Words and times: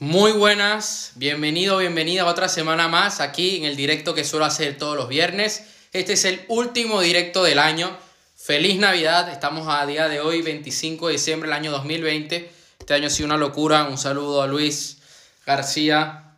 Muy 0.00 0.30
buenas, 0.30 1.10
bienvenido, 1.16 1.78
bienvenida 1.78 2.22
a 2.22 2.26
otra 2.26 2.48
semana 2.48 2.86
más 2.86 3.18
aquí 3.18 3.56
en 3.56 3.64
el 3.64 3.74
directo 3.74 4.14
que 4.14 4.22
suelo 4.22 4.44
hacer 4.44 4.78
todos 4.78 4.96
los 4.96 5.08
viernes. 5.08 5.64
Este 5.92 6.12
es 6.12 6.24
el 6.24 6.44
último 6.46 7.00
directo 7.00 7.42
del 7.42 7.58
año. 7.58 7.98
Feliz 8.36 8.78
Navidad, 8.78 9.28
estamos 9.28 9.66
a 9.66 9.84
día 9.86 10.06
de 10.06 10.20
hoy, 10.20 10.40
25 10.40 11.08
de 11.08 11.14
diciembre 11.14 11.48
del 11.48 11.58
año 11.58 11.72
2020. 11.72 12.48
Este 12.78 12.94
año 12.94 13.08
ha 13.08 13.10
sido 13.10 13.26
una 13.26 13.36
locura. 13.36 13.88
Un 13.90 13.98
saludo 13.98 14.40
a 14.40 14.46
Luis 14.46 14.98
García, 15.44 16.36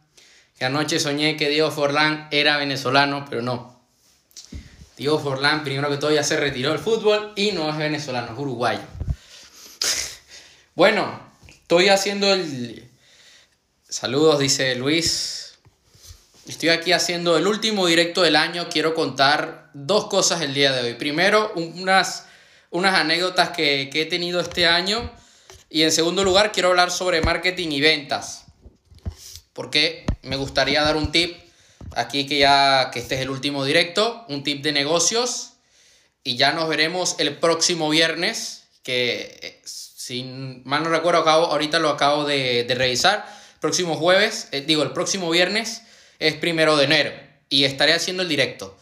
que 0.59 0.65
anoche 0.65 0.99
soñé 0.99 1.37
que 1.37 1.51
Diego 1.51 1.71
Forlán 1.71 2.29
era 2.31 2.57
venezolano, 2.57 3.27
pero 3.29 3.43
no. 3.43 3.79
Diego 4.97 5.19
Forlán, 5.19 5.65
primero 5.65 5.91
que 5.91 5.99
todo, 5.99 6.13
ya 6.13 6.25
se 6.25 6.39
retiró 6.39 6.71
del 6.71 6.79
fútbol 6.79 7.35
y 7.37 7.53
no 7.53 7.69
es 7.69 7.77
venezolano, 7.77 8.33
es 8.33 8.39
uruguayo. 8.39 8.81
Bueno, 10.75 11.21
estoy 11.47 11.91
haciendo 11.91 12.33
el... 12.33 12.90
Saludos, 13.91 14.39
dice 14.39 14.77
Luis. 14.77 15.59
Estoy 16.47 16.69
aquí 16.69 16.93
haciendo 16.93 17.37
el 17.37 17.49
último 17.49 17.89
directo 17.89 18.23
del 18.23 18.37
año. 18.37 18.69
Quiero 18.71 18.95
contar 18.95 19.69
dos 19.75 20.07
cosas 20.07 20.43
el 20.43 20.55
día 20.55 20.71
de 20.71 20.83
hoy. 20.83 20.95
Primero, 20.95 21.53
unas, 21.57 22.27
unas 22.71 22.95
anécdotas 22.95 23.49
que, 23.49 23.91
que 23.93 24.03
he 24.03 24.07
tenido 24.07 24.39
este 24.41 24.69
año. 24.69 25.11
Y 25.69 25.83
en 25.83 25.91
segundo 25.91 26.23
lugar, 26.23 26.53
quiero 26.53 26.69
hablar 26.69 26.93
sobre 26.93 27.21
marketing 27.21 27.71
y 27.73 27.81
ventas. 27.81 28.45
Porque 29.53 30.07
me 30.23 30.37
gustaría 30.37 30.85
dar 30.85 30.97
un 30.97 31.11
tip 31.11 31.37
aquí 31.97 32.29
que 32.29 32.39
ya 32.39 32.93
que 32.93 33.01
este 33.01 33.17
es 33.17 33.23
el 33.23 33.31
último 33.31 33.65
directo, 33.65 34.25
un 34.29 34.45
tip 34.45 34.63
de 34.63 34.71
negocios. 34.71 35.55
Y 36.23 36.37
ya 36.37 36.53
nos 36.53 36.69
veremos 36.69 37.17
el 37.19 37.39
próximo 37.39 37.91
viernes, 37.91 38.69
que 38.85 39.61
si 39.65 40.23
mal 40.65 40.85
no 40.85 40.91
recuerdo, 40.91 41.23
acabo, 41.23 41.47
ahorita 41.47 41.81
lo 41.81 41.89
acabo 41.89 42.25
de 42.25 42.73
revisar. 42.79 43.40
Próximo 43.61 43.97
jueves, 43.97 44.49
eh, 44.53 44.63
digo, 44.63 44.83
el 44.83 44.93
próximo 44.93 45.31
viernes 45.31 45.83
es 46.19 46.35
primero 46.35 46.77
de 46.77 46.85
enero 46.85 47.13
y 47.49 47.65
estaré 47.65 47.93
haciendo 47.93 48.23
el 48.23 48.29
directo. 48.29 48.77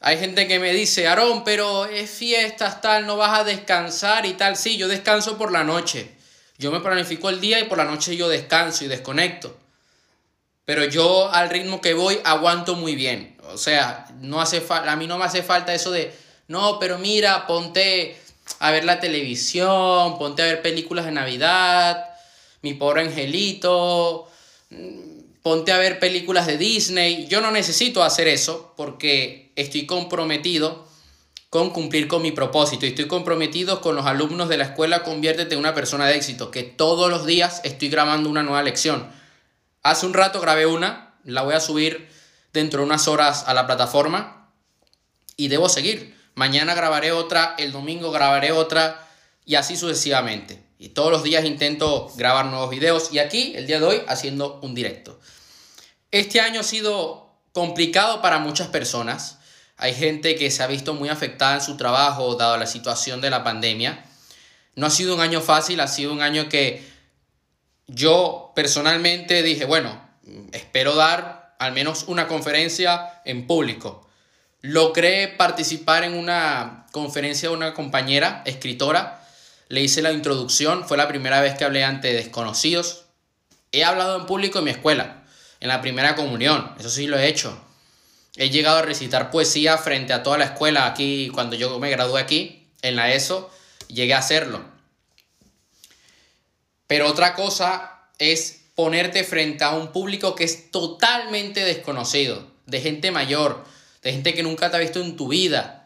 Hay 0.00 0.18
gente 0.18 0.48
que 0.48 0.58
me 0.58 0.72
dice, 0.72 1.06
Aarón, 1.06 1.44
pero 1.44 1.84
es 1.84 2.10
fiestas, 2.10 2.80
tal, 2.80 3.06
no 3.06 3.16
vas 3.16 3.38
a 3.38 3.44
descansar 3.44 4.24
y 4.24 4.32
tal. 4.32 4.56
Sí, 4.56 4.78
yo 4.78 4.88
descanso 4.88 5.36
por 5.36 5.52
la 5.52 5.62
noche. 5.62 6.10
Yo 6.58 6.72
me 6.72 6.80
planifico 6.80 7.28
el 7.28 7.40
día 7.40 7.60
y 7.60 7.64
por 7.64 7.78
la 7.78 7.84
noche 7.84 8.16
yo 8.16 8.28
descanso 8.28 8.84
y 8.84 8.88
desconecto. 8.88 9.56
Pero 10.64 10.84
yo 10.86 11.30
al 11.30 11.50
ritmo 11.50 11.80
que 11.80 11.94
voy 11.94 12.18
aguanto 12.24 12.76
muy 12.76 12.94
bien. 12.94 13.36
O 13.52 13.58
sea, 13.58 14.06
no 14.20 14.40
hace 14.40 14.64
a 14.68 14.96
mí 14.96 15.06
no 15.06 15.18
me 15.18 15.24
hace 15.24 15.42
falta 15.42 15.74
eso 15.74 15.90
de, 15.90 16.14
no, 16.48 16.78
pero 16.78 16.98
mira, 16.98 17.46
ponte 17.46 18.18
a 18.58 18.70
ver 18.70 18.84
la 18.84 19.00
televisión, 19.00 20.18
ponte 20.18 20.42
a 20.42 20.46
ver 20.46 20.62
películas 20.62 21.04
de 21.04 21.12
Navidad, 21.12 22.10
mi 22.62 22.74
pobre 22.74 23.02
angelito, 23.02 24.28
mm, 24.70 25.20
ponte 25.42 25.72
a 25.72 25.78
ver 25.78 25.98
películas 25.98 26.46
de 26.46 26.58
Disney. 26.58 27.26
Yo 27.28 27.40
no 27.40 27.50
necesito 27.50 28.02
hacer 28.02 28.28
eso 28.28 28.74
porque 28.76 29.52
estoy 29.56 29.86
comprometido 29.86 30.88
con 31.50 31.70
cumplir 31.70 32.06
con 32.06 32.22
mi 32.22 32.30
propósito. 32.30 32.86
Y 32.86 32.90
estoy 32.90 33.08
comprometido 33.08 33.80
con 33.80 33.96
los 33.96 34.06
alumnos 34.06 34.48
de 34.48 34.56
la 34.56 34.64
escuela 34.64 35.02
Conviértete 35.02 35.54
en 35.54 35.60
una 35.60 35.74
persona 35.74 36.06
de 36.06 36.16
éxito, 36.16 36.50
que 36.50 36.62
todos 36.62 37.10
los 37.10 37.26
días 37.26 37.60
estoy 37.64 37.88
grabando 37.88 38.30
una 38.30 38.42
nueva 38.42 38.62
lección. 38.62 39.10
Hace 39.82 40.06
un 40.06 40.14
rato 40.14 40.40
grabé 40.40 40.66
una, 40.66 41.14
la 41.24 41.42
voy 41.42 41.54
a 41.54 41.60
subir 41.60 42.08
dentro 42.52 42.80
de 42.80 42.86
unas 42.86 43.08
horas 43.08 43.44
a 43.46 43.54
la 43.54 43.66
plataforma 43.66 44.48
y 45.36 45.48
debo 45.48 45.68
seguir. 45.68 46.16
Mañana 46.34 46.74
grabaré 46.74 47.12
otra, 47.12 47.54
el 47.58 47.72
domingo 47.72 48.12
grabaré 48.12 48.52
otra 48.52 49.08
y 49.44 49.56
así 49.56 49.76
sucesivamente. 49.76 50.69
Y 50.80 50.88
todos 50.88 51.10
los 51.10 51.22
días 51.22 51.44
intento 51.44 52.10
grabar 52.16 52.46
nuevos 52.46 52.70
videos 52.70 53.12
y 53.12 53.18
aquí, 53.18 53.52
el 53.54 53.66
día 53.66 53.80
de 53.80 53.84
hoy, 53.84 54.02
haciendo 54.08 54.58
un 54.62 54.74
directo. 54.74 55.20
Este 56.10 56.40
año 56.40 56.60
ha 56.60 56.64
sido 56.64 57.36
complicado 57.52 58.22
para 58.22 58.38
muchas 58.38 58.68
personas. 58.68 59.40
Hay 59.76 59.92
gente 59.92 60.36
que 60.36 60.50
se 60.50 60.62
ha 60.62 60.66
visto 60.66 60.94
muy 60.94 61.10
afectada 61.10 61.56
en 61.56 61.60
su 61.60 61.76
trabajo 61.76 62.34
dado 62.36 62.56
la 62.56 62.66
situación 62.66 63.20
de 63.20 63.28
la 63.28 63.44
pandemia. 63.44 64.06
No 64.74 64.86
ha 64.86 64.90
sido 64.90 65.14
un 65.14 65.20
año 65.20 65.42
fácil, 65.42 65.80
ha 65.80 65.86
sido 65.86 66.14
un 66.14 66.22
año 66.22 66.48
que 66.48 66.82
yo 67.86 68.52
personalmente 68.56 69.42
dije, 69.42 69.66
bueno, 69.66 70.00
espero 70.52 70.94
dar 70.94 71.56
al 71.58 71.72
menos 71.72 72.04
una 72.06 72.26
conferencia 72.26 73.20
en 73.26 73.46
público. 73.46 74.08
Logré 74.62 75.28
participar 75.28 76.04
en 76.04 76.14
una 76.14 76.86
conferencia 76.90 77.50
de 77.50 77.54
una 77.54 77.74
compañera, 77.74 78.42
escritora. 78.46 79.19
Le 79.70 79.82
hice 79.82 80.02
la 80.02 80.10
introducción, 80.10 80.84
fue 80.84 80.96
la 80.96 81.06
primera 81.06 81.40
vez 81.40 81.56
que 81.56 81.64
hablé 81.64 81.84
ante 81.84 82.12
desconocidos. 82.12 83.04
He 83.70 83.84
hablado 83.84 84.18
en 84.18 84.26
público 84.26 84.58
en 84.58 84.64
mi 84.64 84.72
escuela, 84.72 85.22
en 85.60 85.68
la 85.68 85.80
primera 85.80 86.16
comunión, 86.16 86.74
eso 86.80 86.90
sí 86.90 87.06
lo 87.06 87.16
he 87.16 87.28
hecho. 87.28 87.56
He 88.34 88.50
llegado 88.50 88.78
a 88.78 88.82
recitar 88.82 89.30
poesía 89.30 89.78
frente 89.78 90.12
a 90.12 90.24
toda 90.24 90.38
la 90.38 90.46
escuela 90.46 90.86
aquí, 90.86 91.30
cuando 91.32 91.54
yo 91.54 91.78
me 91.78 91.88
gradué 91.88 92.20
aquí, 92.20 92.66
en 92.82 92.96
la 92.96 93.12
ESO, 93.12 93.48
llegué 93.86 94.12
a 94.14 94.18
hacerlo. 94.18 94.64
Pero 96.88 97.06
otra 97.06 97.36
cosa 97.36 98.08
es 98.18 98.62
ponerte 98.74 99.22
frente 99.22 99.62
a 99.62 99.70
un 99.70 99.92
público 99.92 100.34
que 100.34 100.42
es 100.42 100.72
totalmente 100.72 101.64
desconocido, 101.64 102.44
de 102.66 102.80
gente 102.80 103.12
mayor, 103.12 103.64
de 104.02 104.14
gente 104.14 104.34
que 104.34 104.42
nunca 104.42 104.68
te 104.68 104.78
ha 104.78 104.80
visto 104.80 105.00
en 105.00 105.16
tu 105.16 105.28
vida. 105.28 105.79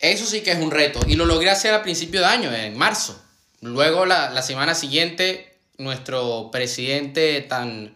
Eso 0.00 0.26
sí 0.26 0.40
que 0.40 0.52
es 0.52 0.58
un 0.58 0.70
reto. 0.70 1.00
Y 1.06 1.14
lo 1.14 1.26
logré 1.26 1.50
hacer 1.50 1.74
a 1.74 1.82
principio 1.82 2.20
de 2.20 2.26
año, 2.26 2.52
en 2.52 2.76
marzo. 2.76 3.22
Luego, 3.60 4.06
la, 4.06 4.30
la 4.30 4.42
semana 4.42 4.74
siguiente, 4.74 5.58
nuestro 5.78 6.50
presidente 6.50 7.40
tan 7.42 7.94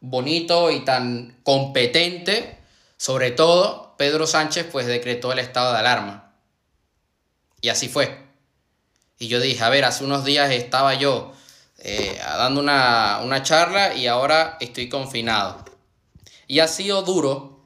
bonito 0.00 0.70
y 0.70 0.84
tan 0.84 1.38
competente, 1.42 2.58
sobre 2.96 3.30
todo 3.30 3.94
Pedro 3.96 4.26
Sánchez, 4.26 4.66
pues 4.70 4.86
decretó 4.86 5.32
el 5.32 5.38
estado 5.38 5.72
de 5.72 5.78
alarma. 5.78 6.34
Y 7.60 7.70
así 7.70 7.88
fue. 7.88 8.26
Y 9.18 9.28
yo 9.28 9.40
dije, 9.40 9.64
a 9.64 9.70
ver, 9.70 9.84
hace 9.84 10.04
unos 10.04 10.24
días 10.24 10.50
estaba 10.50 10.94
yo 10.94 11.32
eh, 11.78 12.18
dando 12.20 12.60
una, 12.60 13.20
una 13.22 13.42
charla 13.42 13.94
y 13.94 14.06
ahora 14.06 14.56
estoy 14.60 14.88
confinado. 14.88 15.64
Y 16.46 16.60
ha 16.60 16.68
sido 16.68 17.02
duro 17.02 17.64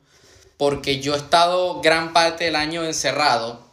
porque 0.57 1.01
yo 1.01 1.15
he 1.15 1.19
estado 1.19 1.81
gran 1.81 2.13
parte 2.13 2.45
del 2.45 2.57
año 2.57 2.85
encerrado. 2.85 3.70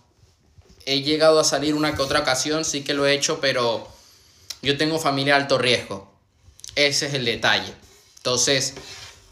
He 0.87 1.01
llegado 1.01 1.39
a 1.41 1.43
salir 1.43 1.75
una 1.75 1.93
que 1.93 2.01
otra 2.01 2.21
ocasión, 2.21 2.63
sí 2.63 2.81
que 2.81 2.93
lo 2.93 3.05
he 3.05 3.13
hecho, 3.13 3.41
pero 3.41 3.85
yo 4.61 4.77
tengo 4.77 4.99
familia 4.99 5.35
de 5.35 5.41
alto 5.41 5.57
riesgo. 5.57 6.09
Ese 6.75 7.07
es 7.07 7.13
el 7.13 7.25
detalle. 7.25 7.73
Entonces, 8.15 8.73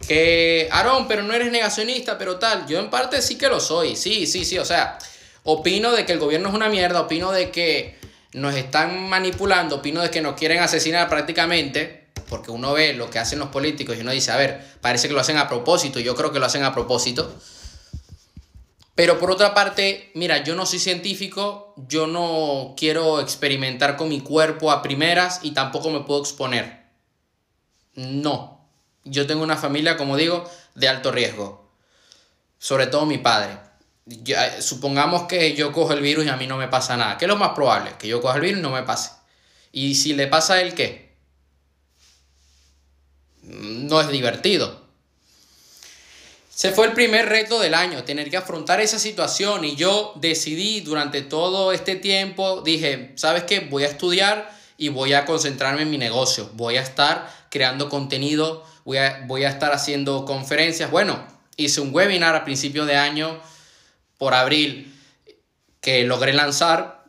que, 0.05 0.67
Aarón, 0.69 1.07
pero 1.07 1.23
no 1.23 1.33
eres 1.33 1.53
negacionista, 1.53 2.17
pero 2.17 2.39
tal. 2.39 2.67
Yo 2.67 2.77
en 2.77 2.89
parte 2.89 3.21
sí 3.21 3.37
que 3.37 3.47
lo 3.47 3.61
soy. 3.61 3.95
Sí, 3.95 4.27
sí, 4.27 4.43
sí. 4.43 4.59
O 4.59 4.65
sea, 4.65 4.99
opino 5.45 5.93
de 5.93 6.05
que 6.05 6.11
el 6.11 6.19
gobierno 6.19 6.49
es 6.49 6.55
una 6.55 6.67
mierda, 6.67 6.99
opino 6.99 7.31
de 7.31 7.51
que 7.51 7.97
nos 8.33 8.53
están 8.53 9.07
manipulando, 9.07 9.77
opino 9.77 10.01
de 10.01 10.11
que 10.11 10.21
nos 10.21 10.35
quieren 10.35 10.59
asesinar 10.59 11.07
prácticamente 11.07 12.05
porque 12.27 12.51
uno 12.51 12.73
ve 12.73 12.93
lo 12.93 13.09
que 13.09 13.19
hacen 13.19 13.39
los 13.39 13.49
políticos 13.49 13.95
y 13.97 14.01
uno 14.01 14.11
dice, 14.11 14.31
a 14.31 14.37
ver, 14.37 14.61
parece 14.81 15.07
que 15.07 15.13
lo 15.13 15.21
hacen 15.21 15.37
a 15.37 15.47
propósito, 15.47 15.99
yo 15.99 16.15
creo 16.15 16.31
que 16.31 16.39
lo 16.39 16.45
hacen 16.45 16.63
a 16.63 16.73
propósito. 16.73 17.33
Pero 18.95 19.19
por 19.19 19.29
otra 19.29 19.53
parte, 19.53 20.11
mira, 20.15 20.43
yo 20.43 20.55
no 20.55 20.65
soy 20.65 20.79
científico, 20.79 21.73
yo 21.75 22.07
no 22.07 22.73
quiero 22.77 23.19
experimentar 23.19 23.97
con 23.97 24.09
mi 24.09 24.21
cuerpo 24.21 24.71
a 24.71 24.81
primeras 24.81 25.41
y 25.43 25.51
tampoco 25.51 25.91
me 25.91 25.99
puedo 26.01 26.21
exponer. 26.21 26.85
No, 27.95 28.65
yo 29.03 29.27
tengo 29.27 29.43
una 29.43 29.57
familia, 29.57 29.97
como 29.97 30.15
digo, 30.15 30.49
de 30.75 30.87
alto 30.87 31.11
riesgo. 31.11 31.69
Sobre 32.57 32.87
todo 32.87 33.05
mi 33.05 33.17
padre. 33.17 33.59
Eh, 34.07 34.61
supongamos 34.61 35.23
que 35.23 35.53
yo 35.55 35.71
cojo 35.73 35.93
el 35.93 36.01
virus 36.01 36.25
y 36.25 36.29
a 36.29 36.37
mí 36.37 36.47
no 36.47 36.57
me 36.57 36.69
pasa 36.69 36.95
nada. 36.95 37.17
¿Qué 37.17 37.25
es 37.25 37.29
lo 37.29 37.35
más 37.35 37.51
probable? 37.51 37.91
Que 37.99 38.07
yo 38.07 38.21
coja 38.21 38.35
el 38.35 38.41
virus 38.41 38.59
y 38.59 38.63
no 38.63 38.71
me 38.71 38.83
pase. 38.83 39.11
¿Y 39.71 39.95
si 39.95 40.13
le 40.13 40.27
pasa 40.27 40.53
a 40.53 40.61
él 40.61 40.73
qué? 40.73 41.05
no 43.45 44.01
es 44.01 44.09
divertido. 44.09 44.84
Se 46.55 46.71
fue 46.71 46.85
el 46.87 46.93
primer 46.93 47.25
reto 47.27 47.59
del 47.59 47.73
año, 47.73 48.05
tener 48.05 48.29
que 48.29 48.37
afrontar 48.37 48.79
esa 48.79 48.97
situación 48.97 49.65
y 49.65 49.75
yo 49.75 50.13
decidí 50.15 50.79
durante 50.79 51.21
todo 51.21 51.73
este 51.73 51.97
tiempo, 51.97 52.61
dije, 52.61 53.11
¿sabes 53.17 53.43
qué? 53.43 53.59
Voy 53.59 53.83
a 53.83 53.87
estudiar 53.87 54.57
y 54.77 54.87
voy 54.87 55.11
a 55.11 55.25
concentrarme 55.25 55.81
en 55.81 55.89
mi 55.89 55.97
negocio, 55.97 56.49
voy 56.53 56.77
a 56.77 56.81
estar 56.81 57.29
creando 57.49 57.89
contenido, 57.89 58.63
voy 58.85 58.99
a, 58.99 59.25
voy 59.27 59.43
a 59.43 59.49
estar 59.49 59.73
haciendo 59.73 60.23
conferencias. 60.23 60.89
Bueno, 60.89 61.27
hice 61.57 61.81
un 61.81 61.93
webinar 61.93 62.35
a 62.37 62.45
principio 62.45 62.85
de 62.85 62.95
año 62.95 63.37
por 64.17 64.33
abril 64.33 64.97
que 65.81 66.05
logré 66.05 66.31
lanzar. 66.31 67.03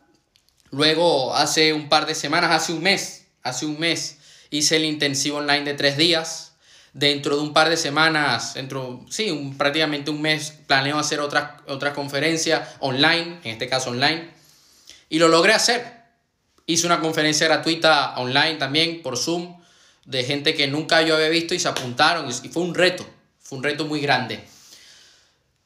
Luego, 0.71 1.33
hace 1.33 1.71
un 1.71 1.87
par 1.87 2.05
de 2.05 2.15
semanas, 2.15 2.51
hace 2.51 2.73
un 2.73 2.83
mes, 2.83 3.27
hace 3.43 3.65
un 3.65 3.79
mes, 3.79 4.17
hice 4.49 4.75
el 4.75 4.83
intensivo 4.83 5.37
online 5.37 5.63
de 5.63 5.73
tres 5.73 5.95
días. 5.95 6.56
Dentro 6.93 7.35
de 7.35 7.41
un 7.43 7.53
par 7.53 7.69
de 7.69 7.77
semanas, 7.77 8.55
dentro, 8.55 9.05
sí, 9.09 9.29
un, 9.29 9.57
prácticamente 9.57 10.09
un 10.09 10.21
mes, 10.21 10.53
planeo 10.65 10.97
hacer 10.97 11.19
otra, 11.19 11.61
otra 11.67 11.93
conferencia 11.93 12.67
online, 12.79 13.39
en 13.43 13.51
este 13.51 13.67
caso 13.67 13.91
online. 13.91 14.29
Y 15.09 15.19
lo 15.19 15.27
logré 15.27 15.53
hacer. 15.53 15.97
Hice 16.65 16.85
una 16.85 16.99
conferencia 16.99 17.47
gratuita 17.47 18.15
online 18.17 18.55
también 18.55 19.01
por 19.01 19.17
Zoom, 19.17 19.57
de 20.05 20.23
gente 20.23 20.55
que 20.55 20.67
nunca 20.67 21.01
yo 21.01 21.15
había 21.15 21.29
visto 21.29 21.53
y 21.53 21.59
se 21.59 21.67
apuntaron 21.67 22.29
y 22.29 22.49
fue 22.49 22.63
un 22.63 22.73
reto, 22.73 23.05
fue 23.39 23.57
un 23.57 23.63
reto 23.63 23.85
muy 23.85 23.99
grande. 23.99 24.43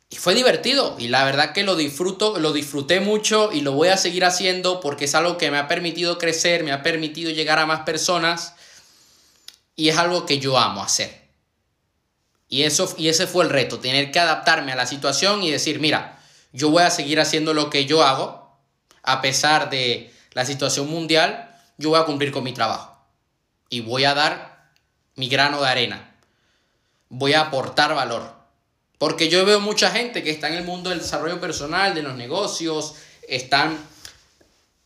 Y 0.09 0.18
fue 0.18 0.35
divertido 0.35 0.97
y 1.00 1.07
la 1.07 1.23
verdad 1.23 1.53
que 1.53 1.63
lo 1.63 1.75
disfruto, 1.75 2.38
lo 2.38 2.51
disfruté 2.51 3.00
mucho 3.00 3.51
y 3.53 3.62
lo 3.62 3.71
voy 3.71 3.88
a 3.88 3.97
seguir 3.97 4.25
haciendo 4.25 4.81
porque 4.81 5.06
es 5.06 5.15
algo 5.15 5.38
que 5.38 5.50
me 5.51 5.57
ha 5.57 5.69
permitido 5.69 6.18
crecer, 6.18 6.63
me 6.63 6.73
ha 6.73 6.83
permitido 6.83 7.31
llegar 7.31 7.59
a 7.59 7.65
más 7.65 7.81
personas 7.81 8.56
y 9.81 9.89
es 9.89 9.98
algo 9.98 10.28
que 10.28 10.38
yo 10.38 10.60
amo 10.60 10.83
hacer. 10.83 11.10
Y, 12.48 12.62
eso, 12.62 12.94
y 13.00 13.10
ese 13.10 13.25
fue 13.25 13.45
el 13.45 13.50
reto, 13.50 13.80
tener 13.80 14.12
que 14.12 14.19
adaptarme 14.19 14.72
a 14.72 14.75
la 14.75 14.86
situación 14.86 15.42
y 15.42 15.50
decir, 15.50 15.80
mira, 15.80 16.19
yo 16.54 16.69
voy 16.69 16.83
a 16.83 16.92
seguir 16.92 17.19
haciendo 17.19 17.56
lo 17.56 17.72
que 17.72 17.88
yo 17.88 18.04
hago, 18.04 18.60
a 19.01 19.22
pesar 19.22 19.72
de 19.72 20.13
la 20.33 20.45
situación 20.45 20.88
mundial, 20.88 21.51
yo 21.80 21.89
voy 21.89 22.00
a 22.00 22.06
cumplir 22.06 22.31
con 22.31 22.44
mi 22.44 22.54
trabajo. 22.54 22.95
Y 23.69 23.80
voy 23.80 24.06
a 24.06 24.13
dar 24.13 24.69
mi 25.16 25.30
grano 25.30 25.60
de 25.60 25.69
arena. 25.69 26.13
Voy 27.10 27.33
a 27.33 27.42
aportar 27.42 27.95
valor. 27.95 28.36
Porque 29.00 29.30
yo 29.30 29.44
veo 29.48 29.62
mucha 29.62 29.89
gente 29.89 30.22
que 30.22 30.30
está 30.30 30.48
en 30.48 30.54
el 30.54 30.63
mundo 30.63 30.92
del 30.92 31.00
desarrollo 31.00 31.42
personal, 31.42 31.95
de 31.95 32.04
los 32.04 32.13
negocios, 32.13 32.94
están 33.28 33.80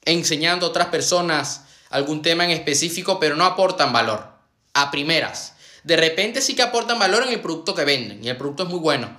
enseñando 0.06 0.65
a 0.65 0.69
otras 0.69 0.88
personas 0.88 1.65
algún 1.89 2.21
tema 2.21 2.45
en 2.45 2.51
específico, 2.51 3.19
pero 3.19 3.36
no 3.36 3.44
aportan 3.44 3.92
valor. 3.92 4.34
A 4.75 4.92
primeras. 4.92 5.54
De 5.83 5.98
repente 5.98 6.42
sí 6.42 6.56
que 6.56 6.62
aportan 6.62 7.00
valor 7.00 7.24
en 7.24 7.30
el 7.30 7.42
producto 7.42 7.74
que 7.74 7.86
venden 7.86 8.24
y 8.24 8.30
el 8.30 8.38
producto 8.38 8.63
es 8.63 8.69
muy 8.69 8.80
bueno, 8.80 9.10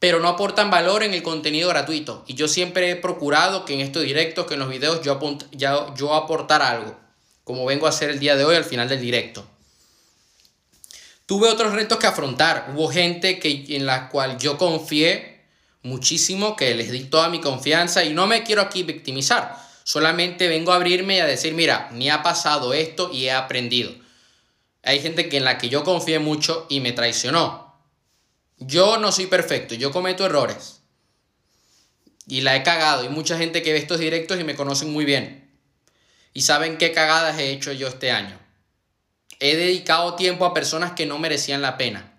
pero 0.00 0.18
no 0.18 0.28
aportan 0.28 0.70
valor 0.70 1.02
en 1.04 1.14
el 1.14 1.22
contenido 1.22 1.68
gratuito. 1.68 2.24
Y 2.26 2.34
yo 2.34 2.48
siempre 2.48 2.90
he 2.90 2.96
procurado 2.96 3.64
que 3.64 3.74
en 3.74 3.80
estos 3.80 4.02
directos, 4.02 4.46
que 4.46 4.54
en 4.54 4.60
los 4.60 4.70
videos 4.70 5.02
yo, 5.02 5.20
yo, 5.52 5.94
yo 5.94 6.14
aportar 6.14 6.62
algo, 6.62 6.98
como 7.44 7.66
vengo 7.66 7.86
a 7.86 7.90
hacer 7.90 8.10
el 8.10 8.18
día 8.18 8.36
de 8.36 8.44
hoy 8.44 8.56
al 8.56 8.64
final 8.64 8.88
del 8.88 9.00
directo. 9.00 9.46
Tuve 11.26 11.48
otros 11.48 11.74
retos 11.74 11.98
que 11.98 12.08
afrontar. 12.08 12.72
Hubo 12.74 12.88
gente 12.88 13.38
que, 13.38 13.64
en 13.68 13.86
la 13.86 14.08
cual 14.08 14.36
yo 14.38 14.58
confié 14.58 15.42
muchísimo, 15.82 16.56
que 16.56 16.74
les 16.74 16.90
di 16.90 17.04
toda 17.04 17.28
mi 17.28 17.40
confianza 17.40 18.02
y 18.02 18.12
no 18.12 18.26
me 18.26 18.42
quiero 18.42 18.62
aquí 18.62 18.82
victimizar. 18.82 19.56
Solamente 19.84 20.48
vengo 20.48 20.72
a 20.72 20.76
abrirme 20.76 21.16
y 21.16 21.20
a 21.20 21.26
decir, 21.26 21.54
mira, 21.54 21.88
me 21.92 22.10
ha 22.10 22.22
pasado 22.22 22.74
esto 22.74 23.10
y 23.12 23.26
he 23.26 23.32
aprendido. 23.32 23.92
Hay 24.82 25.00
gente 25.00 25.28
que 25.28 25.36
en 25.36 25.44
la 25.44 25.58
que 25.58 25.68
yo 25.68 25.84
confié 25.84 26.18
mucho 26.18 26.66
y 26.68 26.80
me 26.80 26.92
traicionó. 26.92 27.74
Yo 28.58 28.98
no 28.98 29.12
soy 29.12 29.26
perfecto, 29.26 29.74
yo 29.74 29.90
cometo 29.90 30.24
errores. 30.24 30.80
Y 32.26 32.42
la 32.42 32.56
he 32.56 32.62
cagado. 32.62 33.04
Y 33.04 33.08
mucha 33.08 33.36
gente 33.36 33.62
que 33.62 33.72
ve 33.72 33.78
estos 33.78 33.98
directos 33.98 34.40
y 34.40 34.44
me 34.44 34.54
conocen 34.54 34.92
muy 34.92 35.04
bien. 35.04 35.50
Y 36.32 36.42
saben 36.42 36.78
qué 36.78 36.92
cagadas 36.92 37.38
he 37.38 37.50
hecho 37.50 37.72
yo 37.72 37.88
este 37.88 38.10
año. 38.10 38.38
He 39.40 39.56
dedicado 39.56 40.14
tiempo 40.14 40.44
a 40.44 40.54
personas 40.54 40.92
que 40.92 41.06
no 41.06 41.18
merecían 41.18 41.62
la 41.62 41.76
pena. 41.76 42.12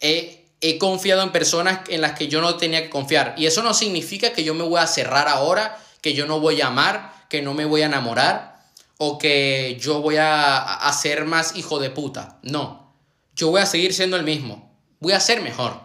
He, 0.00 0.44
he 0.60 0.78
confiado 0.78 1.22
en 1.22 1.32
personas 1.32 1.80
en 1.88 2.00
las 2.00 2.12
que 2.12 2.28
yo 2.28 2.40
no 2.40 2.56
tenía 2.56 2.82
que 2.82 2.90
confiar. 2.90 3.34
Y 3.38 3.46
eso 3.46 3.62
no 3.62 3.72
significa 3.72 4.32
que 4.32 4.44
yo 4.44 4.54
me 4.54 4.64
voy 4.64 4.80
a 4.80 4.86
cerrar 4.86 5.28
ahora, 5.28 5.78
que 6.00 6.14
yo 6.14 6.26
no 6.26 6.40
voy 6.40 6.60
a 6.60 6.66
amar, 6.66 7.26
que 7.28 7.42
no 7.42 7.54
me 7.54 7.64
voy 7.64 7.82
a 7.82 7.86
enamorar 7.86 8.55
o 8.98 9.18
que 9.18 9.76
yo 9.80 10.00
voy 10.00 10.16
a, 10.16 10.58
a 10.58 10.92
ser 10.92 11.24
más 11.24 11.56
hijo 11.56 11.78
de 11.78 11.90
puta. 11.90 12.38
No, 12.42 12.94
yo 13.34 13.50
voy 13.50 13.60
a 13.60 13.66
seguir 13.66 13.92
siendo 13.92 14.16
el 14.16 14.24
mismo. 14.24 14.74
Voy 15.00 15.12
a 15.12 15.20
ser 15.20 15.42
mejor. 15.42 15.80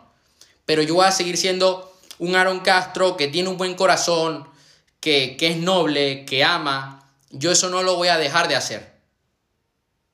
Pero 0.65 0.83
yo 0.83 0.95
voy 0.95 1.05
a 1.05 1.11
seguir 1.11 1.37
siendo 1.37 1.91
un 2.17 2.35
Aaron 2.35 2.61
Castro 2.61 3.17
que 3.17 3.27
tiene 3.27 3.49
un 3.49 3.57
buen 3.57 3.75
corazón, 3.75 4.47
que, 4.99 5.35
que 5.37 5.47
es 5.47 5.57
noble, 5.57 6.25
que 6.25 6.43
ama. 6.43 7.11
Yo 7.29 7.51
eso 7.51 7.69
no 7.69 7.83
lo 7.83 7.95
voy 7.95 8.07
a 8.07 8.17
dejar 8.17 8.47
de 8.47 8.55
hacer. 8.55 8.91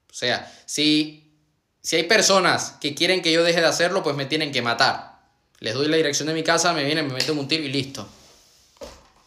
O 0.09 0.13
sea, 0.13 0.51
si, 0.65 1.31
si 1.81 1.97
hay 1.97 2.03
personas 2.03 2.75
que 2.81 2.95
quieren 2.95 3.21
que 3.21 3.31
yo 3.31 3.43
deje 3.43 3.61
de 3.61 3.67
hacerlo, 3.67 4.01
pues 4.01 4.15
me 4.15 4.25
tienen 4.25 4.51
que 4.51 4.63
matar. 4.63 5.19
Les 5.59 5.73
doy 5.73 5.87
la 5.87 5.97
dirección 5.97 6.27
de 6.27 6.33
mi 6.33 6.43
casa, 6.43 6.73
me 6.73 6.83
vienen, 6.83 7.07
me 7.07 7.13
meten 7.13 7.37
un 7.37 7.47
tiro 7.47 7.63
y 7.63 7.69
listo. 7.69 8.07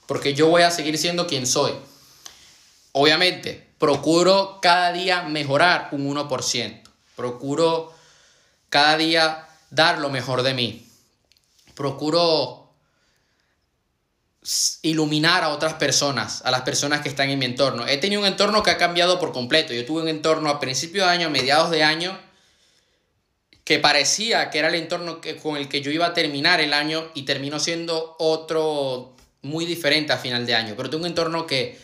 Porque 0.07 0.35
yo 0.35 0.49
voy 0.49 0.63
a 0.63 0.71
seguir 0.71 0.99
siendo 0.99 1.27
quien 1.27 1.47
soy. 1.47 1.73
Obviamente, 2.93 3.69
procuro 3.79 4.59
cada 4.61 4.93
día 4.93 5.23
mejorar 5.23 5.89
un 5.93 6.15
1%. 6.15 6.83
Procuro 7.17 7.93
cada 8.69 8.97
día 8.97 9.47
dar 9.71 9.99
lo 9.99 10.11
mejor 10.11 10.43
de 10.43 10.55
mí. 10.55 10.87
Procuro 11.75 12.61
iluminar 14.83 15.45
a 15.45 15.51
otras 15.51 15.75
personas, 15.75 16.43
a 16.45 16.51
las 16.51 16.63
personas 16.63 17.03
que 17.03 17.09
están 17.09 17.29
en 17.31 17.39
mi 17.39 17.45
entorno. 17.45 17.87
He 17.87 17.99
tenido 17.99 18.23
un 18.23 18.27
entorno 18.27 18.63
que 18.63 18.71
ha 18.71 18.79
cambiado 18.79 19.19
por 19.19 19.33
completo. 19.33 19.73
Yo 19.73 19.85
tuve 19.85 20.03
un 20.03 20.09
entorno 20.09 20.49
a 20.49 20.61
principios 20.61 21.07
de 21.07 21.13
año, 21.13 21.27
a 21.27 21.31
mediados 21.31 21.71
de 21.71 21.85
año, 21.85 22.19
que 23.65 23.79
parecía 23.79 24.51
que 24.51 24.59
era 24.59 24.69
el 24.69 24.75
entorno 24.75 25.21
que, 25.21 25.37
con 25.37 25.57
el 25.57 25.69
que 25.69 25.83
yo 25.83 25.91
iba 25.91 26.07
a 26.07 26.15
terminar 26.15 26.61
el 26.61 26.73
año 26.73 27.11
y 27.15 27.23
terminó 27.23 27.61
siendo 27.61 28.17
otro 28.19 29.15
muy 29.43 29.67
diferente 29.67 30.13
a 30.13 30.19
final 30.19 30.47
de 30.47 30.55
año. 30.55 30.75
Pero 30.77 30.91
tengo 30.91 31.05
un 31.05 31.11
entorno 31.11 31.47
que 31.47 31.79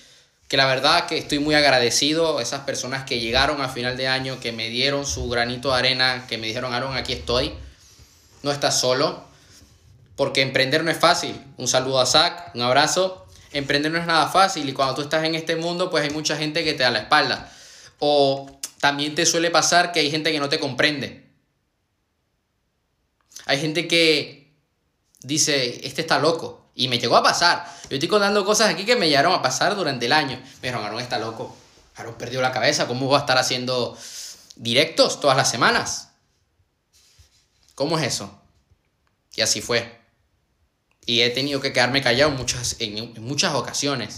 que 0.48 0.56
la 0.56 0.66
verdad 0.66 1.06
que 1.06 1.18
estoy 1.18 1.38
muy 1.38 1.54
agradecido 1.54 2.38
a 2.38 2.42
esas 2.42 2.60
personas 2.60 3.04
que 3.04 3.18
llegaron 3.18 3.60
a 3.60 3.68
final 3.68 3.96
de 3.96 4.08
año, 4.08 4.38
que 4.38 4.52
me 4.52 4.68
dieron 4.68 5.04
su 5.04 5.28
granito 5.28 5.70
de 5.70 5.78
arena, 5.78 6.26
que 6.28 6.38
me 6.38 6.46
dijeron, 6.46 6.72
Aaron, 6.72 6.96
aquí 6.96 7.12
estoy, 7.12 7.52
no 8.42 8.52
estás 8.52 8.78
solo, 8.78 9.24
porque 10.14 10.42
emprender 10.42 10.84
no 10.84 10.90
es 10.90 10.98
fácil. 10.98 11.40
Un 11.56 11.68
saludo 11.68 12.00
a 12.00 12.06
Zach, 12.06 12.54
un 12.54 12.62
abrazo. 12.62 13.26
Emprender 13.52 13.90
no 13.90 13.98
es 13.98 14.06
nada 14.06 14.28
fácil 14.28 14.68
y 14.68 14.72
cuando 14.72 14.94
tú 14.94 15.02
estás 15.02 15.24
en 15.24 15.34
este 15.34 15.56
mundo, 15.56 15.90
pues 15.90 16.04
hay 16.04 16.10
mucha 16.10 16.36
gente 16.36 16.64
que 16.64 16.74
te 16.74 16.82
da 16.82 16.90
la 16.90 17.00
espalda. 17.00 17.52
O 17.98 18.58
también 18.80 19.14
te 19.14 19.26
suele 19.26 19.50
pasar 19.50 19.92
que 19.92 20.00
hay 20.00 20.10
gente 20.10 20.32
que 20.32 20.38
no 20.38 20.48
te 20.48 20.58
comprende. 20.58 21.26
Hay 23.46 23.60
gente 23.60 23.88
que 23.88 24.52
dice, 25.22 25.86
este 25.86 26.02
está 26.02 26.18
loco. 26.18 26.65
Y 26.78 26.88
me 26.88 26.98
llegó 26.98 27.16
a 27.16 27.22
pasar. 27.22 27.66
Yo 27.88 27.96
estoy 27.96 28.08
contando 28.08 28.44
cosas 28.44 28.68
aquí 28.68 28.84
que 28.84 28.96
me 28.96 29.08
llegaron 29.08 29.32
a 29.32 29.40
pasar 29.40 29.74
durante 29.74 30.04
el 30.04 30.12
año. 30.12 30.36
Me 30.36 30.68
dijeron, 30.68 30.84
Aaron 30.84 31.00
está 31.00 31.18
loco. 31.18 31.56
Aaron 31.96 32.14
perdió 32.16 32.42
la 32.42 32.52
cabeza. 32.52 32.86
¿Cómo 32.86 33.08
va 33.08 33.16
a 33.16 33.20
estar 33.20 33.38
haciendo 33.38 33.96
directos 34.56 35.18
todas 35.18 35.38
las 35.38 35.50
semanas? 35.50 36.10
¿Cómo 37.74 37.98
es 37.98 38.06
eso? 38.06 38.42
Y 39.34 39.40
así 39.40 39.62
fue. 39.62 40.00
Y 41.06 41.22
he 41.22 41.30
tenido 41.30 41.60
que 41.60 41.72
quedarme 41.72 42.02
callado 42.02 42.32
muchas, 42.32 42.76
en, 42.78 43.14
muchas 43.22 43.54
ocasiones. 43.54 44.16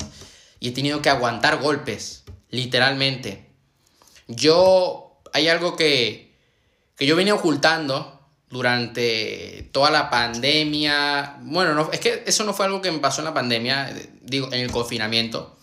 Y 0.58 0.70
he 0.70 0.72
tenido 0.72 1.00
que 1.00 1.10
aguantar 1.10 1.60
golpes, 1.60 2.24
literalmente. 2.50 3.52
Yo, 4.26 5.22
hay 5.32 5.48
algo 5.48 5.76
que, 5.76 6.36
que 6.96 7.06
yo 7.06 7.14
venía 7.14 7.36
ocultando 7.36 8.17
durante 8.50 9.68
toda 9.72 9.90
la 9.90 10.10
pandemia. 10.10 11.38
Bueno, 11.42 11.74
no, 11.74 11.90
es 11.92 12.00
que 12.00 12.24
eso 12.26 12.44
no 12.44 12.54
fue 12.54 12.66
algo 12.66 12.80
que 12.80 12.90
me 12.90 12.98
pasó 12.98 13.20
en 13.20 13.26
la 13.26 13.34
pandemia, 13.34 13.94
digo, 14.22 14.48
en 14.48 14.60
el 14.60 14.70
confinamiento. 14.70 15.56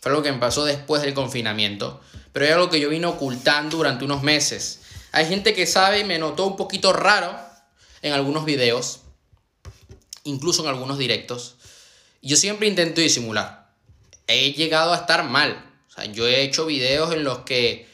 Fue 0.00 0.10
algo 0.10 0.22
que 0.22 0.32
me 0.32 0.38
pasó 0.38 0.64
después 0.64 1.02
del 1.02 1.14
confinamiento. 1.14 2.00
Pero 2.32 2.46
es 2.46 2.52
algo 2.52 2.70
que 2.70 2.80
yo 2.80 2.88
vine 2.88 3.06
ocultando 3.06 3.76
durante 3.76 4.04
unos 4.04 4.22
meses. 4.22 4.80
Hay 5.12 5.26
gente 5.26 5.52
que 5.52 5.66
sabe 5.66 6.00
y 6.00 6.04
me 6.04 6.18
notó 6.18 6.46
un 6.46 6.56
poquito 6.56 6.92
raro 6.92 7.38
en 8.00 8.14
algunos 8.14 8.46
videos, 8.46 9.00
incluso 10.24 10.62
en 10.62 10.70
algunos 10.70 10.96
directos. 10.96 11.56
Yo 12.22 12.36
siempre 12.36 12.68
intento 12.68 13.00
disimular. 13.00 13.70
He 14.26 14.52
llegado 14.52 14.92
a 14.92 14.96
estar 14.96 15.24
mal. 15.24 15.70
O 15.88 15.92
sea, 15.92 16.06
yo 16.06 16.26
he 16.26 16.42
hecho 16.42 16.64
videos 16.64 17.12
en 17.12 17.24
los 17.24 17.40
que 17.40 17.86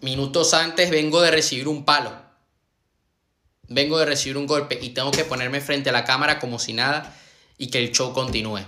minutos 0.00 0.52
antes 0.52 0.90
vengo 0.90 1.20
de 1.20 1.30
recibir 1.30 1.68
un 1.68 1.84
palo 1.84 2.21
vengo 3.72 3.98
de 3.98 4.06
recibir 4.06 4.36
un 4.36 4.46
golpe 4.46 4.78
y 4.80 4.90
tengo 4.90 5.10
que 5.10 5.24
ponerme 5.24 5.60
frente 5.60 5.90
a 5.90 5.92
la 5.92 6.04
cámara 6.04 6.38
como 6.38 6.58
si 6.58 6.72
nada 6.72 7.14
y 7.58 7.68
que 7.68 7.78
el 7.78 7.92
show 7.92 8.12
continúe. 8.12 8.60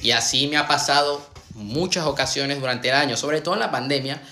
Y 0.00 0.12
así 0.12 0.46
me 0.46 0.56
ha 0.56 0.66
pasado 0.66 1.26
muchas 1.54 2.06
ocasiones 2.06 2.60
durante 2.60 2.88
el 2.88 2.94
año, 2.94 3.16
sobre 3.16 3.40
todo 3.40 3.54
en 3.54 3.60
la 3.60 3.70
pandemia. 3.70 4.22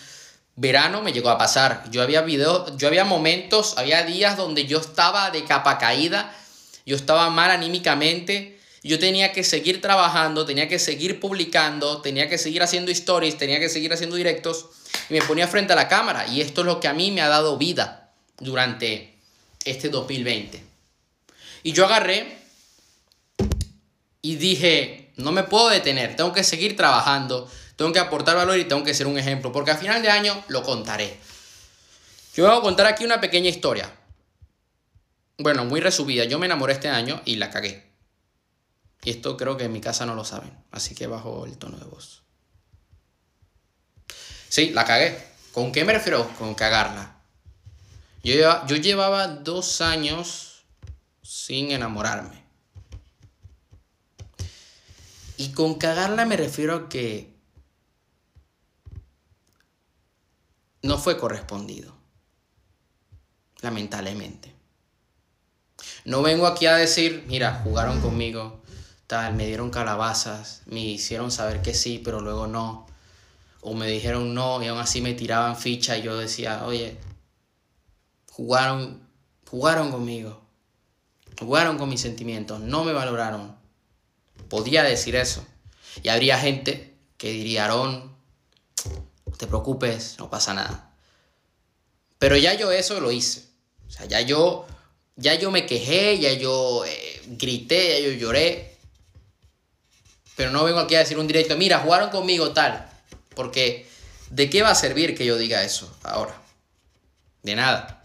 Verano 0.56 1.02
me 1.02 1.12
llegó 1.12 1.30
a 1.30 1.38
pasar. 1.38 1.84
Yo 1.90 2.02
había 2.02 2.22
videos, 2.22 2.76
yo 2.76 2.88
había 2.88 3.04
momentos, 3.04 3.76
había 3.76 4.02
días 4.02 4.36
donde 4.36 4.66
yo 4.66 4.78
estaba 4.78 5.30
de 5.30 5.44
capa 5.44 5.78
caída, 5.78 6.34
yo 6.86 6.96
estaba 6.96 7.30
mal 7.30 7.50
anímicamente, 7.50 8.58
yo 8.82 8.98
tenía 8.98 9.32
que 9.32 9.44
seguir 9.44 9.80
trabajando, 9.80 10.46
tenía 10.46 10.68
que 10.68 10.78
seguir 10.78 11.20
publicando, 11.20 12.00
tenía 12.00 12.28
que 12.28 12.38
seguir 12.38 12.62
haciendo 12.62 12.90
stories, 12.90 13.36
tenía 13.36 13.60
que 13.60 13.68
seguir 13.68 13.92
haciendo 13.92 14.16
directos 14.16 14.66
y 15.10 15.14
me 15.14 15.22
ponía 15.22 15.48
frente 15.48 15.72
a 15.72 15.76
la 15.76 15.88
cámara 15.88 16.26
y 16.26 16.40
esto 16.40 16.62
es 16.62 16.66
lo 16.66 16.80
que 16.80 16.88
a 16.88 16.94
mí 16.94 17.10
me 17.10 17.20
ha 17.20 17.28
dado 17.28 17.58
vida 17.58 18.12
durante 18.38 19.17
este 19.70 19.88
2020. 19.88 20.62
Y 21.62 21.72
yo 21.72 21.84
agarré 21.84 22.38
y 24.22 24.36
dije, 24.36 25.12
no 25.16 25.32
me 25.32 25.44
puedo 25.44 25.68
detener, 25.68 26.16
tengo 26.16 26.32
que 26.32 26.44
seguir 26.44 26.76
trabajando, 26.76 27.50
tengo 27.76 27.92
que 27.92 27.98
aportar 27.98 28.36
valor 28.36 28.58
y 28.58 28.64
tengo 28.64 28.84
que 28.84 28.94
ser 28.94 29.06
un 29.06 29.18
ejemplo, 29.18 29.52
porque 29.52 29.70
al 29.70 29.78
final 29.78 30.02
de 30.02 30.10
año 30.10 30.44
lo 30.48 30.62
contaré. 30.62 31.16
Yo 32.34 32.46
voy 32.46 32.56
a 32.56 32.60
contar 32.60 32.86
aquí 32.86 33.04
una 33.04 33.20
pequeña 33.20 33.48
historia. 33.48 33.92
Bueno, 35.38 35.64
muy 35.64 35.80
resumida. 35.80 36.24
Yo 36.24 36.38
me 36.38 36.46
enamoré 36.46 36.72
este 36.72 36.88
año 36.88 37.20
y 37.24 37.36
la 37.36 37.50
cagué. 37.50 37.88
Y 39.02 39.10
esto 39.10 39.36
creo 39.36 39.56
que 39.56 39.64
en 39.64 39.72
mi 39.72 39.80
casa 39.80 40.06
no 40.06 40.14
lo 40.14 40.24
saben, 40.24 40.52
así 40.70 40.94
que 40.94 41.06
bajo 41.06 41.46
el 41.46 41.56
tono 41.58 41.78
de 41.78 41.84
voz. 41.84 42.22
Sí, 44.48 44.70
la 44.70 44.84
cagué. 44.84 45.18
¿Con 45.52 45.72
qué 45.72 45.84
me 45.84 45.92
refiero? 45.92 46.28
Con 46.38 46.54
cagarla. 46.54 47.17
Yo 48.22 48.34
llevaba, 48.34 48.66
yo 48.66 48.76
llevaba 48.76 49.26
dos 49.28 49.80
años 49.80 50.64
sin 51.22 51.70
enamorarme. 51.70 52.42
Y 55.36 55.52
con 55.52 55.76
cagarla 55.76 56.26
me 56.26 56.36
refiero 56.36 56.74
a 56.74 56.88
que 56.88 57.32
no 60.82 60.98
fue 60.98 61.16
correspondido. 61.16 61.94
Lamentablemente. 63.60 64.54
No 66.04 66.22
vengo 66.22 66.46
aquí 66.46 66.66
a 66.66 66.76
decir, 66.76 67.24
mira, 67.28 67.60
jugaron 67.62 68.00
conmigo, 68.00 68.62
tal, 69.06 69.34
me 69.34 69.46
dieron 69.46 69.70
calabazas, 69.70 70.62
me 70.66 70.80
hicieron 70.80 71.30
saber 71.30 71.62
que 71.62 71.74
sí, 71.74 72.00
pero 72.02 72.20
luego 72.20 72.46
no. 72.46 72.86
O 73.60 73.74
me 73.74 73.86
dijeron 73.88 74.34
no 74.34 74.62
y 74.62 74.68
aún 74.68 74.78
así 74.78 75.00
me 75.00 75.14
tiraban 75.14 75.56
ficha 75.56 75.96
y 75.98 76.02
yo 76.02 76.16
decía, 76.16 76.64
oye, 76.64 76.96
jugaron, 78.38 79.02
jugaron 79.50 79.90
conmigo, 79.90 80.40
jugaron 81.40 81.76
con 81.76 81.88
mis 81.88 82.00
sentimientos, 82.00 82.60
no 82.60 82.84
me 82.84 82.92
valoraron. 82.92 83.56
Podía 84.48 84.84
decir 84.84 85.16
eso. 85.16 85.44
Y 86.04 86.08
habría 86.08 86.38
gente 86.38 86.94
que 87.16 87.32
diría, 87.32 87.64
Aarón, 87.64 88.16
te 89.38 89.48
preocupes, 89.48 90.14
no 90.18 90.30
pasa 90.30 90.54
nada. 90.54 90.94
Pero 92.20 92.36
ya 92.36 92.54
yo 92.54 92.70
eso 92.70 93.00
lo 93.00 93.10
hice. 93.10 93.42
O 93.88 93.90
sea, 93.90 94.06
ya 94.06 94.20
yo, 94.20 94.66
ya 95.16 95.34
yo 95.34 95.50
me 95.50 95.66
quejé, 95.66 96.20
ya 96.20 96.32
yo 96.32 96.84
eh, 96.84 97.22
grité, 97.26 98.00
ya 98.00 98.08
yo 98.08 98.12
lloré. 98.12 98.76
Pero 100.36 100.52
no 100.52 100.62
vengo 100.62 100.78
aquí 100.78 100.94
a 100.94 101.00
decir 101.00 101.18
un 101.18 101.26
directo, 101.26 101.56
mira, 101.56 101.80
jugaron 101.80 102.10
conmigo 102.10 102.52
tal. 102.52 102.88
Porque, 103.34 103.88
¿de 104.30 104.48
qué 104.48 104.62
va 104.62 104.70
a 104.70 104.76
servir 104.76 105.16
que 105.16 105.26
yo 105.26 105.36
diga 105.36 105.64
eso 105.64 105.92
ahora? 106.04 106.40
De 107.42 107.56
nada. 107.56 107.97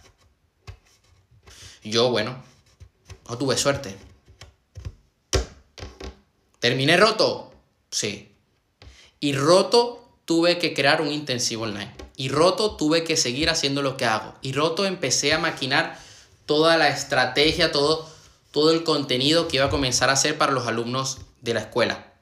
Yo, 1.83 2.09
bueno, 2.09 2.41
no 3.29 3.37
tuve 3.37 3.57
suerte. 3.57 3.95
¿Terminé 6.59 6.95
roto? 6.97 7.51
Sí. 7.91 8.33
Y 9.19 9.33
roto 9.33 10.17
tuve 10.25 10.59
que 10.59 10.73
crear 10.73 11.01
un 11.01 11.11
intensivo 11.11 11.63
online. 11.63 11.93
Y 12.15 12.29
roto 12.29 12.75
tuve 12.75 13.03
que 13.03 13.17
seguir 13.17 13.49
haciendo 13.49 13.81
lo 13.81 13.97
que 13.97 14.05
hago. 14.05 14.33
Y 14.41 14.53
roto 14.53 14.85
empecé 14.85 15.33
a 15.33 15.39
maquinar 15.39 15.99
toda 16.45 16.77
la 16.77 16.89
estrategia, 16.89 17.71
todo, 17.71 18.07
todo 18.51 18.71
el 18.71 18.83
contenido 18.83 19.47
que 19.47 19.57
iba 19.57 19.65
a 19.65 19.69
comenzar 19.69 20.09
a 20.09 20.13
hacer 20.13 20.37
para 20.37 20.53
los 20.53 20.67
alumnos 20.67 21.19
de 21.41 21.53
la 21.53 21.61
escuela. 21.61 22.13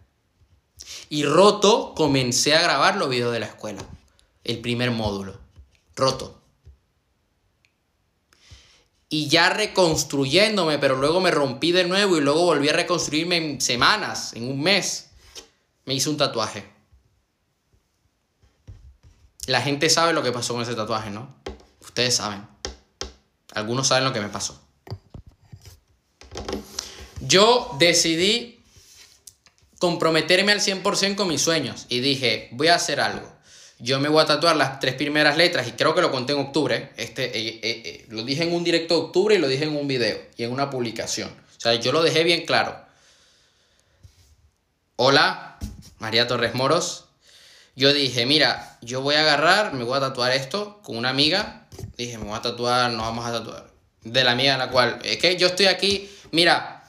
Y 1.10 1.24
roto, 1.24 1.94
comencé 1.96 2.56
a 2.56 2.62
grabar 2.62 2.96
los 2.96 3.10
videos 3.10 3.34
de 3.34 3.42
la 3.42 3.46
escuela. 3.46 3.84
El 4.44 4.60
primer 4.60 4.92
módulo. 4.92 5.40
Roto. 5.96 6.41
Y 9.14 9.28
ya 9.28 9.50
reconstruyéndome, 9.50 10.80
pero 10.80 10.96
luego 10.96 11.20
me 11.20 11.32
rompí 11.32 11.74
de 11.74 11.84
nuevo 11.84 12.16
y 12.16 12.22
luego 12.22 12.46
volví 12.46 12.70
a 12.70 12.74
reconstruirme 12.74 13.36
en 13.36 13.60
semanas, 13.60 14.32
en 14.36 14.50
un 14.50 14.62
mes. 14.62 15.10
Me 15.84 15.94
hice 15.94 16.10
un 16.10 16.16
tatuaje. 16.16 16.64
La 19.48 19.62
gente 19.62 19.90
sabe 19.90 20.14
lo 20.14 20.24
que 20.24 20.32
pasó 20.32 20.54
con 20.54 20.64
ese 20.64 20.76
tatuaje, 20.76 21.10
¿no? 21.10 21.36
Ustedes 21.82 22.16
saben. 22.16 22.48
Algunos 23.54 23.90
saben 23.90 24.06
lo 24.06 24.14
que 24.14 24.22
me 24.22 24.30
pasó. 24.30 24.62
Yo 27.20 27.76
decidí 27.80 28.64
comprometerme 29.78 30.54
al 30.54 30.62
100% 30.62 31.16
con 31.16 31.28
mis 31.28 31.42
sueños 31.42 31.86
y 31.90 32.00
dije, 32.00 32.48
voy 32.54 32.70
a 32.70 32.76
hacer 32.76 33.02
algo. 33.02 33.30
Yo 33.82 34.00
me 34.00 34.10
voy 34.10 34.22
a 34.22 34.28
tatuar 34.28 34.56
las 34.56 34.80
tres 34.80 34.94
primeras 34.94 35.38
letras 35.38 35.68
y 35.68 35.72
creo 35.72 35.96
que 35.96 36.02
lo 36.02 36.12
conté 36.12 36.34
en 36.34 36.40
octubre. 36.40 36.92
Este, 36.98 37.26
eh, 37.26 37.60
eh, 37.64 37.82
eh, 37.84 38.06
lo 38.10 38.24
dije 38.24 38.44
en 38.44 38.54
un 38.54 38.64
directo 38.64 38.94
de 38.94 39.02
octubre 39.02 39.36
y 39.36 39.40
lo 39.40 39.48
dije 39.48 39.64
en 39.64 39.76
un 39.76 39.88
video 39.88 40.22
y 40.38 40.44
en 40.44 40.52
una 40.52 40.70
publicación. 40.70 41.30
O 41.30 41.60
sea, 41.60 41.74
yo 41.76 41.92
lo 41.92 42.04
dejé 42.04 42.24
bien 42.24 42.46
claro. 42.46 42.80
Hola, 44.98 45.58
María 45.98 46.28
Torres 46.28 46.54
Moros. 46.54 47.06
Yo 47.76 47.92
dije, 47.92 48.28
mira, 48.28 48.78
yo 48.82 49.02
voy 49.02 49.16
a 49.16 49.22
agarrar, 49.22 49.74
me 49.74 49.84
voy 49.84 49.98
a 49.98 50.02
tatuar 50.02 50.32
esto 50.32 50.80
con 50.84 50.96
una 50.96 51.10
amiga. 51.10 51.68
Dije, 51.98 52.20
me 52.20 52.26
voy 52.26 52.38
a 52.38 52.42
tatuar, 52.42 52.92
nos 52.92 53.02
vamos 53.02 53.26
a 53.26 53.32
tatuar. 53.32 53.72
De 54.04 54.24
la 54.24 54.34
amiga 54.34 54.58
la 54.58 54.70
cual, 54.70 55.00
es 55.04 55.18
que 55.18 55.38
yo 55.38 55.48
estoy 55.48 55.66
aquí, 55.66 56.10
mira, 56.32 56.84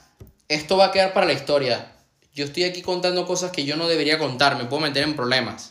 esto 0.47 0.77
va 0.77 0.85
a 0.85 0.91
quedar 0.91 1.13
para 1.13 1.25
la 1.25 1.33
historia 1.33 1.93
yo 2.33 2.45
estoy 2.45 2.63
aquí 2.63 2.81
contando 2.81 3.27
cosas 3.27 3.51
que 3.51 3.63
yo 3.63 3.77
no 3.77 3.87
debería 3.87 4.17
contar, 4.17 4.57
me 4.57 4.65
puedo 4.65 4.81
meter 4.81 5.03
en 5.03 5.15
problemas. 5.15 5.69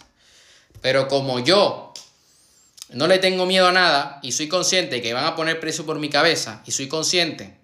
Pero 0.82 1.08
como 1.08 1.38
yo 1.38 1.94
no 2.90 3.06
le 3.06 3.18
tengo 3.18 3.46
miedo 3.46 3.68
a 3.68 3.72
nada 3.72 4.18
y 4.22 4.32
soy 4.32 4.48
consciente 4.48 5.00
que 5.00 5.14
van 5.14 5.24
a 5.24 5.34
poner 5.34 5.60
precio 5.60 5.86
por 5.86 5.98
mi 5.98 6.10
cabeza 6.10 6.62
y 6.66 6.72
soy 6.72 6.88
consciente 6.88 7.56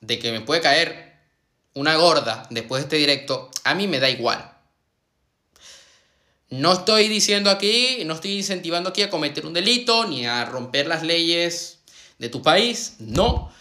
de 0.00 0.18
que 0.20 0.30
me 0.30 0.42
puede 0.42 0.60
caer 0.60 1.18
una 1.74 1.96
gorda 1.96 2.46
después 2.50 2.82
de 2.82 2.84
este 2.84 2.96
directo, 2.96 3.50
a 3.64 3.74
mí 3.74 3.88
me 3.88 3.98
da 3.98 4.08
igual. 4.08 4.52
No 6.50 6.72
estoy 6.72 7.08
diciendo 7.08 7.50
aquí, 7.50 8.02
no 8.04 8.14
estoy 8.14 8.36
incentivando 8.36 8.90
aquí 8.90 9.02
a 9.02 9.10
cometer 9.10 9.44
un 9.44 9.52
delito 9.52 10.06
ni 10.06 10.26
a 10.26 10.44
romper 10.44 10.86
las 10.86 11.02
leyes 11.02 11.80
de 12.18 12.28
tu 12.28 12.42
país, 12.42 12.96
no. 12.98 13.52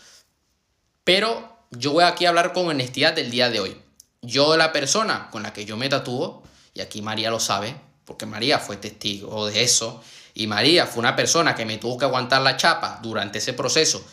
Pero 1.03 1.57
yo 1.71 1.91
voy 1.91 2.03
aquí 2.03 2.25
a 2.25 2.29
hablar 2.29 2.53
con 2.53 2.67
honestidad 2.67 3.13
del 3.13 3.31
día 3.31 3.49
de 3.49 3.59
hoy. 3.59 3.77
Yo, 4.21 4.57
la 4.57 4.71
persona 4.71 5.29
con 5.31 5.43
la 5.43 5.53
que 5.53 5.65
yo 5.65 5.77
me 5.77 5.89
tatúo, 5.89 6.43
y 6.73 6.81
aquí 6.81 7.01
María 7.01 7.29
lo 7.29 7.39
sabe, 7.39 7.75
porque 8.07 8.25
María 8.25 8.57
fue 8.57 8.77
testigo 8.77 9.47
de 9.47 9.61
eso, 9.61 10.01
y 10.33 10.47
María 10.47 10.87
fue 10.87 11.01
una 11.01 11.15
persona 11.15 11.53
que 11.53 11.65
me 11.65 11.77
tuvo 11.77 11.97
que 11.97 12.05
aguantar 12.05 12.41
la 12.41 12.55
chapa 12.55 12.99
durante 13.03 13.39
ese 13.39 13.51
proceso 13.51 14.03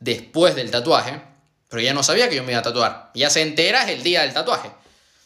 después 0.00 0.56
del 0.56 0.70
tatuaje, 0.70 1.20
pero 1.68 1.82
ella 1.82 1.92
no 1.92 2.02
sabía 2.02 2.30
que 2.30 2.36
yo 2.36 2.44
me 2.44 2.52
iba 2.52 2.60
a 2.60 2.64
tatuar. 2.64 3.10
Ya 3.14 3.28
se 3.28 3.42
entera 3.42 3.90
el 3.90 4.02
día 4.02 4.22
del 4.22 4.32
tatuaje, 4.32 4.72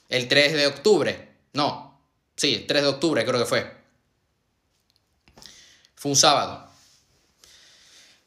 el 0.09 0.27
3 0.27 0.55
de 0.55 0.67
octubre. 0.67 1.37
No, 1.53 2.01
sí, 2.37 2.55
el 2.57 2.67
3 2.67 2.83
de 2.83 2.89
octubre 2.89 3.25
creo 3.25 3.39
que 3.39 3.47
fue. 3.47 3.77
Fue 5.95 6.11
un 6.11 6.17
sábado. 6.17 6.69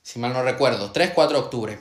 Si 0.02 0.18
mal 0.18 0.32
no 0.32 0.44
recuerdo, 0.44 0.94
3-4 0.94 1.30
de 1.30 1.36
octubre. 1.36 1.80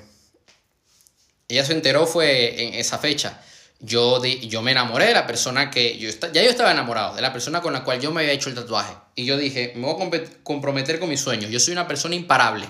Ella 1.47 1.65
se 1.65 1.73
enteró 1.73 2.05
fue 2.05 2.65
en 2.65 2.75
esa 2.75 2.99
fecha 2.99 3.41
yo, 3.81 4.25
yo 4.25 4.63
me 4.63 4.73
enamoré 4.73 5.07
de 5.07 5.15
la 5.15 5.27
persona 5.27 5.71
que 5.71 5.99
yo 5.99 6.11
ya 6.11 6.43
yo 6.43 6.51
estaba 6.51 6.73
enamorado, 6.73 7.15
de 7.15 7.23
la 7.23 7.33
persona 7.33 7.61
con 7.61 7.73
la 7.73 7.85
cual 7.85 8.01
yo 8.01 8.11
me 8.11 8.23
había 8.23 8.33
hecho 8.33 8.49
el 8.49 8.57
tatuaje. 8.57 8.95
Y 9.15 9.25
yo 9.25 9.37
dije, 9.37 9.73
me 9.77 9.87
voy 9.87 9.95
a 10.19 10.43
comprometer 10.43 10.99
con 10.99 11.09
mis 11.09 11.21
sueños. 11.21 11.51
Yo 11.51 11.61
soy 11.61 11.73
una 11.73 11.87
persona 11.87 12.15
imparable. 12.15 12.67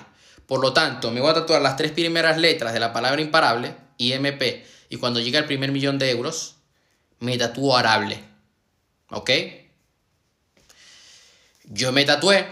Por 0.47 0.61
lo 0.61 0.73
tanto, 0.73 1.11
me 1.11 1.21
voy 1.21 1.31
a 1.31 1.35
tatuar 1.35 1.63
las 1.63 1.77
tres 1.77 1.93
primeras 1.93 2.39
letras 2.39 2.73
de 2.73 2.81
la 2.81 2.93
palabra 2.93 3.21
imparable, 3.21 3.75
IMP. 3.97 4.43
Y 4.91 4.97
cuando 4.97 5.21
llegue 5.21 5.39
el 5.39 5.45
primer 5.47 5.73
millón 5.73 5.99
de 5.99 6.11
euros, 6.11 6.57
me 7.21 7.37
tatúo 7.39 7.77
arable. 7.77 8.23
¿Ok? 9.11 9.31
Yo 11.65 11.93
me 11.93 12.05
tatué 12.05 12.47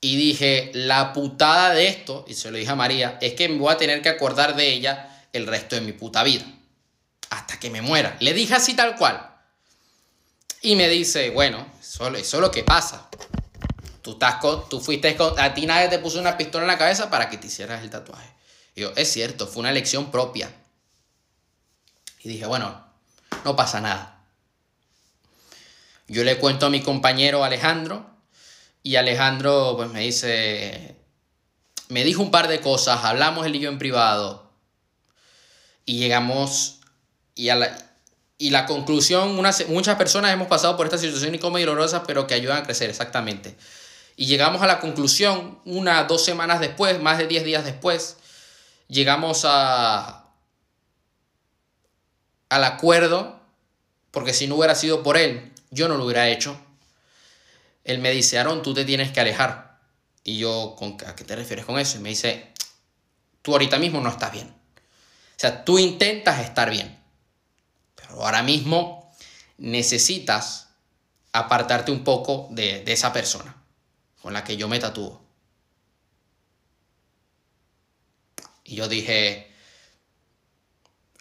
y 0.00 0.16
dije, 0.16 0.70
la 0.74 1.12
putada 1.12 1.74
de 1.74 1.88
esto, 1.88 2.24
y 2.28 2.34
se 2.34 2.50
lo 2.50 2.58
dije 2.58 2.70
a 2.70 2.76
María, 2.76 3.18
es 3.20 3.34
que 3.34 3.48
me 3.48 3.58
voy 3.58 3.72
a 3.72 3.76
tener 3.76 4.02
que 4.02 4.08
acordar 4.08 4.56
de 4.56 4.72
ella 4.72 5.24
el 5.32 5.46
resto 5.46 5.76
de 5.76 5.82
mi 5.82 5.92
puta 5.92 6.22
vida 6.24 6.44
hasta 7.30 7.58
que 7.58 7.70
me 7.70 7.80
muera. 7.80 8.16
Le 8.20 8.34
dije 8.34 8.54
así 8.54 8.74
tal 8.74 8.96
cual. 8.96 9.28
Y 10.62 10.76
me 10.76 10.88
dice, 10.88 11.30
bueno, 11.30 11.66
eso, 11.80 12.08
es 12.16 12.34
lo 12.34 12.50
que 12.50 12.64
pasa. 12.64 13.08
Tú, 14.02 14.12
estás 14.12 14.36
tú 14.68 14.80
fuiste 14.80 15.16
a 15.38 15.54
ti 15.54 15.66
nadie 15.66 15.88
te 15.88 15.98
puso 15.98 16.18
una 16.20 16.36
pistola 16.36 16.64
en 16.64 16.68
la 16.68 16.78
cabeza 16.78 17.10
para 17.10 17.30
que 17.30 17.38
te 17.38 17.46
hicieras 17.46 17.82
el 17.82 17.90
tatuaje. 17.90 18.28
Y 18.74 18.82
yo, 18.82 18.92
es 18.96 19.10
cierto, 19.10 19.46
fue 19.46 19.60
una 19.60 19.70
elección 19.70 20.10
propia. 20.10 20.52
Y 22.22 22.28
dije, 22.28 22.46
bueno, 22.46 22.84
no 23.44 23.56
pasa 23.56 23.80
nada. 23.80 24.24
Yo 26.08 26.24
le 26.24 26.38
cuento 26.38 26.66
a 26.66 26.70
mi 26.70 26.82
compañero 26.82 27.44
Alejandro 27.44 28.04
y 28.82 28.96
Alejandro 28.96 29.74
pues 29.76 29.90
me 29.90 30.00
dice, 30.00 30.96
me 31.88 32.04
dijo 32.04 32.20
un 32.20 32.30
par 32.30 32.48
de 32.48 32.60
cosas, 32.60 33.04
hablamos 33.04 33.46
él 33.46 33.54
y 33.54 33.60
yo 33.60 33.70
en 33.70 33.78
privado 33.78 34.50
y 35.86 35.98
llegamos 35.98 36.79
y, 37.34 37.46
la, 37.46 37.76
y 38.38 38.50
la 38.50 38.66
conclusión, 38.66 39.34
muchas 39.34 39.96
personas 39.96 40.32
hemos 40.32 40.48
pasado 40.48 40.76
por 40.76 40.86
esta 40.86 40.98
situación 40.98 41.34
incómoda 41.34 41.60
y 41.60 41.64
dolorosa, 41.64 42.04
pero 42.04 42.26
que 42.26 42.34
ayudan 42.34 42.58
a 42.58 42.62
crecer, 42.62 42.90
exactamente. 42.90 43.56
Y 44.16 44.26
llegamos 44.26 44.62
a 44.62 44.66
la 44.66 44.80
conclusión, 44.80 45.60
una, 45.64 46.04
dos 46.04 46.24
semanas 46.24 46.60
después, 46.60 47.00
más 47.00 47.18
de 47.18 47.26
10 47.26 47.44
días 47.44 47.64
después, 47.64 48.16
llegamos 48.88 49.44
a, 49.46 50.26
al 52.48 52.64
acuerdo, 52.64 53.40
porque 54.10 54.34
si 54.34 54.46
no 54.46 54.56
hubiera 54.56 54.74
sido 54.74 55.02
por 55.02 55.16
él, 55.16 55.52
yo 55.70 55.88
no 55.88 55.96
lo 55.96 56.04
hubiera 56.04 56.28
hecho. 56.28 56.58
Él 57.84 57.98
me 58.00 58.10
dice, 58.10 58.38
Aaron, 58.38 58.62
tú 58.62 58.74
te 58.74 58.84
tienes 58.84 59.10
que 59.10 59.20
alejar. 59.20 59.78
Y 60.24 60.38
yo, 60.38 60.76
¿a 61.06 61.16
qué 61.16 61.24
te 61.24 61.34
refieres 61.34 61.64
con 61.64 61.78
eso? 61.78 61.96
Y 61.96 62.00
me 62.00 62.10
dice, 62.10 62.52
tú 63.42 63.52
ahorita 63.52 63.78
mismo 63.78 64.00
no 64.00 64.10
estás 64.10 64.32
bien. 64.32 64.48
O 64.48 65.40
sea, 65.40 65.64
tú 65.64 65.78
intentas 65.78 66.40
estar 66.40 66.68
bien 66.68 66.99
ahora 68.12 68.42
mismo 68.42 69.12
necesitas 69.58 70.68
apartarte 71.32 71.92
un 71.92 72.04
poco 72.04 72.48
de, 72.50 72.82
esa 72.86 73.12
persona. 73.12 73.56
con 74.22 74.34
la 74.34 74.44
que 74.44 74.56
yo 74.56 74.68
me 74.68 74.78
tatúo. 74.78 75.22
Y 78.64 78.76
yo 78.76 78.86
dije, 78.86 79.50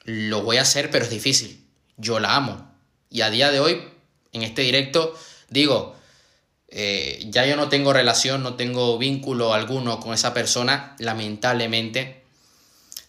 lo 0.03 0.43
voy 0.43 0.58
a 0.58 0.63
hacer, 0.63 0.91
pero 0.91 1.05
es 1.05 1.10
difícil. 1.10 1.65
Yo 1.98 2.19
la 2.19 2.36
amo. 2.36 2.72
Y 3.10 3.22
a 3.22 3.29
día 3.29 3.51
de 3.51 3.60
hoy, 3.60 3.81
en 4.34 4.43
este 4.43 4.63
directo, 4.63 5.17
digo, 5.50 5.96
eh, 6.67 7.25
ya 7.29 7.46
yo 7.46 7.55
no 7.55 7.69
tengo 7.69 7.93
relación, 7.93 8.43
no 8.43 8.55
tengo 8.55 8.98
vínculo 8.98 9.53
alguno 9.53 10.00
con 10.00 10.13
esa 10.13 10.34
persona, 10.34 10.96
lamentablemente. 11.00 12.24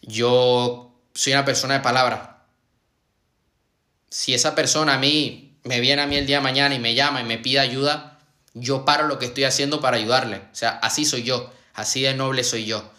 Yo 0.02 0.94
soy 1.14 1.32
una 1.34 1.44
persona 1.44 1.74
de 1.74 1.80
palabra. 1.80 2.29
Si 4.10 4.34
esa 4.34 4.54
persona 4.54 4.94
a 4.94 4.98
mí 4.98 5.58
me 5.62 5.80
viene 5.80 6.02
a 6.02 6.06
mí 6.06 6.16
el 6.16 6.26
día 6.26 6.38
de 6.38 6.42
mañana 6.42 6.74
y 6.74 6.78
me 6.78 6.94
llama 6.94 7.20
y 7.20 7.24
me 7.24 7.38
pide 7.38 7.60
ayuda, 7.60 8.18
yo 8.54 8.84
paro 8.84 9.06
lo 9.06 9.18
que 9.18 9.26
estoy 9.26 9.44
haciendo 9.44 9.80
para 9.80 9.96
ayudarle. 9.96 10.36
O 10.36 10.54
sea, 10.54 10.70
así 10.82 11.04
soy 11.04 11.22
yo, 11.22 11.52
así 11.74 12.02
de 12.02 12.14
noble 12.14 12.44
soy 12.44 12.64
yo. 12.66 12.90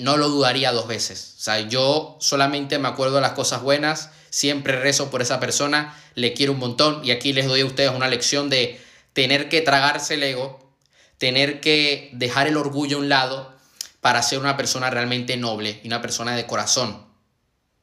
no 0.00 0.16
lo 0.16 0.28
dudaría 0.28 0.72
dos 0.72 0.86
veces. 0.86 1.36
O 1.38 1.40
sea, 1.40 1.60
yo 1.60 2.18
solamente 2.20 2.78
me 2.78 2.88
acuerdo 2.88 3.16
de 3.16 3.22
las 3.22 3.32
cosas 3.32 3.62
buenas, 3.62 4.10
siempre 4.30 4.80
rezo 4.80 5.10
por 5.10 5.22
esa 5.22 5.40
persona, 5.40 5.96
le 6.14 6.34
quiero 6.34 6.52
un 6.52 6.58
montón 6.58 7.04
y 7.04 7.10
aquí 7.10 7.32
les 7.32 7.46
doy 7.46 7.62
a 7.62 7.66
ustedes 7.66 7.92
una 7.92 8.08
lección 8.08 8.50
de 8.50 8.80
tener 9.12 9.48
que 9.48 9.60
tragarse 9.60 10.14
el 10.14 10.22
ego, 10.22 10.76
tener 11.18 11.60
que 11.60 12.10
dejar 12.12 12.46
el 12.46 12.56
orgullo 12.56 12.98
a 12.98 13.00
un 13.00 13.08
lado 13.08 13.54
para 14.00 14.22
ser 14.22 14.38
una 14.38 14.56
persona 14.56 14.90
realmente 14.90 15.36
noble 15.36 15.80
y 15.82 15.86
una 15.86 16.02
persona 16.02 16.36
de 16.36 16.46
corazón. 16.46 17.06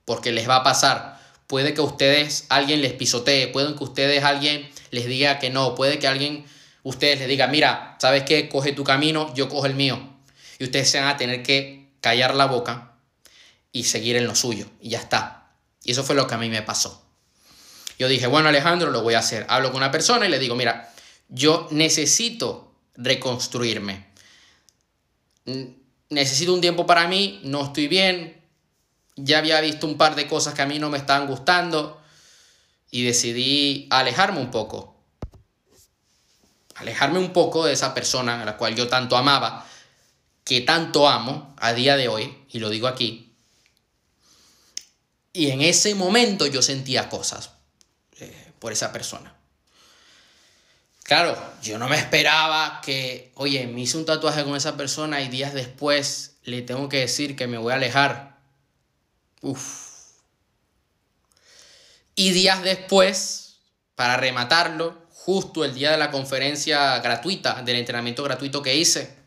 Porque 0.06 0.32
les 0.32 0.48
va 0.48 0.58
a 0.58 0.64
pasar. 0.64 1.21
Puede 1.52 1.74
que 1.74 1.82
ustedes, 1.82 2.46
alguien 2.48 2.82
les 2.82 2.94
pisotee, 2.94 3.50
puede 3.50 3.76
que 3.76 3.84
ustedes, 3.84 4.24
alguien 4.24 4.70
les 4.90 5.06
diga 5.06 5.38
que 5.38 5.50
no, 5.50 5.76
puede 5.76 6.00
que 6.00 6.08
alguien, 6.08 6.46
ustedes 6.82 7.20
les 7.20 7.28
diga, 7.28 7.48
mira, 7.48 7.98
¿sabes 8.00 8.24
qué? 8.24 8.48
Coge 8.48 8.72
tu 8.72 8.86
camino, 8.86 9.34
yo 9.36 9.50
cojo 9.50 9.66
el 9.66 9.76
mío. 9.76 10.00
Y 10.60 10.64
ustedes 10.64 10.90
se 10.90 11.02
van 11.02 11.10
a 11.10 11.18
tener 11.18 11.44
que 11.44 11.90
callar 12.00 12.36
la 12.36 12.46
boca 12.46 12.94
y 13.74 13.84
seguir 13.84 14.16
en 14.16 14.28
lo 14.28 14.34
suyo. 14.34 14.66
Y 14.80 14.92
ya 14.92 15.00
está. 15.00 15.50
Y 15.84 15.92
eso 15.92 16.06
fue 16.06 16.16
lo 16.16 16.26
que 16.26 16.36
a 16.36 16.38
mí 16.38 16.48
me 16.48 16.62
pasó. 16.62 17.04
Yo 18.00 18.08
dije, 18.08 18.28
bueno 18.28 18.48
Alejandro, 18.48 18.90
lo 18.90 19.02
voy 19.02 19.16
a 19.16 19.20
hacer. 19.20 19.46
Hablo 19.50 19.74
con 19.74 19.82
una 19.82 19.92
persona 19.92 20.26
y 20.26 20.30
le 20.30 20.40
digo, 20.40 20.56
mira, 20.56 20.94
yo 21.28 21.68
necesito 21.72 22.72
reconstruirme. 22.96 24.06
Necesito 26.08 26.54
un 26.54 26.62
tiempo 26.62 26.86
para 26.86 27.10
mí, 27.10 27.42
no 27.44 27.66
estoy 27.66 27.90
bien, 27.90 28.41
ya 29.24 29.40
había 29.40 29.62
visto 29.62 29.88
un 29.88 29.98
par 29.98 30.16
de 30.16 30.28
cosas 30.28 30.54
que 30.54 30.62
a 30.62 30.66
mí 30.66 30.80
no 30.80 30.90
me 30.90 30.98
estaban 30.98 31.28
gustando 31.28 32.02
y 32.90 33.04
decidí 33.04 33.88
alejarme 33.90 34.40
un 34.40 34.52
poco. 34.52 34.96
Alejarme 36.76 37.20
un 37.20 37.32
poco 37.32 37.66
de 37.66 37.74
esa 37.74 37.94
persona 37.94 38.42
a 38.42 38.46
la 38.46 38.58
cual 38.58 38.76
yo 38.76 38.88
tanto 38.88 39.16
amaba, 39.18 39.66
que 40.44 40.62
tanto 40.62 41.08
amo 41.08 41.56
a 41.60 41.74
día 41.74 41.96
de 41.96 42.08
hoy, 42.08 42.46
y 42.50 42.60
lo 42.60 42.70
digo 42.70 42.88
aquí. 42.88 43.34
Y 45.34 45.52
en 45.52 45.62
ese 45.62 45.96
momento 45.96 46.46
yo 46.48 46.62
sentía 46.62 47.08
cosas 47.08 47.52
eh, 48.20 48.52
por 48.60 48.74
esa 48.74 48.92
persona. 48.92 49.34
Claro, 51.04 51.38
yo 51.62 51.78
no 51.78 51.88
me 51.88 51.98
esperaba 51.98 52.82
que, 52.84 53.32
oye, 53.36 53.68
me 53.68 53.82
hice 53.82 53.98
un 53.98 54.06
tatuaje 54.06 54.44
con 54.44 54.56
esa 54.56 54.78
persona 54.78 55.22
y 55.22 55.30
días 55.30 55.54
después 55.54 56.38
le 56.44 56.62
tengo 56.62 56.90
que 56.90 57.00
decir 57.00 57.36
que 57.36 57.48
me 57.48 57.58
voy 57.58 57.74
a 57.74 57.76
alejar. 57.76 58.31
Uf. 59.42 59.92
Y 62.16 62.32
días 62.32 62.64
después, 62.64 63.58
para 63.96 64.18
rematarlo, 64.18 65.02
justo 65.10 65.66
el 65.66 65.74
día 65.74 65.92
de 65.92 65.98
la 65.98 66.12
conferencia 66.12 67.00
gratuita, 67.00 67.62
del 67.62 67.78
entrenamiento 67.78 68.24
gratuito 68.24 68.62
que 68.62 68.76
hice, 68.76 69.22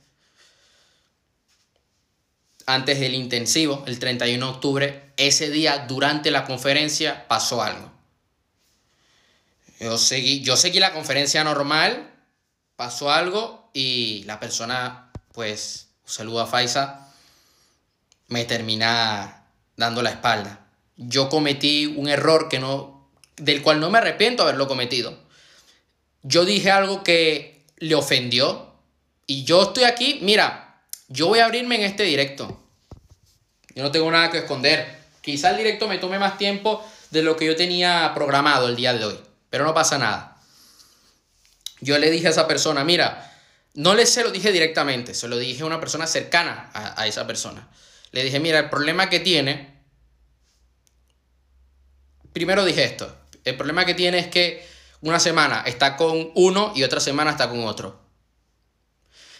antes 2.66 2.98
del 3.00 3.14
intensivo, 3.14 3.85
el 3.87 3.98
31 3.98 4.46
de 4.46 4.53
octubre, 4.53 5.12
ese 5.16 5.50
día 5.50 5.87
durante 5.87 6.31
la 6.31 6.44
conferencia 6.44 7.29
pasó 7.29 7.62
algo. 7.62 7.92
Yo 9.81 9.98
seguí, 9.98 10.40
yo 10.40 10.57
seguí 10.57 10.81
la 10.81 10.92
conferencia 10.92 11.44
normal, 11.44 12.11
pasó 12.77 13.11
algo 13.11 13.70
y 13.74 14.22
la 14.24 14.40
persona, 14.40 15.11
pues, 15.33 15.88
un 16.05 16.11
saludo 16.11 16.40
a 16.40 16.46
Faisa, 16.46 17.12
me 18.29 18.44
termina 18.44 19.43
dando 19.77 20.03
la 20.03 20.11
espalda. 20.11 20.67
Yo 20.97 21.29
cometí 21.29 21.87
un 21.87 22.09
error 22.09 22.49
que 22.49 22.59
no, 22.59 23.09
del 23.37 23.63
cual 23.63 23.81
no 23.81 23.91
me 23.91 23.99
arrepiento 23.99 24.43
haberlo 24.43 24.69
cometido. 24.69 25.19
Yo 26.23 26.45
dije 26.45 26.71
algo 26.71 27.03
que 27.05 27.65
le 27.79 27.95
ofendió 27.95 28.75
y 29.27 29.45
yo 29.45 29.63
estoy 29.63 29.85
aquí, 29.85 30.21
mira, 30.23 30.81
yo 31.09 31.29
voy 31.29 31.41
a 31.41 31.47
abrirme 31.47 31.77
en 31.77 31.83
este 31.83 32.05
directo. 32.05 32.61
Yo 33.75 33.83
no 33.83 33.91
tengo 33.91 34.11
nada 34.11 34.31
que 34.31 34.39
esconder. 34.39 35.03
Quizá 35.21 35.51
el 35.51 35.57
directo 35.57 35.89
me 35.89 35.99
tome 35.99 36.19
más 36.19 36.39
tiempo 36.39 36.85
de 37.11 37.23
lo 37.23 37.37
que 37.37 37.47
yo 37.47 37.57
tenía 37.57 38.13
programado 38.15 38.69
el 38.69 38.77
día 38.77 38.95
de 38.95 39.05
hoy 39.05 39.19
pero 39.55 39.65
no 39.65 39.73
pasa 39.73 39.99
nada. 39.99 40.37
Yo 41.81 41.97
le 41.99 42.11
dije 42.11 42.27
a 42.27 42.31
esa 42.31 42.49
persona, 42.49 42.83
mira, 42.83 43.33
no 43.75 43.95
le 43.95 44.05
se 44.05 44.25
lo 44.25 44.33
dije 44.33 44.51
directamente, 44.51 45.15
se 45.15 45.29
lo 45.29 45.39
dije 45.39 45.63
a 45.63 45.67
una 45.67 45.79
persona 45.79 46.09
cercana 46.09 46.73
a, 46.75 47.07
esa 47.07 47.25
persona. 47.25 47.69
Le 48.14 48.22
dije, 48.22 48.38
mira, 48.38 48.61
el 48.61 48.70
problema 48.70 49.11
que 49.11 49.18
tiene, 49.18 49.74
primero 52.33 52.64
dije 52.64 52.85
esto, 52.85 53.12
el 53.42 53.57
problema 53.57 53.85
que 53.85 53.94
tiene 53.94 54.20
es 54.20 54.29
que 54.29 54.64
una 55.00 55.18
semana 55.18 55.64
está 55.66 55.96
con 55.96 56.31
uno 56.37 56.72
y 56.77 56.85
otra 56.85 57.00
semana 57.00 57.33
está 57.33 57.50
con 57.50 57.64
otro. 57.64 58.00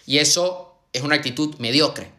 Y 0.05 0.17
eso 0.17 0.77
es 0.91 1.03
una 1.03 1.15
actitud 1.15 1.55
mediocre. 1.55 2.11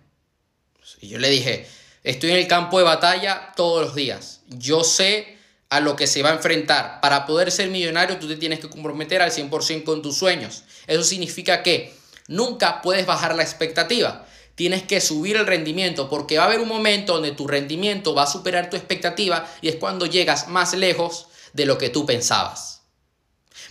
Y 1.02 1.08
yo 1.08 1.18
le 1.18 1.28
dije, 1.28 1.68
estoy 2.04 2.30
en 2.30 2.38
el 2.38 2.48
campo 2.48 2.78
de 2.78 2.84
batalla 2.84 3.52
todos 3.54 3.84
los 3.84 3.94
días. 3.94 4.40
Yo 4.48 4.82
sé 4.82 5.36
a 5.68 5.80
lo 5.80 5.94
que 5.94 6.06
se 6.06 6.22
va 6.22 6.30
a 6.30 6.36
enfrentar. 6.36 7.02
Para 7.02 7.26
poder 7.26 7.52
ser 7.52 7.68
millonario 7.68 8.18
tú 8.18 8.28
te 8.28 8.36
tienes 8.36 8.60
que 8.60 8.70
comprometer 8.70 9.20
al 9.20 9.30
100% 9.30 9.84
con 9.84 10.00
tus 10.00 10.16
sueños. 10.16 10.64
Eso 10.86 11.04
significa 11.04 11.62
que 11.62 11.92
nunca 12.28 12.80
puedes 12.80 13.04
bajar 13.04 13.34
la 13.34 13.42
expectativa. 13.42 14.26
Tienes 14.56 14.82
que 14.82 15.00
subir 15.00 15.36
el 15.36 15.46
rendimiento 15.46 16.08
porque 16.08 16.38
va 16.38 16.44
a 16.44 16.46
haber 16.46 16.60
un 16.60 16.68
momento 16.68 17.12
donde 17.12 17.30
tu 17.30 17.46
rendimiento 17.46 18.14
va 18.14 18.24
a 18.24 18.26
superar 18.26 18.68
tu 18.68 18.76
expectativa 18.76 19.46
y 19.60 19.68
es 19.68 19.76
cuando 19.76 20.06
llegas 20.06 20.48
más 20.48 20.74
lejos 20.74 21.28
de 21.52 21.66
lo 21.66 21.78
que 21.78 21.90
tú 21.90 22.04
pensabas. 22.04 22.82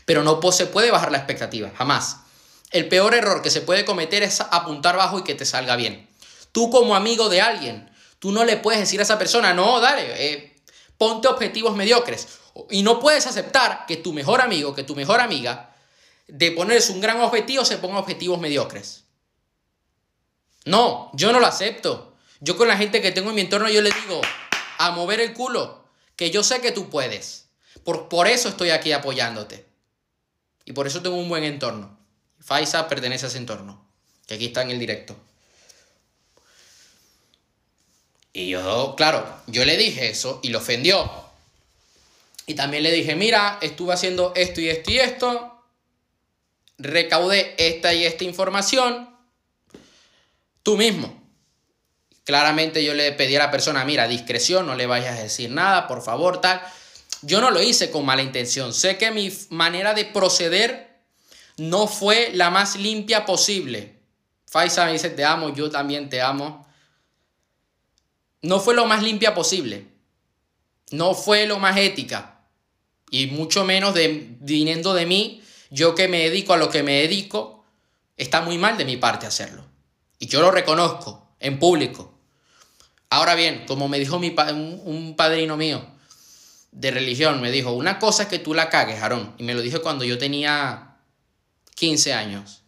Pero 0.05 0.23
no 0.23 0.39
se 0.51 0.67
puede 0.67 0.91
bajar 0.91 1.11
la 1.11 1.17
expectativa, 1.17 1.71
jamás. 1.75 2.17
El 2.71 2.87
peor 2.87 3.15
error 3.15 3.41
que 3.41 3.49
se 3.49 3.61
puede 3.61 3.83
cometer 3.83 4.23
es 4.23 4.39
apuntar 4.39 4.95
bajo 4.95 5.19
y 5.19 5.23
que 5.23 5.35
te 5.35 5.45
salga 5.45 5.75
bien. 5.75 6.07
Tú 6.51 6.69
como 6.69 6.95
amigo 6.95 7.29
de 7.29 7.41
alguien, 7.41 7.89
tú 8.19 8.31
no 8.31 8.45
le 8.45 8.57
puedes 8.57 8.79
decir 8.79 8.99
a 8.99 9.03
esa 9.03 9.17
persona, 9.17 9.53
no, 9.53 9.79
dale, 9.79 10.31
eh, 10.31 10.55
Ponte 10.97 11.27
objetivos 11.27 11.75
mediocres. 11.75 12.27
Y 12.69 12.83
no 12.83 12.99
puedes 12.99 13.27
aceptar 13.27 13.85
que 13.85 13.97
tu 13.97 14.13
mejor 14.13 14.41
amigo, 14.41 14.73
que 14.73 14.83
tu 14.83 14.95
mejor 14.95 15.19
amiga, 15.19 15.75
de 16.27 16.51
ponerse 16.51 16.91
un 16.93 17.01
gran 17.01 17.19
objetivo, 17.21 17.65
se 17.65 17.77
ponga 17.77 17.99
objetivos 17.99 18.39
mediocres. 18.39 19.04
No, 20.65 21.11
yo 21.13 21.31
no 21.31 21.39
lo 21.39 21.47
acepto. 21.47 22.13
Yo 22.39 22.57
con 22.57 22.67
la 22.67 22.77
gente 22.77 23.01
que 23.01 23.11
tengo 23.11 23.29
en 23.29 23.35
mi 23.35 23.41
entorno, 23.41 23.69
yo 23.69 23.81
le 23.81 23.91
digo, 23.91 24.21
a 24.77 24.91
mover 24.91 25.21
el 25.21 25.33
culo, 25.33 25.85
que 26.15 26.31
yo 26.31 26.43
sé 26.43 26.59
que 26.59 26.71
tú 26.71 26.89
puedes. 26.89 27.47
Por, 27.83 28.09
por 28.09 28.27
eso 28.27 28.49
estoy 28.49 28.71
aquí 28.71 28.91
apoyándote. 28.91 29.65
Y 30.65 30.73
por 30.73 30.87
eso 30.87 31.01
tengo 31.01 31.15
un 31.15 31.29
buen 31.29 31.43
entorno. 31.43 31.97
Faisa 32.39 32.87
pertenece 32.87 33.25
a 33.25 33.29
ese 33.29 33.37
entorno, 33.37 33.87
que 34.27 34.35
aquí 34.35 34.45
está 34.45 34.63
en 34.63 34.71
el 34.71 34.79
directo. 34.79 35.15
Y 38.33 38.49
yo, 38.49 38.95
claro, 38.97 39.25
yo 39.47 39.63
le 39.63 39.77
dije 39.77 40.09
eso 40.09 40.39
y 40.43 40.49
lo 40.49 40.59
ofendió. 40.59 41.09
Y 42.47 42.55
también 42.55 42.83
le 42.83 42.91
dije, 42.91 43.15
mira, 43.15 43.57
estuve 43.61 43.93
haciendo 43.93 44.33
esto 44.35 44.61
y 44.61 44.69
esto 44.69 44.91
y 44.91 44.99
esto, 44.99 45.63
recaudé 46.77 47.55
esta 47.57 47.93
y 47.93 48.03
esta 48.03 48.23
información, 48.23 49.14
tú 50.65 50.75
mismo. 50.75 51.23
Claramente 52.25 52.83
yo 52.83 52.93
le 52.93 53.13
pedí 53.13 53.37
a 53.37 53.39
la 53.39 53.51
persona, 53.51 53.85
mira, 53.85 54.09
discreción, 54.09 54.65
no 54.65 54.75
le 54.75 54.85
vayas 54.85 55.17
a 55.17 55.23
decir 55.23 55.49
nada, 55.49 55.87
por 55.87 56.01
favor, 56.01 56.41
tal. 56.41 56.61
Yo 57.21 57.39
no 57.39 57.51
lo 57.51 57.61
hice 57.61 57.89
con 57.89 58.05
mala 58.05 58.21
intención. 58.21 58.73
Sé 58.73 58.97
que 58.97 59.11
mi 59.11 59.31
manera 59.49 59.93
de 59.93 60.03
proceder 60.03 60.99
no 61.55 61.87
fue 61.87 62.31
la 62.33 62.49
más 62.49 62.75
limpia 62.75 63.25
posible. 63.25 63.95
Faisa 64.45 64.85
me 64.85 64.91
dice, 64.91 65.09
te 65.09 65.23
amo, 65.23 65.53
yo 65.53 65.69
también 65.69 66.09
te 66.09 66.21
amo 66.21 66.65
no 68.45 68.59
fue 68.59 68.75
lo 68.75 68.85
más 68.85 69.01
limpia 69.01 69.33
posible. 69.33 69.87
No 70.91 71.15
fue 71.15 71.47
lo 71.47 71.57
más 71.57 71.77
ética. 71.77 72.41
Y 73.09 73.27
mucho 73.27 73.65
menos 73.65 73.95
de, 73.95 74.35
viniendo 74.39 74.93
de 74.93 75.07
mí, 75.07 75.41
yo 75.71 75.95
que 75.95 76.07
me 76.07 76.19
dedico 76.19 76.53
a 76.53 76.57
lo 76.57 76.69
que 76.69 76.83
me 76.83 77.01
dedico, 77.01 77.65
está 78.17 78.41
muy 78.41 78.59
mal 78.59 78.77
de 78.77 78.85
mi 78.85 78.97
parte 78.97 79.25
hacerlo. 79.25 79.64
Y 80.19 80.27
yo 80.27 80.41
lo 80.41 80.51
reconozco 80.51 81.35
en 81.39 81.59
público. 81.59 82.13
Ahora 83.09 83.35
bien, 83.35 83.65
como 83.67 83.87
me 83.87 83.99
dijo 83.99 84.19
mi 84.19 84.29
un, 84.29 85.15
padrino 85.15 85.57
mío 85.57 85.85
de 86.71 86.91
religión, 86.91 87.39
me 87.41 87.51
dijo, 87.51 87.71
una 87.71 87.99
cosa 87.99 88.23
es 88.23 88.29
que 88.29 88.39
tú 88.39 88.53
la 88.53 88.69
cagues, 88.69 89.01
Aarón. 89.01 89.35
Y 89.37 89.43
me 89.43 89.53
lo 89.53 89.61
dijo 89.61 89.81
cuando 89.81 90.03
yo 90.03 90.17
tenía 90.17 90.97
15 91.75 92.13
años. 92.13 92.63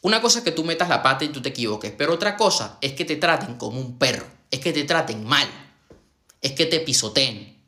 Una 0.00 0.20
cosa 0.20 0.38
es 0.38 0.44
que 0.44 0.52
tú 0.52 0.64
metas 0.64 0.88
la 0.88 1.02
pata 1.02 1.24
y 1.24 1.28
tú 1.28 1.40
te 1.40 1.48
equivoques, 1.48 1.92
pero 1.96 2.14
otra 2.14 2.36
cosa 2.36 2.78
es 2.80 2.92
que 2.92 3.04
te 3.04 3.16
traten 3.16 3.56
como 3.56 3.80
un 3.80 3.98
perro, 3.98 4.26
es 4.50 4.60
que 4.60 4.72
te 4.72 4.84
traten 4.84 5.24
mal, 5.24 5.48
es 6.42 6.52
que 6.52 6.66
te 6.66 6.80
pisoteen. 6.80 7.58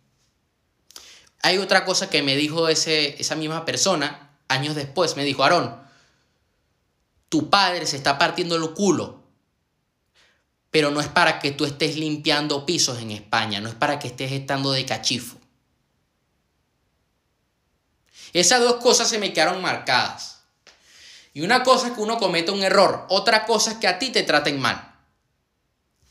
Hay 1.43 1.59
otra 1.59 1.85
cosa 1.87 2.11
que 2.11 2.23
me 2.23 2.37
dijo 2.37 2.69
ese, 2.69 3.21
esa 3.21 3.37
misma 3.37 3.65
persona 3.65 4.37
años 4.49 4.75
después, 4.75 5.17
me 5.17 5.25
dijo, 5.25 5.45
Aarón, 5.45 5.86
tu 7.29 7.51
padre 7.51 7.87
se 7.87 7.97
está 7.97 8.19
partiendo 8.19 8.57
el 8.57 8.73
culo, 8.73 9.23
pero 10.71 10.91
no 10.91 11.01
es 11.01 11.09
para 11.09 11.39
que 11.39 11.53
tú 11.53 11.65
estés 11.65 11.97
limpiando 11.97 12.67
pisos 12.67 12.99
en 13.01 13.11
España, 13.11 13.61
no 13.61 13.69
es 13.69 13.75
para 13.75 13.99
que 13.99 14.09
estés 14.09 14.33
estando 14.33 14.73
de 14.73 14.85
cachifo. 14.85 15.39
Esas 18.33 18.61
dos 18.61 18.77
cosas 18.77 19.09
se 19.09 19.19
me 19.19 19.33
quedaron 19.33 19.63
marcadas. 19.63 20.43
Y 21.33 21.43
una 21.43 21.63
cosa 21.63 21.89
es 21.89 21.93
que 21.95 22.01
uno 22.01 22.19
cometa 22.19 22.53
un 22.53 22.63
error, 22.63 23.07
otra 23.09 23.47
cosa 23.47 23.73
es 23.73 23.77
que 23.79 23.89
a 23.89 23.99
ti 23.99 24.11
te 24.11 24.23
traten 24.23 24.61
mal. 24.61 24.95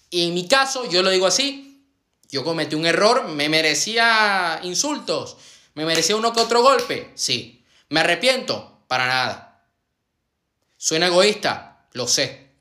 Y 0.10 0.28
en 0.28 0.34
mi 0.34 0.48
caso, 0.48 0.90
yo 0.90 1.02
lo 1.04 1.10
digo 1.10 1.28
así, 1.28 1.84
yo 2.30 2.44
cometí 2.44 2.76
un 2.76 2.86
error, 2.86 3.28
me 3.28 3.50
merecía 3.50 4.60
insultos, 4.64 5.38
me 5.74 5.86
merecía 5.86 6.16
uno 6.16 6.34
que 6.34 6.42
otro 6.42 6.62
golpe, 6.62 7.12
sí. 7.16 7.64
Me 7.90 8.00
arrepiento, 8.00 8.80
para 8.88 9.08
nada. 9.08 9.55
Suena 10.86 11.08
egoísta, 11.08 11.88
lo 11.94 12.08
sé. 12.08 12.52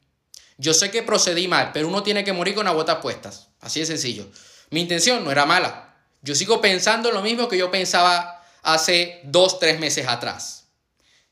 Yo 0.56 0.72
sé 0.72 0.90
que 0.90 1.02
procedí 1.02 1.46
mal, 1.46 1.72
pero 1.74 1.88
uno 1.88 2.02
tiene 2.02 2.24
que 2.24 2.32
morir 2.32 2.54
con 2.54 2.64
las 2.64 2.72
botas 2.72 3.00
puestas. 3.02 3.48
Así 3.60 3.80
de 3.80 3.84
sencillo. 3.84 4.26
Mi 4.70 4.80
intención 4.80 5.22
no 5.22 5.30
era 5.30 5.44
mala. 5.44 5.94
Yo 6.22 6.34
sigo 6.34 6.62
pensando 6.62 7.12
lo 7.12 7.20
mismo 7.20 7.48
que 7.48 7.58
yo 7.58 7.70
pensaba 7.70 8.42
hace 8.62 9.20
dos, 9.24 9.58
tres 9.58 9.78
meses 9.78 10.08
atrás. 10.08 10.68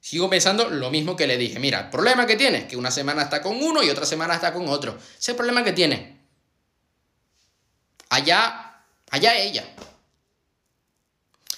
Sigo 0.00 0.28
pensando 0.28 0.68
lo 0.68 0.90
mismo 0.90 1.16
que 1.16 1.26
le 1.26 1.38
dije. 1.38 1.59
Mira, 1.59 1.81
el 1.81 1.88
problema 1.88 2.26
que 2.26 2.37
tiene 2.37 2.68
que 2.68 2.76
una 2.76 2.90
semana 2.90 3.22
está 3.22 3.40
con 3.40 3.57
uno 3.62 3.83
y 3.83 3.88
otra 3.88 4.05
semana 4.05 4.35
está 4.35 4.52
con 4.52 4.68
otro. 4.68 4.98
Ese 4.98 5.16
es 5.18 5.28
el 5.31 5.37
problema 5.37 5.64
que 5.64 5.72
tiene. 5.72 6.20
Allá, 8.11 8.85
allá 9.09 9.35
ella. 9.38 9.64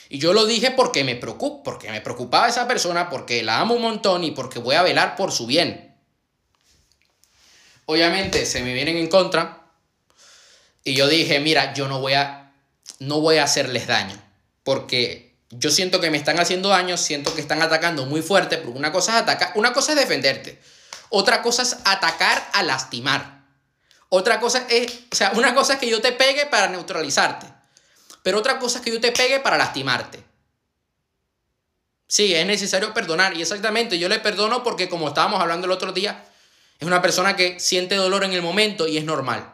Y 0.08 0.18
yo 0.18 0.32
lo 0.32 0.46
dije 0.46 0.70
porque 0.70 1.04
me 1.04 1.16
preocupa, 1.16 1.62
porque 1.64 1.90
me 1.90 2.00
preocupaba 2.00 2.48
esa 2.48 2.68
persona, 2.68 3.08
porque 3.10 3.42
la 3.42 3.60
amo 3.60 3.74
un 3.74 3.82
montón 3.82 4.24
y 4.24 4.30
porque 4.30 4.58
voy 4.58 4.74
a 4.76 4.82
velar 4.82 5.16
por 5.16 5.32
su 5.32 5.46
bien. 5.46 5.96
Obviamente 7.86 8.46
se 8.46 8.62
me 8.62 8.72
vienen 8.72 8.96
en 8.96 9.08
contra 9.08 9.72
y 10.82 10.94
yo 10.94 11.08
dije, 11.08 11.40
mira, 11.40 11.74
yo 11.74 11.88
no 11.88 12.00
voy 12.00 12.14
a 12.14 12.40
no 12.98 13.20
voy 13.20 13.38
a 13.38 13.44
hacerles 13.44 13.86
daño, 13.86 14.16
porque 14.62 15.36
yo 15.50 15.70
siento 15.70 16.00
que 16.00 16.10
me 16.10 16.16
están 16.16 16.38
haciendo 16.38 16.68
daño, 16.68 16.96
siento 16.96 17.34
que 17.34 17.40
están 17.40 17.62
atacando 17.62 18.06
muy 18.06 18.22
fuerte, 18.22 18.58
porque 18.58 18.78
una 18.78 18.92
cosa 18.92 19.16
es 19.16 19.22
atacar, 19.22 19.52
una 19.56 19.72
cosa 19.72 19.92
es 19.92 19.98
defenderte, 19.98 20.60
otra 21.10 21.42
cosa 21.42 21.62
es 21.62 21.76
atacar 21.84 22.50
a 22.52 22.62
lastimar. 22.62 23.34
Otra 24.08 24.38
cosa 24.38 24.64
es, 24.68 24.92
o 25.10 25.16
sea, 25.16 25.32
una 25.34 25.54
cosa 25.54 25.74
es 25.74 25.80
que 25.80 25.90
yo 25.90 26.00
te 26.00 26.12
pegue 26.12 26.46
para 26.46 26.68
neutralizarte, 26.68 27.46
pero 28.24 28.38
otra 28.38 28.58
cosa 28.58 28.78
es 28.78 28.84
que 28.84 28.90
yo 28.90 29.02
te 29.02 29.12
pegue 29.12 29.38
para 29.38 29.58
lastimarte. 29.58 30.24
Sí, 32.08 32.34
es 32.34 32.46
necesario 32.46 32.94
perdonar 32.94 33.36
y 33.36 33.42
exactamente 33.42 33.98
yo 33.98 34.08
le 34.08 34.18
perdono 34.18 34.62
porque 34.62 34.88
como 34.88 35.08
estábamos 35.08 35.42
hablando 35.42 35.66
el 35.66 35.72
otro 35.72 35.92
día, 35.92 36.24
es 36.78 36.86
una 36.86 37.02
persona 37.02 37.36
que 37.36 37.60
siente 37.60 37.96
dolor 37.96 38.24
en 38.24 38.32
el 38.32 38.40
momento 38.40 38.88
y 38.88 38.96
es 38.96 39.04
normal. 39.04 39.52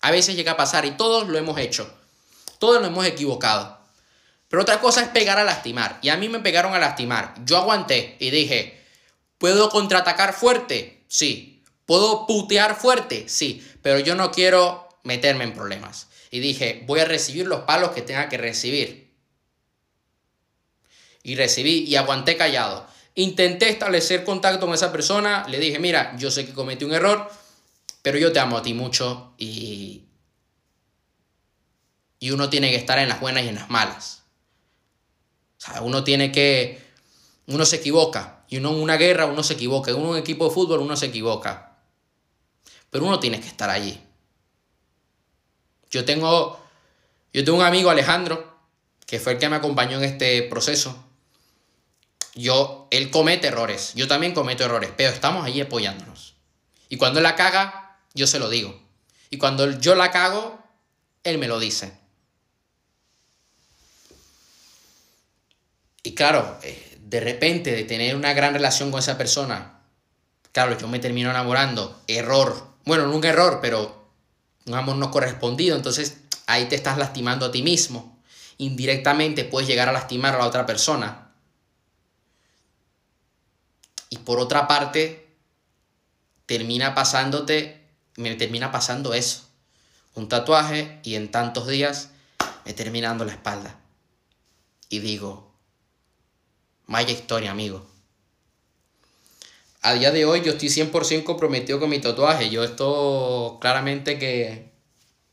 A 0.00 0.10
veces 0.10 0.34
llega 0.34 0.52
a 0.52 0.56
pasar 0.56 0.84
y 0.84 0.90
todos 0.90 1.28
lo 1.28 1.38
hemos 1.38 1.60
hecho. 1.60 1.88
Todos 2.58 2.80
nos 2.80 2.90
hemos 2.90 3.06
equivocado. 3.06 3.78
Pero 4.48 4.62
otra 4.62 4.80
cosa 4.80 5.02
es 5.02 5.08
pegar 5.08 5.38
a 5.38 5.44
lastimar. 5.44 6.00
Y 6.02 6.08
a 6.08 6.16
mí 6.16 6.28
me 6.28 6.40
pegaron 6.40 6.74
a 6.74 6.80
lastimar. 6.80 7.34
Yo 7.44 7.56
aguanté 7.56 8.16
y 8.18 8.30
dije, 8.30 8.84
¿puedo 9.38 9.70
contraatacar 9.70 10.32
fuerte? 10.32 11.04
Sí. 11.06 11.62
¿Puedo 11.86 12.26
putear 12.26 12.74
fuerte? 12.74 13.28
Sí. 13.28 13.64
Pero 13.80 14.00
yo 14.00 14.16
no 14.16 14.32
quiero 14.32 14.88
meterme 15.04 15.44
en 15.44 15.54
problemas. 15.54 16.07
Y 16.30 16.40
dije, 16.40 16.82
voy 16.86 17.00
a 17.00 17.04
recibir 17.04 17.46
los 17.46 17.60
palos 17.60 17.90
que 17.90 18.02
tenga 18.02 18.28
que 18.28 18.36
recibir. 18.36 19.12
Y 21.22 21.36
recibí 21.36 21.84
y 21.84 21.96
aguanté 21.96 22.36
callado. 22.36 22.86
Intenté 23.14 23.68
establecer 23.68 24.24
contacto 24.24 24.66
con 24.66 24.74
esa 24.74 24.92
persona. 24.92 25.46
Le 25.48 25.58
dije, 25.58 25.78
mira, 25.78 26.14
yo 26.16 26.30
sé 26.30 26.46
que 26.46 26.52
cometí 26.52 26.84
un 26.84 26.94
error, 26.94 27.30
pero 28.02 28.18
yo 28.18 28.32
te 28.32 28.40
amo 28.40 28.58
a 28.58 28.62
ti 28.62 28.74
mucho 28.74 29.34
y... 29.38 30.04
Y 32.20 32.32
uno 32.32 32.50
tiene 32.50 32.70
que 32.70 32.76
estar 32.76 32.98
en 32.98 33.08
las 33.08 33.20
buenas 33.20 33.44
y 33.44 33.48
en 33.48 33.54
las 33.54 33.70
malas. 33.70 34.22
O 35.58 35.60
sea, 35.60 35.82
uno 35.82 36.02
tiene 36.02 36.32
que, 36.32 36.80
uno 37.46 37.64
se 37.64 37.76
equivoca. 37.76 38.44
Y 38.48 38.56
uno 38.56 38.70
en 38.70 38.80
una 38.82 38.96
guerra 38.96 39.26
uno 39.26 39.42
se 39.42 39.54
equivoca. 39.54 39.90
En 39.90 39.98
un 39.98 40.16
equipo 40.16 40.48
de 40.48 40.54
fútbol 40.54 40.80
uno 40.80 40.96
se 40.96 41.06
equivoca. 41.06 41.78
Pero 42.90 43.04
uno 43.04 43.20
tiene 43.20 43.40
que 43.40 43.46
estar 43.46 43.70
allí. 43.70 44.00
Yo 45.90 46.04
tengo, 46.04 46.60
yo 47.32 47.44
tengo 47.44 47.58
un 47.58 47.64
amigo, 47.64 47.90
Alejandro, 47.90 48.58
que 49.06 49.18
fue 49.18 49.32
el 49.32 49.38
que 49.38 49.48
me 49.48 49.56
acompañó 49.56 49.98
en 49.98 50.04
este 50.04 50.42
proceso. 50.42 51.04
Yo, 52.34 52.86
él 52.90 53.10
comete 53.10 53.48
errores. 53.48 53.92
Yo 53.94 54.06
también 54.06 54.34
cometo 54.34 54.64
errores. 54.64 54.92
Pero 54.96 55.10
estamos 55.10 55.44
allí 55.44 55.60
apoyándonos. 55.60 56.34
Y 56.88 56.96
cuando 56.96 57.18
él 57.18 57.24
la 57.24 57.34
caga, 57.34 57.98
yo 58.14 58.26
se 58.26 58.38
lo 58.38 58.48
digo. 58.48 58.80
Y 59.30 59.38
cuando 59.38 59.78
yo 59.80 59.94
la 59.94 60.10
cago, 60.10 60.58
él 61.24 61.38
me 61.38 61.48
lo 61.48 61.58
dice. 61.58 61.92
Y 66.02 66.14
claro, 66.14 66.58
eh, 66.62 66.98
de 67.00 67.20
repente 67.20 67.72
de 67.72 67.84
tener 67.84 68.16
una 68.16 68.32
gran 68.32 68.54
relación 68.54 68.90
con 68.90 69.00
esa 69.00 69.18
persona, 69.18 69.80
claro, 70.52 70.78
yo 70.78 70.88
me 70.88 70.98
termino 70.98 71.30
enamorando, 71.30 72.02
error, 72.06 72.68
bueno, 72.84 73.06
no 73.06 73.16
un 73.16 73.24
error, 73.24 73.58
pero 73.60 74.07
un 74.68 74.74
amor 74.74 74.96
no 74.96 75.10
correspondido, 75.10 75.76
entonces 75.76 76.18
ahí 76.46 76.66
te 76.66 76.76
estás 76.76 76.98
lastimando 76.98 77.46
a 77.46 77.50
ti 77.50 77.62
mismo. 77.62 78.18
Indirectamente 78.58 79.44
puedes 79.44 79.68
llegar 79.68 79.88
a 79.88 79.92
lastimar 79.92 80.34
a 80.34 80.38
la 80.38 80.46
otra 80.46 80.66
persona. 80.66 81.32
Y 84.10 84.18
por 84.18 84.40
otra 84.40 84.66
parte, 84.66 85.28
termina 86.46 86.94
pasándote, 86.94 87.86
me 88.16 88.34
termina 88.34 88.72
pasando 88.72 89.14
eso. 89.14 89.48
Un 90.14 90.28
tatuaje 90.28 91.00
y 91.04 91.14
en 91.14 91.30
tantos 91.30 91.66
días 91.68 92.10
me 92.64 92.72
termina 92.72 93.08
dando 93.08 93.24
la 93.24 93.32
espalda. 93.32 93.78
Y 94.88 95.00
digo, 95.00 95.48
Vaya 96.88 97.12
historia, 97.12 97.50
amigo. 97.50 97.86
A 99.88 99.94
día 99.94 100.10
de 100.10 100.26
hoy 100.26 100.42
yo 100.42 100.52
estoy 100.52 100.68
100% 100.68 101.24
comprometido 101.24 101.80
con 101.80 101.88
mi 101.88 101.98
tatuaje. 101.98 102.50
Yo 102.50 102.62
esto 102.62 103.56
claramente 103.58 104.18
que 104.18 104.70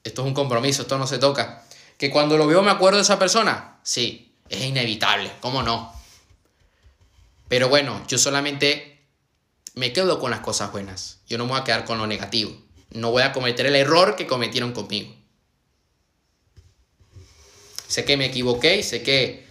esto 0.02 0.22
es 0.22 0.28
un 0.30 0.34
compromiso, 0.34 0.84
esto 0.84 0.98
no 0.98 1.08
se 1.08 1.18
toca. 1.18 1.65
Que 1.98 2.10
cuando 2.10 2.38
lo 2.38 2.48
veo 2.48 2.62
me 2.62 2.72
acuerdo 2.72 2.96
de 2.96 3.04
esa 3.04 3.20
persona. 3.20 3.82
Sí, 3.84 4.34
es 4.48 4.62
inevitable, 4.62 5.30
¿cómo 5.41 5.62
no? 5.62 5.94
Pero 7.50 7.68
bueno, 7.68 8.02
yo 8.08 8.18
solamente 8.18 9.06
me 9.74 9.91
quedo 9.91 10.20
con 10.20 10.32
las 10.32 10.39
cosas 10.39 10.72
buenas. 10.72 11.20
Yo 11.28 11.38
no 11.38 11.44
me 11.44 11.52
voy 11.52 11.60
a 11.60 11.65
quedar 11.65 11.84
con 11.84 11.98
lo 11.98 12.08
negativo. 12.08 12.56
No 12.91 13.12
voy 13.12 13.24
a 13.24 13.34
cometer 13.34 13.65
el 13.65 13.76
error 13.76 14.15
que 14.15 14.26
cometieron 14.26 14.72
conmigo. 14.72 15.13
Sé 17.89 18.06
que 18.06 18.15
me 18.15 18.28
equivoqué 18.28 18.82
sé 18.84 19.04
que 19.04 19.48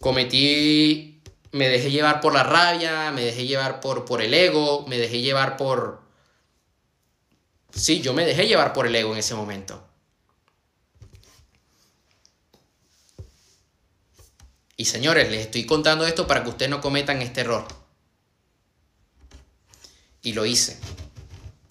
cometí, 0.00 1.13
me 1.54 1.68
dejé 1.68 1.92
llevar 1.92 2.20
por 2.20 2.34
la 2.34 2.42
rabia, 2.42 3.12
me 3.12 3.22
dejé 3.22 3.46
llevar 3.46 3.78
por, 3.78 4.04
por 4.04 4.20
el 4.20 4.34
ego, 4.34 4.84
me 4.88 4.98
dejé 4.98 5.20
llevar 5.20 5.56
por... 5.56 6.02
Sí, 7.70 8.00
yo 8.00 8.12
me 8.12 8.26
dejé 8.26 8.48
llevar 8.48 8.72
por 8.72 8.88
el 8.88 8.96
ego 8.96 9.12
en 9.12 9.18
ese 9.18 9.36
momento. 9.36 9.86
Y 14.76 14.86
señores, 14.86 15.30
les 15.30 15.42
estoy 15.42 15.64
contando 15.64 16.04
esto 16.04 16.26
para 16.26 16.42
que 16.42 16.48
ustedes 16.48 16.70
no 16.70 16.80
cometan 16.80 17.22
este 17.22 17.42
error. 17.42 17.68
Y 20.22 20.32
lo 20.32 20.46
hice. 20.46 20.76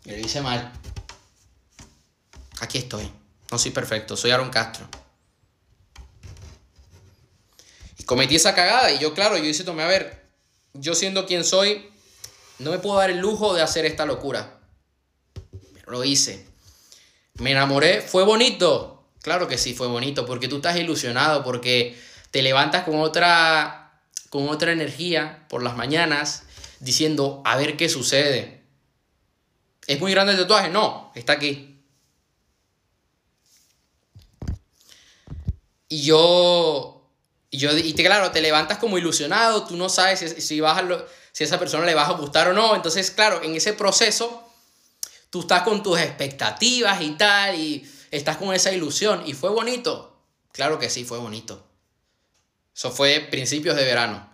Y 0.06 0.12
lo 0.12 0.18
hice 0.18 0.40
mal. 0.40 0.72
Aquí 2.62 2.78
estoy. 2.78 3.12
No 3.52 3.60
soy 3.60 3.72
perfecto, 3.72 4.16
soy 4.16 4.32
Aaron 4.32 4.50
Castro 4.50 5.03
cometí 8.14 8.36
esa 8.36 8.54
cagada 8.54 8.92
y 8.92 9.00
yo, 9.00 9.16
claro, 9.16 9.40
yo 9.40 9.46
hice, 9.46 9.64
tomé, 9.64 9.82
a 9.82 9.88
ver, 9.88 10.24
yo 10.74 10.94
siendo 10.94 11.26
quien 11.26 11.44
soy, 11.44 11.90
no 12.60 12.70
me 12.70 12.78
puedo 12.78 13.00
dar 13.00 13.10
el 13.10 13.18
lujo 13.18 13.56
de 13.56 13.64
hacer 13.64 13.88
esta 13.88 14.06
locura. 14.06 14.60
Pero 15.74 15.92
lo 15.92 16.04
hice. 16.04 16.46
Me 17.40 17.54
enamoré, 17.54 18.02
fue 18.02 18.24
bonito. 18.24 19.10
Claro 19.24 19.48
que 19.48 19.58
sí, 19.58 19.74
fue 19.74 19.88
bonito, 19.88 20.28
porque 20.28 20.48
tú 20.48 20.58
estás 20.58 20.78
ilusionado, 20.78 21.44
porque 21.44 22.00
te 22.30 22.44
levantas 22.44 22.84
con 22.84 23.00
otra, 23.00 24.00
con 24.30 24.48
otra 24.48 24.72
energía 24.72 25.48
por 25.50 25.64
las 25.64 25.76
mañanas, 25.76 26.44
diciendo, 26.82 27.42
a 27.46 27.58
ver 27.58 27.78
qué 27.78 27.90
sucede. 27.90 28.62
¿Es 29.88 30.00
muy 30.00 30.12
grande 30.12 30.34
el 30.34 30.40
tatuaje? 30.40 30.70
No, 30.70 31.12
está 31.16 31.34
aquí. 31.34 31.84
Y 35.90 36.04
yo 36.04 36.93
Y, 37.54 37.60
yo, 37.60 37.70
te, 37.70 38.04
claro, 38.04 38.32
te 38.32 38.42
levantas 38.42 38.80
como 38.80 38.98
ilusionado, 38.98 39.64
tú 39.68 39.78
no 39.78 39.88
sabes 39.88 40.22
si, 40.22 40.42
si, 40.42 40.60
vas 40.60 40.82
a 40.82 41.06
si 41.32 41.44
esa 41.44 41.60
persona 41.60 41.86
le 41.86 41.94
vas 41.94 42.10
a 42.10 42.14
gustar 42.14 42.48
o 42.48 42.54
no. 42.54 42.76
Entonces, 42.76 43.12
claro, 43.12 43.44
en 43.44 43.54
ese 43.54 43.74
proceso, 43.74 44.52
tú 45.30 45.42
estás 45.42 45.62
con 45.62 45.84
tus 45.84 46.00
expectativas 46.00 47.00
y 47.04 47.12
tal, 47.12 47.54
y 47.60 47.88
estás 48.10 48.38
con 48.38 48.56
esa 48.56 48.72
ilusión. 48.72 49.22
Y 49.28 49.34
fue 49.34 49.52
bonito. 49.52 50.18
Claro 50.52 50.80
que 50.80 50.90
sí, 50.90 51.06
fue 51.06 51.20
bonito. 51.20 51.64
Eso 52.76 52.90
fue 52.90 53.20
principios 53.20 53.76
de 53.76 53.86
verano. 53.86 54.28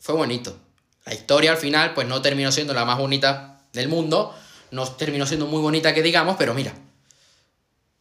Fue 0.00 0.16
bonito. 0.16 0.58
La 1.04 1.14
historia 1.14 1.52
al 1.52 1.58
final, 1.58 1.94
pues 1.94 2.08
no 2.08 2.20
terminó 2.20 2.50
siendo 2.50 2.74
la 2.74 2.84
más 2.84 2.98
bonita 2.98 3.62
del 3.72 3.86
mundo. 3.86 4.34
No 4.72 4.84
terminó 4.94 5.26
siendo 5.26 5.46
muy 5.46 5.60
bonita 5.60 5.94
que 5.94 6.02
digamos, 6.02 6.34
pero 6.36 6.54
mira. 6.54 6.74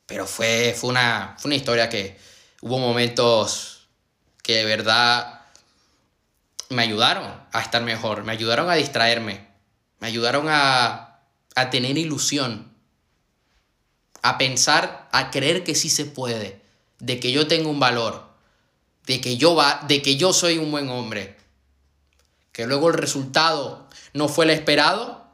Pero 0.08 0.26
fue, 0.26 0.76
fue, 0.76 0.89
una, 0.89 1.36
fue 1.38 1.50
una 1.50 1.58
historia 1.58 1.89
que 1.89 2.17
hubo 2.62 2.80
momentos 2.80 3.79
que 4.50 4.56
de 4.56 4.66
verdad 4.66 5.42
me 6.70 6.82
ayudaron 6.82 7.32
a 7.52 7.62
estar 7.62 7.84
mejor, 7.84 8.24
me 8.24 8.32
ayudaron 8.32 8.68
a 8.68 8.74
distraerme, 8.74 9.48
me 10.00 10.08
ayudaron 10.08 10.48
a, 10.50 11.20
a 11.54 11.70
tener 11.70 12.00
ilusión, 12.00 12.74
a 14.24 14.40
pensar, 14.40 15.08
a 15.12 15.30
creer 15.30 15.64
que 15.64 15.76
sí 15.76 15.88
se 15.92 16.06
puede, 16.06 16.64
de 16.98 17.20
que 17.20 17.32
yo 17.32 17.48
tengo 17.48 17.70
un 17.70 17.80
valor, 17.80 18.28
de 19.06 19.22
que 19.22 19.38
yo, 19.38 19.54
va, 19.54 19.86
de 19.88 20.02
que 20.02 20.16
yo 20.16 20.34
soy 20.34 20.58
un 20.58 20.72
buen 20.72 20.90
hombre. 20.90 21.38
Que 22.52 22.66
luego 22.66 22.88
el 22.88 22.96
resultado 22.96 23.88
no 24.14 24.30
fue 24.30 24.46
el 24.46 24.50
esperado, 24.50 25.28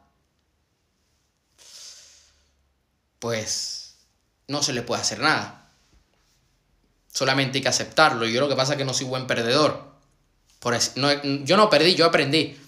pues 3.19 3.95
no 4.49 4.62
se 4.62 4.73
le 4.73 4.82
puede 4.82 5.04
hacer 5.04 5.19
nada. 5.19 5.64
Solamente 7.15 7.60
hay 7.60 7.62
que 7.62 7.69
aceptarlo. 7.69 8.25
Yo 8.25 8.41
lo 8.41 8.49
que 8.49 8.58
pasa 8.58 8.73
es 8.73 8.78
que 8.78 8.84
no 8.84 8.93
soy 8.93 9.06
buen 9.06 9.25
perdedor. 9.25 9.82
Por 10.60 10.78
yo 11.45 11.56
no 11.56 11.69
perdí, 11.69 11.95
yo 11.95 12.06
aprendí. 12.06 12.60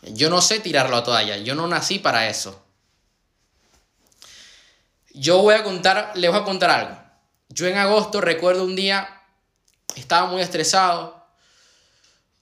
Yo 0.00 0.30
no 0.30 0.40
sé 0.40 0.58
tirarlo 0.60 0.96
a 0.96 1.04
toalla. 1.04 1.36
Yo 1.36 1.54
no 1.54 1.68
nací 1.68 1.98
para 1.98 2.30
eso. 2.30 2.64
Yo 5.12 5.42
voy 5.42 5.54
a 5.54 5.62
contar, 5.62 6.12
les 6.14 6.30
voy 6.30 6.40
a 6.40 6.44
contar 6.44 6.70
algo. 6.70 6.98
Yo 7.50 7.66
en 7.66 7.76
agosto 7.76 8.22
recuerdo 8.22 8.64
un 8.64 8.74
día, 8.74 9.22
estaba 9.96 10.26
muy 10.26 10.40
estresado. 10.40 11.26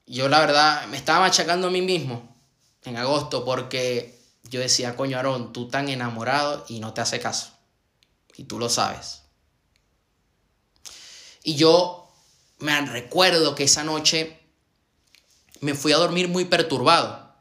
Yo 0.07 0.29
la 0.29 0.39
verdad 0.39 0.87
me 0.87 0.97
estaba 0.97 1.19
machacando 1.19 1.67
a 1.67 1.71
mí 1.71 1.83
mismo 1.83 2.37
en 2.85 2.99
agosto 2.99 3.45
porque 3.45 4.17
yo 4.45 4.61
decía, 4.61 4.95
coño 4.95 5.17
Aarón, 5.17 5.53
tú 5.53 5.67
tan 5.67 5.89
enamorado 5.89 6.65
y 6.69 6.79
no 6.79 6.95
te 6.95 7.01
hace 7.01 7.19
caso. 7.19 7.51
Y 8.37 8.45
tú 8.45 8.61
lo 8.61 8.69
sabes. 8.69 9.22
Y 11.43 11.57
yo 11.57 12.11
me 12.59 12.81
recuerdo 12.83 13.55
que 13.55 13.65
esa 13.65 13.85
noche 13.85 14.39
me 15.61 15.75
fui 15.75 15.93
a 15.93 15.97
dormir 15.97 16.29
muy 16.29 16.45
perturbado. 16.45 17.33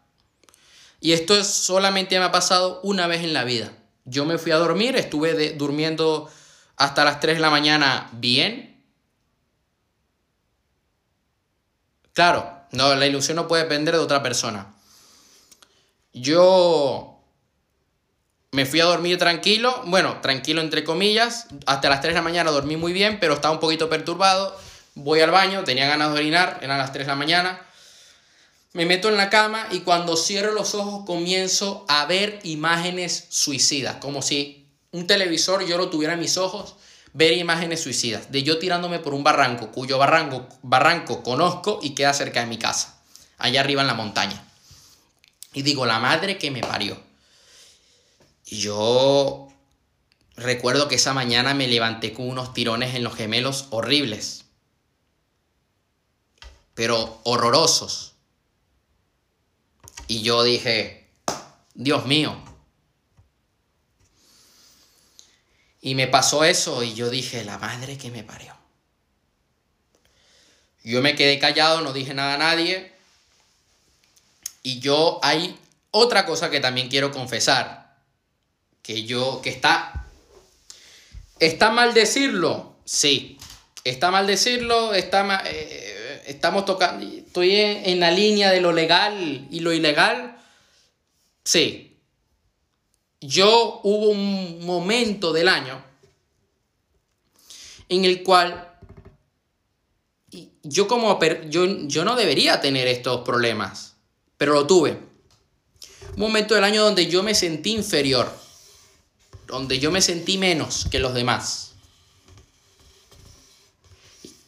Y 1.00 1.14
esto 1.14 1.36
es, 1.36 1.48
solamente 1.48 2.18
me 2.20 2.26
ha 2.26 2.32
pasado 2.32 2.80
una 2.84 3.08
vez 3.08 3.24
en 3.24 3.34
la 3.34 3.44
vida. 3.44 3.74
Yo 4.06 4.26
me 4.26 4.38
fui 4.38 4.52
a 4.52 4.58
dormir, 4.58 4.96
estuve 4.96 5.54
durmiendo 5.54 6.30
hasta 6.76 7.04
las 7.04 7.20
3 7.20 7.36
de 7.36 7.42
la 7.42 7.50
mañana 7.50 8.10
bien. 8.14 8.84
Claro, 12.14 12.62
no, 12.72 12.94
la 12.96 13.08
ilusión 13.08 13.36
no 13.36 13.48
puede 13.48 13.64
depender 13.64 13.96
de 13.96 14.00
otra 14.00 14.22
persona. 14.22 14.74
Yo 16.14 17.11
me 18.52 18.66
fui 18.66 18.82
a 18.82 18.86
dormir 18.86 19.18
tranquilo, 19.18 19.82
bueno, 19.86 20.20
tranquilo 20.22 20.60
entre 20.60 20.84
comillas, 20.84 21.48
hasta 21.66 21.90
las 21.90 22.02
3 22.02 22.14
de 22.14 22.20
la 22.20 22.22
mañana 22.22 22.52
dormí 22.52 22.76
muy 22.76 22.92
bien, 22.92 23.18
pero 23.20 23.36
estaba 23.36 23.54
un 23.54 23.62
poquito 23.62 23.90
perturbado. 23.90 24.58
Voy 24.94 25.22
al 25.22 25.32
baño, 25.32 25.64
tenía 25.64 25.88
ganas 25.88 26.12
de 26.12 26.20
orinar, 26.20 26.60
eran 26.62 26.78
las 26.78 26.92
3 26.92 27.06
de 27.06 27.12
la 27.12 27.16
mañana. 27.16 27.62
Me 28.74 28.86
meto 28.86 29.08
en 29.08 29.16
la 29.16 29.30
cama 29.30 29.66
y 29.72 29.80
cuando 29.80 30.18
cierro 30.18 30.52
los 30.52 30.76
ojos 30.76 31.06
comienzo 31.06 31.86
a 31.88 32.06
ver 32.06 32.40
imágenes 32.44 33.28
suicidas, 33.30 33.96
como 34.02 34.22
si 34.22 34.68
un 34.92 35.08
televisor 35.08 35.66
yo 35.66 35.78
lo 35.78 35.90
tuviera 35.90 36.16
en 36.16 36.20
mis 36.20 36.38
ojos, 36.38 36.76
ver 37.14 37.32
imágenes 37.38 37.82
suicidas, 37.82 38.34
de 38.34 38.44
yo 38.44 38.60
tirándome 38.60 39.00
por 39.00 39.14
un 39.14 39.24
barranco, 39.24 39.72
cuyo 39.72 39.98
barranco, 39.98 40.48
barranco 40.62 41.24
conozco 41.24 41.80
y 41.82 41.92
queda 41.92 42.14
cerca 42.14 42.42
de 42.42 42.48
mi 42.48 42.58
casa, 42.58 43.02
allá 43.38 43.62
arriba 43.62 43.82
en 43.82 43.88
la 43.88 43.94
montaña. 43.94 44.44
Y 45.54 45.62
digo, 45.62 45.86
la 45.86 46.00
madre 46.00 46.38
que 46.38 46.52
me 46.52 46.62
parió 46.62 47.11
yo 48.52 49.48
recuerdo 50.36 50.90
que 50.90 50.96
esa 50.96 51.14
mañana 51.14 51.54
me 51.54 51.68
levanté 51.68 52.14
con 52.14 52.30
unos 52.30 52.54
tirones 52.54 52.96
en 52.96 53.04
los 53.04 53.16
gemelos 53.16 53.68
horribles, 53.70 54.44
pero 56.74 57.22
horrorosos. 57.24 58.14
Y 60.08 60.22
yo 60.22 60.44
dije, 60.44 61.10
Dios 61.74 62.06
mío. 62.06 62.36
Y 65.80 65.96
me 65.96 66.08
pasó 66.08 66.44
eso 66.44 66.84
y 66.84 66.94
yo 66.94 67.10
dije, 67.10 67.46
la 67.46 67.58
madre 67.58 67.98
que 67.98 68.12
me 68.12 68.24
parió. 68.24 68.56
Yo 70.84 71.02
me 71.02 71.16
quedé 71.16 71.40
callado, 71.40 71.82
no 71.82 71.94
dije 71.94 72.14
nada 72.14 72.34
a 72.34 72.38
nadie. 72.38 72.92
Y 74.62 74.80
yo 74.80 75.20
hay 75.24 75.58
otra 75.92 76.26
cosa 76.26 76.50
que 76.52 76.60
también 76.60 76.90
quiero 76.90 77.12
confesar 77.12 77.81
que 78.84 79.04
yo, 79.04 79.42
que 79.42 79.50
está, 79.50 80.06
está 81.40 81.72
mal 81.72 81.94
decirlo, 81.94 82.76
sí, 82.86 83.38
está 83.84 84.12
mal 84.12 84.28
decirlo, 84.28 84.94
está 84.94 85.44
eh, 85.46 86.24
estamos 86.28 86.66
tocando, 86.66 87.06
estoy 87.06 87.56
en, 87.56 88.00
la 88.00 88.12
línea 88.12 88.52
de 88.52 88.62
lo 88.62 88.72
legal 88.72 89.48
y 89.50 89.60
lo 89.60 89.74
ilegal, 89.74 90.38
sí. 91.44 91.88
Yo 93.20 93.82
hubo 93.84 94.10
un 94.10 94.66
momento 94.66 95.32
del 95.32 95.48
año 95.48 95.84
en 97.88 98.06
el 98.06 98.24
cual 98.24 98.68
yo 100.64 100.88
como 100.88 101.20
yo, 101.50 101.66
yo 101.88 102.04
no 102.04 102.16
debería 102.16 102.62
tener 102.62 102.88
estos 102.88 103.22
problemas, 103.22 103.96
pero 104.38 104.54
lo 104.54 104.66
tuve. 104.66 104.98
Un 106.14 106.20
momento 106.20 106.56
del 106.56 106.64
año 106.64 106.84
donde 106.84 107.08
yo 107.08 107.22
me 107.22 107.36
sentí 107.36 107.74
inferior 107.74 108.41
donde 109.52 109.80
yo 109.80 109.92
me 109.92 110.02
sentí 110.02 110.38
menos 110.38 110.88
que 110.90 110.98
los 110.98 111.14
demás. 111.14 111.74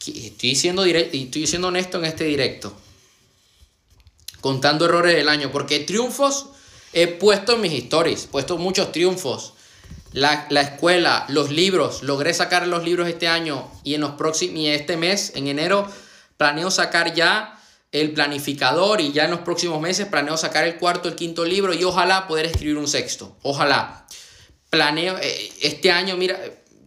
Estoy 0.06 0.54
siendo, 0.54 0.84
estoy 0.84 1.46
siendo 1.46 1.68
honesto 1.68 1.98
en 1.98 2.06
este 2.06 2.24
directo, 2.24 2.74
contando 4.40 4.86
errores 4.86 5.14
del 5.14 5.28
año, 5.28 5.52
porque 5.52 5.80
triunfos 5.80 6.46
he 6.92 7.06
puesto 7.06 7.54
en 7.54 7.60
mis 7.60 7.72
stories, 7.84 8.24
he 8.24 8.28
puesto 8.28 8.58
muchos 8.58 8.92
triunfos. 8.92 9.52
La, 10.12 10.46
escuela, 10.60 11.26
los 11.28 11.50
libros, 11.50 12.02
logré 12.02 12.32
sacar 12.34 12.66
los 12.66 12.84
libros 12.84 13.08
este 13.08 13.28
año 13.28 13.70
y 13.82 13.94
en 13.94 14.00
los 14.00 14.12
próximos, 14.12 14.56
y 14.56 14.68
este 14.68 14.96
mes, 14.96 15.32
en 15.34 15.48
enero, 15.48 15.90
planeo 16.36 16.70
sacar 16.70 17.14
ya 17.14 17.60
el 17.90 18.12
planificador 18.12 19.00
y 19.00 19.12
ya 19.12 19.24
en 19.24 19.32
los 19.32 19.40
próximos 19.40 19.80
meses 19.80 20.06
planeo 20.06 20.36
sacar 20.36 20.66
el 20.66 20.78
cuarto, 20.78 21.08
el 21.08 21.14
quinto 21.14 21.44
libro 21.44 21.74
y 21.74 21.84
ojalá 21.84 22.26
poder 22.26 22.46
escribir 22.46 22.76
un 22.76 22.88
sexto. 22.88 23.36
Ojalá 23.42 24.06
planeo, 24.74 25.16
eh, 25.18 25.52
este 25.62 25.92
año, 25.92 26.16
mira, 26.16 26.36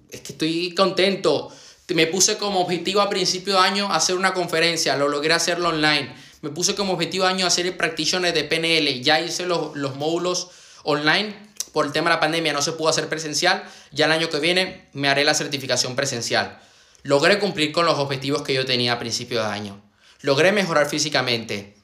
es 0.09 0.21
que 0.21 0.33
estoy 0.33 0.75
contento. 0.75 1.49
Me 1.87 2.05
puse 2.05 2.37
como 2.37 2.59
objetivo 2.59 2.99
a 2.99 3.09
principio 3.09 3.53
de 3.53 3.59
año 3.59 3.91
hacer 3.91 4.17
una 4.17 4.33
conferencia, 4.33 4.97
lo 4.97 5.07
logré 5.07 5.33
hacerlo 5.33 5.69
online. 5.69 6.13
Me 6.41 6.49
puse 6.49 6.75
como 6.75 6.93
objetivo 6.93 7.23
de 7.23 7.31
año 7.31 7.47
hacer 7.47 7.65
el 7.65 7.77
practitioner 7.77 8.33
de 8.33 8.43
PNL. 8.43 9.01
Ya 9.01 9.21
hice 9.21 9.45
los, 9.45 9.75
los 9.77 9.95
módulos 9.95 10.49
online. 10.83 11.33
Por 11.71 11.85
el 11.85 11.93
tema 11.93 12.09
de 12.09 12.17
la 12.17 12.19
pandemia 12.19 12.51
no 12.51 12.61
se 12.61 12.73
pudo 12.73 12.89
hacer 12.89 13.07
presencial. 13.07 13.63
Ya 13.91 14.05
el 14.05 14.11
año 14.11 14.29
que 14.29 14.39
viene 14.39 14.89
me 14.91 15.07
haré 15.07 15.23
la 15.23 15.33
certificación 15.33 15.95
presencial. 15.95 16.59
Logré 17.03 17.39
cumplir 17.39 17.71
con 17.71 17.85
los 17.85 17.97
objetivos 17.97 18.41
que 18.41 18.53
yo 18.53 18.65
tenía 18.65 18.93
a 18.93 18.99
principio 18.99 19.39
de 19.39 19.47
año. 19.47 19.81
Logré 20.21 20.51
mejorar 20.51 20.89
físicamente. 20.89 21.77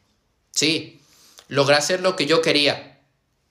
Sí, 0.51 1.01
logré 1.47 1.77
hacer 1.77 2.01
lo 2.01 2.17
que 2.17 2.25
yo 2.25 2.41
quería. 2.41 2.99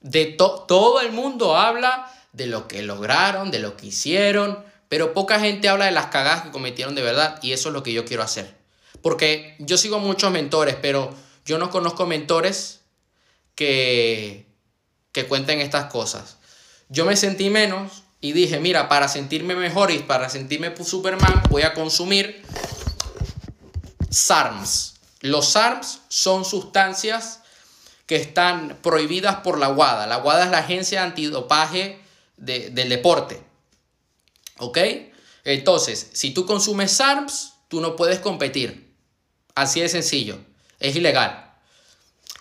De 0.01 0.27
todo 0.27 1.01
el 1.01 1.13
mundo 1.13 1.57
habla 1.57 2.13
de 2.33 2.47
lo 2.47 2.69
que 2.69 2.83
lograron, 2.83 3.51
de 3.51 3.59
lo 3.59 3.77
que 3.77 3.87
hicieron, 3.87 4.65
pero 4.89 5.15
poca 5.15 5.41
gente 5.41 5.69
habla 5.69 5.87
de 5.87 5.93
las 5.93 6.07
cagadas 6.07 6.43
que 6.43 6.51
cometieron 6.51 6.95
de 6.95 7.03
verdad 7.03 7.39
y 7.43 7.53
eso 7.53 7.69
es 7.69 7.73
lo 7.73 7.83
que 7.83 7.93
yo 7.93 8.05
quiero 8.05 8.23
hacer. 8.23 8.55
Porque 9.01 9.57
yo 9.59 9.79
sigo 9.79 9.99
muchos 9.99 10.31
mentores, 10.31 10.77
pero 10.81 11.15
yo 11.45 11.59
no 11.59 11.71
conozco 11.71 12.07
mentores 12.07 12.81
que, 13.55 14.47
que 15.13 15.27
cuenten 15.27 15.61
estas 15.61 15.87
cosas. 15.87 16.37
Yo 16.89 17.07
me 17.07 17.17
sentí 17.17 17.49
menos 17.49 18.03
y 18.21 18.33
dije, 18.33 18.61
mira, 18.61 18.89
para 18.89 19.09
sentirme 19.09 19.55
mejor 19.55 19.91
y 19.91 20.01
para 20.01 20.29
sentirme 20.29 20.75
Superman 20.85 21.43
voy 21.49 21.63
a 21.63 21.75
consumir 21.75 22.43
SARMs. 24.11 24.97
Los 25.21 25.49
SARMs 25.49 26.01
son 26.09 26.45
sustancias 26.45 27.41
que 28.07 28.17
están 28.17 28.79
prohibidas 28.83 29.37
por 29.37 29.59
la 29.59 29.71
WADA. 29.71 30.07
La 30.07 30.19
WADA 30.19 30.45
es 30.45 30.51
la 30.51 30.59
agencia 30.59 31.03
antidopaje 31.03 32.02
del 32.43 32.89
deporte. 32.89 33.41
¿Ok? 34.59 34.79
Entonces, 35.45 36.11
si 36.13 36.33
tú 36.33 36.47
consumes 36.47 36.93
SARMs, 36.93 37.55
tú 37.69 37.81
no 37.81 37.97
puedes 37.97 38.19
competir. 38.19 38.95
Así 39.55 39.81
de 39.81 39.89
sencillo. 39.89 40.39
Es 40.79 40.97
ilegal. 40.97 41.53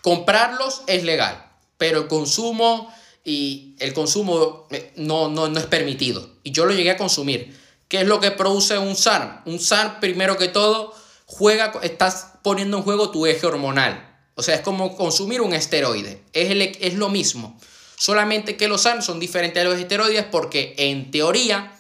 Comprarlos 0.02 0.82
es 0.88 1.04
legal, 1.04 1.52
pero 1.78 2.00
el 2.00 2.08
consumo 2.08 2.92
y 3.24 3.76
el 3.80 3.94
consumo 3.94 4.68
eh, 4.72 4.92
no, 4.96 5.30
no, 5.30 5.48
no 5.48 5.60
es 5.60 5.68
permitido. 5.68 6.28
Y 6.44 6.52
yo 6.52 6.66
lo 6.66 6.74
llegué 6.74 6.92
a 6.92 6.98
consumir. 6.98 7.56
¿Qué 7.88 8.02
es 8.02 8.08
lo 8.08 8.20
que 8.20 8.32
produce 8.32 8.78
un 8.78 8.96
SARM? 8.96 9.42
Un 9.46 9.60
SARM, 9.60 10.00
primero 10.00 10.38
que 10.38 10.48
todo, 10.48 10.96
juega, 11.26 11.74
estás 11.84 12.34
poniendo 12.42 12.78
en 12.78 12.84
juego 12.84 13.12
tu 13.12 13.28
eje 13.28 13.46
hormonal. 13.46 14.08
O 14.36 14.42
sea, 14.42 14.56
es 14.56 14.62
como 14.62 14.96
consumir 14.96 15.42
un 15.42 15.54
esteroide. 15.54 16.24
Es, 16.34 16.78
es 16.80 16.94
lo 16.96 17.10
mismo. 17.10 17.60
Solamente 18.02 18.58
que 18.58 18.68
los 18.68 18.82
SARM 18.82 19.04
son 19.04 19.20
diferentes 19.20 19.62
a 19.62 19.64
los 19.64 19.78
esteroides 19.78 20.26
porque 20.26 20.74
en 20.80 21.12
teoría 21.12 21.78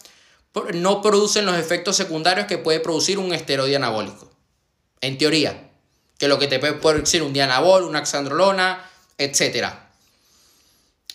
no 0.75 1.01
producen 1.01 1.47
los 1.47 1.57
efectos 1.57 1.95
secundarios 1.95 2.45
que 2.45 2.60
puede 2.60 2.79
producir 2.79 3.17
un 3.17 3.34
esteroide 3.34 3.75
anabólico. 3.75 4.31
En 5.01 5.17
teoría. 5.17 5.71
Que 6.19 6.27
lo 6.27 6.38
que 6.38 6.45
te 6.45 6.60
puede 6.60 6.73
producir 6.73 7.23
un 7.23 7.34
dianabol, 7.34 7.86
una 7.86 7.97
axandrolona, 7.97 8.88
etc. 9.17 9.69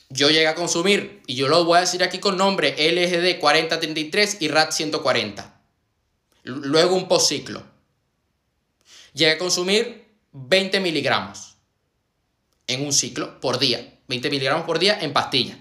Yo 0.08 0.28
llegué 0.28 0.48
a 0.48 0.56
consumir, 0.56 1.22
y 1.28 1.36
yo 1.36 1.46
lo 1.46 1.64
voy 1.64 1.76
a 1.76 1.82
decir 1.82 2.02
aquí 2.02 2.18
con 2.18 2.36
nombre, 2.36 2.72
LGD 2.72 3.38
4033 3.38 4.38
y 4.40 4.48
RAT 4.48 4.72
140. 4.72 5.60
Luego 6.42 6.96
un 6.96 7.06
postciclo. 7.06 7.62
Llegué 9.12 9.30
a 9.30 9.38
consumir 9.38 10.04
20 10.32 10.80
miligramos 10.80 11.54
en 12.66 12.84
un 12.84 12.92
ciclo 12.92 13.40
por 13.40 13.60
día. 13.60 13.92
20 14.08 14.30
miligramos 14.30 14.66
por 14.66 14.78
día 14.78 14.98
en 15.00 15.12
pastilla. 15.12 15.58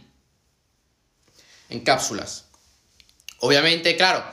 En 1.70 1.80
cápsulas. 1.82 2.46
Obviamente, 3.40 3.96
claro, 3.98 4.24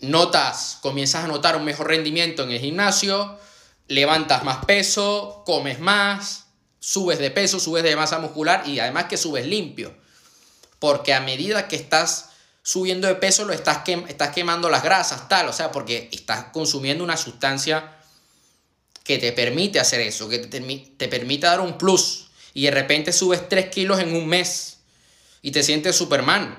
notas, 0.00 0.78
comienzas 0.80 1.24
a 1.24 1.28
notar 1.28 1.56
un 1.56 1.64
mejor 1.64 1.88
rendimiento 1.88 2.42
en 2.42 2.50
el 2.50 2.60
gimnasio, 2.60 3.38
levantas 3.88 4.44
más 4.44 4.64
peso, 4.64 5.42
comes 5.44 5.80
más, 5.80 6.46
subes 6.78 7.18
de 7.18 7.30
peso, 7.30 7.60
subes 7.60 7.82
de 7.82 7.96
masa 7.96 8.18
muscular 8.18 8.66
y 8.66 8.78
además 8.78 9.04
que 9.04 9.16
subes 9.16 9.46
limpio. 9.46 9.94
Porque 10.78 11.14
a 11.14 11.20
medida 11.20 11.68
que 11.68 11.76
estás 11.76 12.30
subiendo 12.62 13.06
de 13.06 13.14
peso, 13.14 13.44
lo 13.44 13.52
estás, 13.52 13.88
estás 14.08 14.30
quemando 14.34 14.68
las 14.68 14.82
grasas, 14.82 15.28
tal, 15.28 15.48
o 15.48 15.52
sea, 15.52 15.70
porque 15.70 16.08
estás 16.12 16.46
consumiendo 16.52 17.04
una 17.04 17.16
sustancia 17.16 17.96
que 19.04 19.18
te 19.18 19.32
permite 19.32 19.78
hacer 19.78 20.00
eso, 20.00 20.28
que 20.28 20.40
te, 20.40 20.60
te 20.60 21.08
permite 21.08 21.46
dar 21.46 21.60
un 21.60 21.78
plus. 21.78 22.25
Y 22.56 22.62
de 22.62 22.70
repente 22.70 23.12
subes 23.12 23.50
3 23.50 23.68
kilos 23.68 24.00
en 24.00 24.16
un 24.16 24.26
mes 24.26 24.78
y 25.42 25.50
te 25.50 25.62
sientes 25.62 25.94
Superman. 25.94 26.58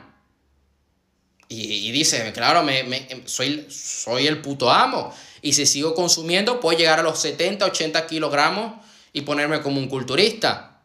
Y, 1.48 1.88
y 1.88 1.92
dices, 1.92 2.32
claro, 2.34 2.62
me, 2.62 3.24
soy, 3.26 3.66
soy 3.72 4.28
el 4.28 4.40
puto 4.40 4.70
amo. 4.70 5.12
Y 5.42 5.54
si 5.54 5.66
sigo 5.66 5.96
consumiendo, 5.96 6.60
puedo 6.60 6.78
llegar 6.78 7.00
a 7.00 7.02
los 7.02 7.18
70, 7.18 7.66
80 7.66 8.06
kilogramos 8.06 8.86
y 9.12 9.22
ponerme 9.22 9.60
como 9.64 9.80
un 9.80 9.90
culturista. 9.90 10.84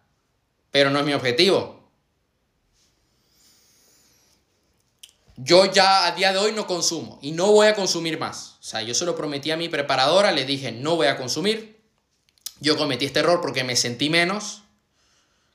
Pero 0.71 0.89
no 0.89 0.99
es 0.99 1.05
mi 1.05 1.13
objetivo. 1.13 1.91
Yo 5.37 5.71
ya 5.71 6.07
a 6.07 6.13
día 6.13 6.33
de 6.33 6.39
hoy 6.39 6.53
no 6.53 6.67
consumo 6.67 7.19
y 7.21 7.33
no 7.33 7.53
voy 7.53 7.67
a 7.67 7.75
consumir 7.75 8.19
más. 8.19 8.57
O 8.61 8.63
sea, 8.63 8.81
yo 8.81 8.95
se 8.95 9.05
lo 9.05 9.15
prometí 9.15 9.51
a 9.51 9.59
mi 9.59 9.69
preparadora, 9.69 10.33
le 10.33 10.47
dije, 10.47 10.73
no 10.73 10.97
voy 10.97 11.09
a 11.09 11.19
consumir. 11.19 11.83
Yo 12.61 12.79
cometí 12.79 13.05
este 13.05 13.19
error 13.19 13.43
porque 13.43 13.63
me 13.63 13.77
sentí 13.77 14.09
menos 14.09 14.62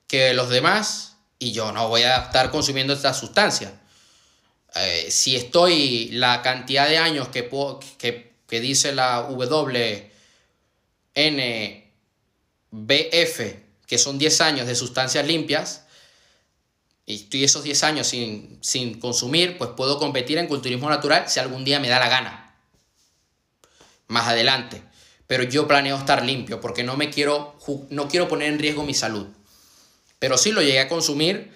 que 0.08 0.34
los 0.34 0.50
demás 0.50 1.18
y 1.40 1.52
yo 1.52 1.72
no 1.72 1.88
voy 1.88 2.04
a 2.04 2.18
estar 2.18 2.50
consumiendo 2.50 2.94
esta 2.94 3.14
sustancia. 3.14 3.74
Eh, 4.76 5.08
si 5.10 5.36
estoy 5.36 6.10
la 6.12 6.42
cantidad 6.42 6.88
de 6.88 6.98
años 6.98 7.30
que, 7.30 7.50
que, 7.98 8.34
que 8.48 8.60
dice 8.60 8.94
la 8.94 9.22
WNBF, 9.22 10.12
que 13.86 13.98
son 13.98 14.18
10 14.18 14.42
años 14.42 14.68
de 14.68 14.76
sustancias 14.76 15.26
limpias, 15.26 15.84
y 17.06 17.16
estoy 17.16 17.44
esos 17.46 17.64
10 17.64 17.84
años 17.84 18.08
sin, 18.08 18.58
sin 18.62 19.00
consumir, 19.00 19.58
pues 19.58 19.72
puedo 19.78 19.98
competir 19.98 20.38
en 20.38 20.48
culturismo 20.48 20.90
natural 20.90 21.30
si 21.30 21.40
algún 21.40 21.64
día 21.64 21.80
me 21.80 21.88
da 21.88 22.00
la 22.00 22.10
gana. 22.10 22.54
Más 24.08 24.28
adelante. 24.28 24.84
Pero 25.26 25.44
yo 25.44 25.68
planeo 25.68 25.98
estar 25.98 26.26
limpio 26.26 26.60
porque 26.60 26.84
no 26.84 26.98
me 26.98 27.10
quiero, 27.10 27.58
no 27.90 28.08
quiero 28.10 28.28
poner 28.28 28.50
en 28.50 28.60
riesgo 28.60 28.84
mi 28.84 28.94
salud. 28.94 29.28
Pero 30.20 30.38
sí 30.38 30.52
lo 30.52 30.62
llegué 30.62 30.80
a 30.80 30.88
consumir 30.88 31.52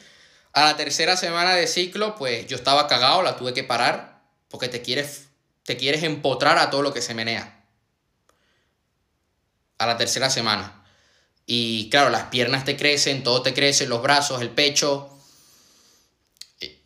a 0.54 0.66
la 0.66 0.78
tercera 0.78 1.16
semana 1.16 1.56
de 1.56 1.68
ciclo, 1.68 2.16
pues 2.16 2.46
yo 2.48 2.56
estaba 2.56 2.88
cagado, 2.88 3.22
la 3.22 3.38
tuve 3.38 3.54
que 3.54 3.64
parar, 3.64 4.22
porque 4.50 4.68
te 4.68 4.82
quieres, 4.82 5.28
te 5.64 5.78
quieres 5.78 6.04
empotrar 6.04 6.58
a 6.58 6.70
todo 6.70 6.82
lo 6.82 6.94
que 6.94 7.02
se 7.02 7.14
menea. 7.14 7.64
A 9.78 9.86
la 9.86 9.98
tercera 9.98 10.30
semana. 10.30 10.84
Y 11.46 11.90
claro, 11.90 12.10
las 12.10 12.26
piernas 12.26 12.66
te 12.66 12.78
crecen, 12.78 13.24
todo 13.24 13.42
te 13.42 13.54
crece, 13.54 13.88
los 13.88 14.02
brazos, 14.02 14.42
el 14.42 14.50
pecho. 14.50 15.10
Eh, 16.60 16.80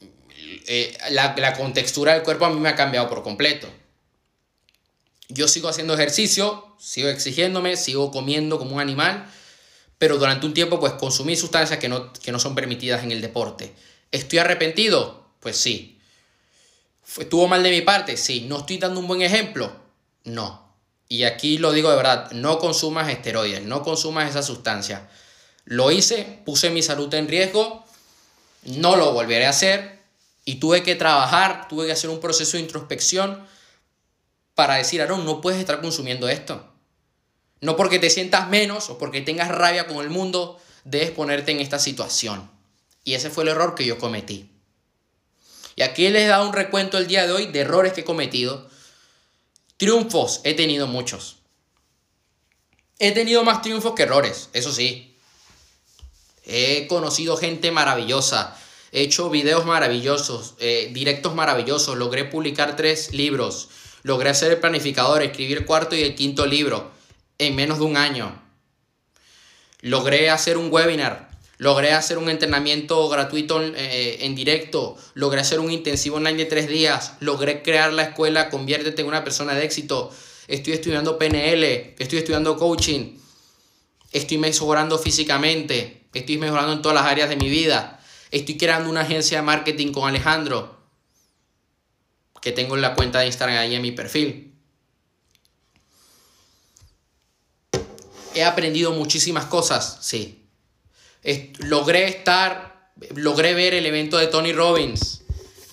eh, 0.68 0.98
la, 1.10 1.36
la 1.38 1.54
contextura 1.54 2.14
del 2.14 2.24
cuerpo 2.24 2.46
a 2.46 2.50
mí 2.50 2.60
me 2.60 2.70
ha 2.70 2.76
cambiado 2.76 3.10
por 3.10 3.24
completo. 3.24 3.68
Yo 5.28 5.48
sigo 5.48 5.68
haciendo 5.68 5.96
ejercicio, 5.96 6.76
sigo 6.80 7.10
exigiéndome, 7.10 7.78
sigo 7.78 8.12
comiendo 8.12 8.60
como 8.60 8.76
un 8.76 8.82
animal 8.82 9.28
pero 9.98 10.18
durante 10.18 10.46
un 10.46 10.54
tiempo 10.54 10.80
pues 10.80 10.94
consumí 10.94 11.36
sustancias 11.36 11.80
que 11.80 11.90
no, 11.90 12.12
que 12.14 12.32
no 12.32 12.40
son 12.40 12.56
permitidas 12.56 13.04
en 13.04 13.12
el 13.12 13.22
deporte. 13.22 13.74
¿Estoy 14.12 14.40
arrepentido? 14.40 15.30
Pues 15.40 15.58
sí. 15.58 16.00
¿Estuvo 17.18 17.48
mal 17.48 17.64
de 17.64 17.72
mi 17.72 17.82
parte? 17.82 18.18
Sí. 18.18 18.46
¿No 18.48 18.60
estoy 18.60 18.78
dando 18.78 19.00
un 19.00 19.08
buen 19.08 19.22
ejemplo? 19.22 19.72
No. 20.24 20.66
Y 21.08 21.24
aquí 21.24 21.58
lo 21.58 21.72
digo 21.72 21.90
de 21.90 21.98
verdad, 21.98 22.32
no 22.32 22.58
consumas 22.60 23.10
esteroides, 23.10 23.64
no 23.64 23.84
consumas 23.84 24.30
esa 24.30 24.42
sustancia. 24.42 25.10
Lo 25.66 25.92
hice, 25.92 26.42
puse 26.46 26.70
mi 26.70 26.82
salud 26.82 27.14
en 27.14 27.28
riesgo, 27.28 27.86
no 28.64 28.96
lo 28.96 29.14
volveré 29.14 29.46
a 29.46 29.50
hacer 29.50 30.00
y 30.46 30.56
tuve 30.56 30.84
que 30.84 30.96
trabajar, 30.96 31.68
tuve 31.68 31.86
que 31.86 31.92
hacer 31.92 32.10
un 32.10 32.20
proceso 32.20 32.58
de 32.58 32.64
introspección 32.64 33.46
para 34.56 34.76
decir, 34.76 35.02
Aaron, 35.02 35.26
no 35.26 35.42
puedes 35.42 35.60
estar 35.60 35.82
consumiendo 35.82 36.28
esto. 36.28 36.75
No 37.62 37.76
porque 37.76 38.00
te 38.00 38.10
sientas 38.10 38.50
menos 38.50 38.90
o 38.90 38.98
porque 38.98 39.22
tengas 39.22 39.50
rabia 39.50 39.88
con 39.88 39.98
el 39.98 40.10
mundo, 40.10 40.60
debes 40.84 41.12
ponerte 41.12 41.52
en 41.52 41.60
esta 41.60 41.80
situación. 41.80 42.50
Y 43.04 43.14
ese 43.14 43.30
fue 43.30 43.44
el 43.44 43.50
error 43.50 43.76
que 43.76 43.86
yo 43.86 43.98
cometí. 43.98 44.50
Y 45.76 45.82
aquí 45.82 46.08
les 46.10 46.24
he 46.24 46.28
dado 46.28 46.48
un 46.48 46.54
recuento 46.54 46.98
el 46.98 47.08
día 47.08 47.26
de 47.26 47.34
hoy 47.34 47.48
de 47.48 47.60
errores 47.60 47.94
que 47.94 48.02
he 48.02 48.06
cometido. 48.06 48.70
Triunfos, 49.78 50.42
he 50.44 50.54
tenido 50.54 50.88
muchos. 50.88 51.38
He 52.98 53.12
tenido 53.12 53.44
más 53.44 53.62
triunfos 53.62 53.94
que 53.94 54.04
errores, 54.04 54.50
eso 54.54 54.72
sí. 54.72 55.18
He 56.46 56.88
conocido 56.88 57.36
gente 57.36 57.72
maravillosa. 57.72 58.58
He 58.92 59.02
hecho 59.02 59.30
videos 59.30 59.66
maravillosos, 59.66 60.54
eh, 60.60 60.90
directos 60.94 61.36
maravillosos. 61.36 61.98
Logré 61.98 62.24
publicar 62.24 62.78
tres 62.78 63.14
libros. 63.14 63.68
Logré 64.04 64.30
hacer 64.30 64.52
el 64.52 64.60
planificador, 64.60 65.24
escribir 65.24 65.58
el 65.58 65.66
cuarto 65.66 65.96
y 65.96 66.04
el 66.04 66.16
quinto 66.16 66.46
libro 66.46 66.96
en 67.38 67.56
menos 67.56 67.80
de 67.80 67.86
un 67.86 67.98
año. 67.98 68.42
Logré 69.82 70.30
hacer 70.30 70.58
un 70.58 70.72
webinar, 70.72 71.30
logré 71.58 71.94
hacer 71.94 72.18
un 72.18 72.30
entrenamiento 72.30 73.08
gratuito 73.10 73.62
eh, 73.62 74.18
en 74.22 74.36
directo, 74.36 74.98
logré 75.14 75.42
hacer 75.42 75.60
un 75.60 75.72
intensivo 75.72 76.18
online 76.18 76.38
de 76.38 76.46
tres 76.46 76.68
días, 76.68 77.14
logré 77.20 77.62
crear 77.62 77.94
la 77.94 78.04
escuela 78.04 78.50
Conviértete 78.50 79.02
en 79.02 79.08
una 79.08 79.24
persona 79.24 79.54
de 79.54 79.64
éxito, 79.64 80.12
estoy 80.48 80.74
estudiando 80.74 81.18
PNL, 81.18 81.96
estoy 82.00 82.20
estudiando 82.20 82.58
coaching, 82.58 83.18
estoy 84.12 84.38
mejorando 84.38 84.98
físicamente, 84.98 86.08
estoy 86.14 86.38
mejorando 86.38 86.74
en 86.74 86.82
todas 86.82 86.96
las 86.96 87.06
áreas 87.06 87.30
de 87.30 87.36
mi 87.36 87.50
vida, 87.50 88.00
estoy 88.32 88.58
creando 88.58 88.90
una 88.90 89.02
agencia 89.02 89.38
de 89.38 89.44
marketing 89.44 89.92
con 89.92 90.10
Alejandro, 90.10 90.76
que 92.42 92.52
tengo 92.52 92.76
en 92.76 92.82
la 92.82 92.96
cuenta 92.96 93.20
de 93.20 93.28
Instagram 93.28 93.58
ahí 93.58 93.76
en 93.76 93.82
mi 93.82 93.92
perfil. 93.92 94.55
He 98.36 98.44
aprendido 98.44 98.92
muchísimas 98.92 99.46
cosas, 99.46 99.98
sí. 100.02 100.48
logré 101.60 102.08
estar, 102.08 102.92
logré 103.16 103.54
ver 103.54 103.74
el 103.74 103.86
evento 103.86 104.18
de 104.18 104.28
Tony 104.28 104.54
Robbins, 104.54 105.22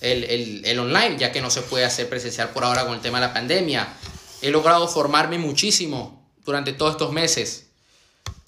el, 0.01 0.79
online, 0.79 1.17
ya 1.17 1.31
que 1.31 1.41
no 1.41 1.49
se 1.49 1.61
puede 1.61 1.85
hacer 1.85 2.09
presencial 2.09 2.49
por 2.49 2.63
ahora 2.63 2.85
con 2.85 2.95
el 2.95 3.01
tema 3.01 3.19
de 3.19 3.27
la 3.27 3.33
pandemia. 3.33 3.93
He 4.41 4.49
logrado 4.49 4.87
formarme 4.87 5.37
muchísimo 5.37 6.29
durante 6.45 6.73
todos 6.73 6.93
estos 6.93 7.13
meses. 7.13 7.67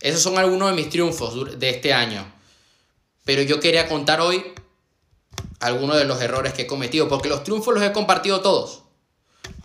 Esos 0.01 0.21
son 0.21 0.37
algunos 0.37 0.69
de 0.69 0.75
mis 0.75 0.89
triunfos 0.89 1.57
de 1.57 1.69
este 1.69 1.93
año. 1.93 2.25
Pero 3.23 3.41
yo 3.41 3.59
quería 3.59 3.87
contar 3.87 4.19
hoy 4.21 4.43
algunos 5.59 5.97
de 5.97 6.05
los 6.05 6.21
errores 6.21 6.53
que 6.53 6.63
he 6.63 6.67
cometido, 6.67 7.07
porque 7.07 7.29
los 7.29 7.43
triunfos 7.43 7.73
los 7.73 7.83
he 7.83 7.91
compartido 7.91 8.41
todos, 8.41 8.83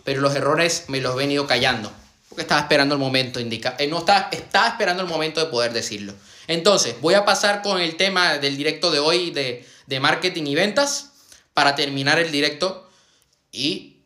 pero 0.03 0.21
los 0.21 0.35
errores 0.35 0.85
me 0.87 1.01
los 1.01 1.13
he 1.13 1.17
venido 1.17 1.45
callando. 1.45 1.91
Porque 2.31 2.43
estaba 2.43 2.61
esperando 2.61 2.95
el 2.95 3.01
momento 3.01 3.41
indica, 3.41 3.75
eh, 3.77 3.87
no 3.87 3.99
estaba, 3.99 4.29
esperando 4.31 5.03
el 5.03 5.09
momento 5.09 5.41
de 5.41 5.47
poder 5.47 5.73
decirlo. 5.73 6.13
Entonces, 6.47 6.95
voy 7.01 7.13
a 7.13 7.25
pasar 7.25 7.61
con 7.61 7.81
el 7.81 7.97
tema 7.97 8.37
del 8.37 8.55
directo 8.55 8.89
de 8.89 8.99
hoy 8.99 9.31
de, 9.31 9.67
de 9.85 9.99
marketing 9.99 10.43
y 10.45 10.55
ventas 10.55 11.11
para 11.53 11.75
terminar 11.75 12.19
el 12.19 12.31
directo 12.31 12.89
y 13.51 13.97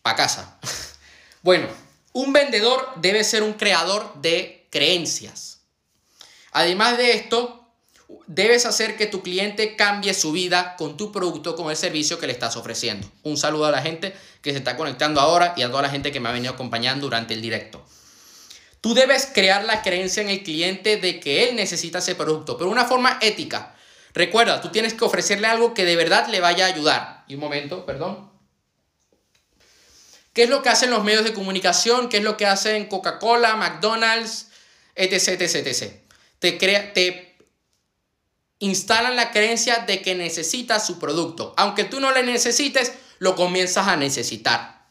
para 0.00 0.16
casa. 0.16 0.58
Bueno, 1.42 1.68
un 2.12 2.34
vendedor 2.34 2.92
debe 2.96 3.24
ser 3.24 3.42
un 3.42 3.54
creador 3.54 4.12
de 4.20 4.66
creencias. 4.70 5.60
Además 6.52 6.98
de 6.98 7.12
esto, 7.12 7.59
debes 8.26 8.66
hacer 8.66 8.96
que 8.96 9.06
tu 9.06 9.22
cliente 9.22 9.76
cambie 9.76 10.14
su 10.14 10.32
vida 10.32 10.76
con 10.76 10.96
tu 10.96 11.12
producto, 11.12 11.56
con 11.56 11.70
el 11.70 11.76
servicio 11.76 12.18
que 12.18 12.26
le 12.26 12.32
estás 12.32 12.56
ofreciendo. 12.56 13.10
Un 13.22 13.36
saludo 13.36 13.66
a 13.66 13.70
la 13.70 13.82
gente 13.82 14.14
que 14.42 14.52
se 14.52 14.58
está 14.58 14.76
conectando 14.76 15.20
ahora 15.20 15.54
y 15.56 15.62
a 15.62 15.70
toda 15.70 15.82
la 15.82 15.90
gente 15.90 16.12
que 16.12 16.20
me 16.20 16.28
ha 16.28 16.32
venido 16.32 16.52
acompañando 16.52 17.06
durante 17.06 17.34
el 17.34 17.42
directo. 17.42 17.84
Tú 18.80 18.94
debes 18.94 19.28
crear 19.32 19.64
la 19.64 19.82
creencia 19.82 20.22
en 20.22 20.30
el 20.30 20.42
cliente 20.42 20.96
de 20.96 21.20
que 21.20 21.48
él 21.48 21.56
necesita 21.56 21.98
ese 21.98 22.14
producto, 22.14 22.56
pero 22.56 22.70
de 22.70 22.72
una 22.72 22.86
forma 22.86 23.18
ética. 23.20 23.74
Recuerda, 24.14 24.60
tú 24.60 24.70
tienes 24.70 24.94
que 24.94 25.04
ofrecerle 25.04 25.46
algo 25.46 25.74
que 25.74 25.84
de 25.84 25.96
verdad 25.96 26.28
le 26.28 26.40
vaya 26.40 26.64
a 26.64 26.68
ayudar. 26.68 27.24
Y 27.28 27.34
un 27.34 27.40
momento, 27.40 27.84
perdón. 27.84 28.30
¿Qué 30.32 30.44
es 30.44 30.50
lo 30.50 30.62
que 30.62 30.68
hacen 30.68 30.90
los 30.90 31.04
medios 31.04 31.24
de 31.24 31.34
comunicación? 31.34 32.08
¿Qué 32.08 32.18
es 32.18 32.22
lo 32.22 32.36
que 32.36 32.46
hacen 32.46 32.86
Coca-Cola, 32.86 33.56
McDonald's, 33.56 34.48
etc, 34.94 35.40
etc, 35.40 35.66
etc? 35.66 35.92
Te, 36.38 36.56
crea, 36.56 36.92
te 36.92 37.29
instalan 38.60 39.16
la 39.16 39.32
creencia 39.32 39.78
de 39.78 40.00
que 40.02 40.14
necesitas 40.14 40.86
su 40.86 40.98
producto. 40.98 41.54
Aunque 41.56 41.84
tú 41.84 41.98
no 41.98 42.12
le 42.12 42.22
necesites, 42.22 42.92
lo 43.18 43.34
comienzas 43.34 43.88
a 43.88 43.96
necesitar. 43.96 44.86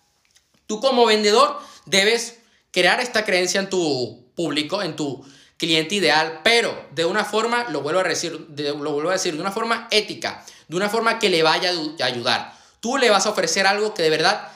Tú 0.67 0.81
como 0.81 1.05
vendedor 1.05 1.59
debes 1.85 2.39
crear 2.71 2.99
esta 2.99 3.23
creencia 3.25 3.59
en 3.59 3.69
tu 3.69 4.31
público, 4.35 4.81
en 4.83 4.95
tu 4.95 5.25
cliente 5.57 5.95
ideal, 5.95 6.41
pero 6.43 6.87
de 6.91 7.05
una 7.05 7.25
forma, 7.25 7.69
lo 7.69 7.81
vuelvo 7.81 7.99
a 7.99 8.03
decir, 8.03 8.47
lo 8.55 8.91
vuelvo 8.91 9.09
a 9.09 9.13
decir, 9.13 9.35
de 9.35 9.41
una 9.41 9.51
forma 9.51 9.87
ética, 9.91 10.45
de 10.67 10.77
una 10.77 10.89
forma 10.89 11.19
que 11.19 11.29
le 11.29 11.43
vaya 11.43 11.71
a 11.71 12.05
ayudar. 12.05 12.57
Tú 12.79 12.97
le 12.97 13.09
vas 13.09 13.25
a 13.25 13.31
ofrecer 13.31 13.67
algo 13.67 13.93
que 13.93 14.03
de 14.03 14.09
verdad 14.09 14.51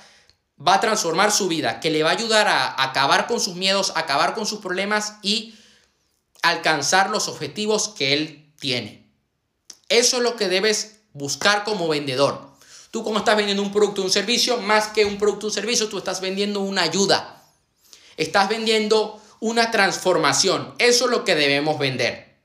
va 0.65 0.75
a 0.75 0.79
transformar 0.79 1.31
su 1.31 1.47
vida, 1.47 1.79
que 1.79 1.89
le 1.89 2.03
va 2.03 2.11
a 2.11 2.13
ayudar 2.13 2.47
a 2.47 2.81
acabar 2.81 3.27
con 3.27 3.39
sus 3.39 3.55
miedos, 3.55 3.91
acabar 3.95 4.33
con 4.33 4.45
sus 4.45 4.59
problemas 4.59 5.15
y 5.21 5.55
alcanzar 6.41 7.09
los 7.09 7.27
objetivos 7.27 7.89
que 7.89 8.13
él 8.13 8.53
tiene. 8.59 9.02
Eso 9.93 10.17
es 10.17 10.23
lo 10.23 10.35
que 10.35 10.49
debes 10.49 11.01
buscar 11.13 11.63
como 11.63 11.87
vendedor. 11.87 12.41
Tú 12.89 13.03
como 13.03 13.19
estás 13.19 13.37
vendiendo 13.37 13.61
un 13.61 13.71
producto 13.71 14.01
o 14.01 14.05
un 14.05 14.11
servicio, 14.11 14.57
más 14.57 14.87
que 14.87 15.05
un 15.05 15.19
producto 15.19 15.45
o 15.45 15.49
un 15.49 15.53
servicio, 15.53 15.87
tú 15.87 15.99
estás 15.99 16.19
vendiendo 16.19 16.61
una 16.61 16.81
ayuda. 16.81 17.43
Estás 18.17 18.49
vendiendo 18.49 19.21
una 19.39 19.69
transformación. 19.69 20.73
Eso 20.79 21.05
es 21.05 21.11
lo 21.11 21.23
que 21.23 21.35
debemos 21.35 21.77
vender. 21.77 22.37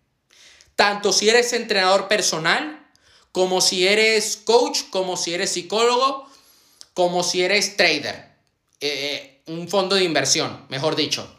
Tanto 0.77 1.11
si 1.11 1.31
eres 1.31 1.55
entrenador 1.55 2.07
personal, 2.07 2.87
como 3.33 3.63
si 3.63 3.87
eres 3.87 4.37
coach, 4.37 4.83
como 4.91 5.17
si 5.17 5.33
eres 5.33 5.51
psicólogo, 5.53 6.29
como 6.93 7.25
si 7.25 7.43
eres 7.43 7.79
trader. 7.79 8.29
Eh, 8.83 9.41
un 9.47 9.69
fondo 9.69 9.97
de 9.97 10.05
inversión, 10.05 10.67
mejor 10.69 10.97
dicho. 10.97 11.38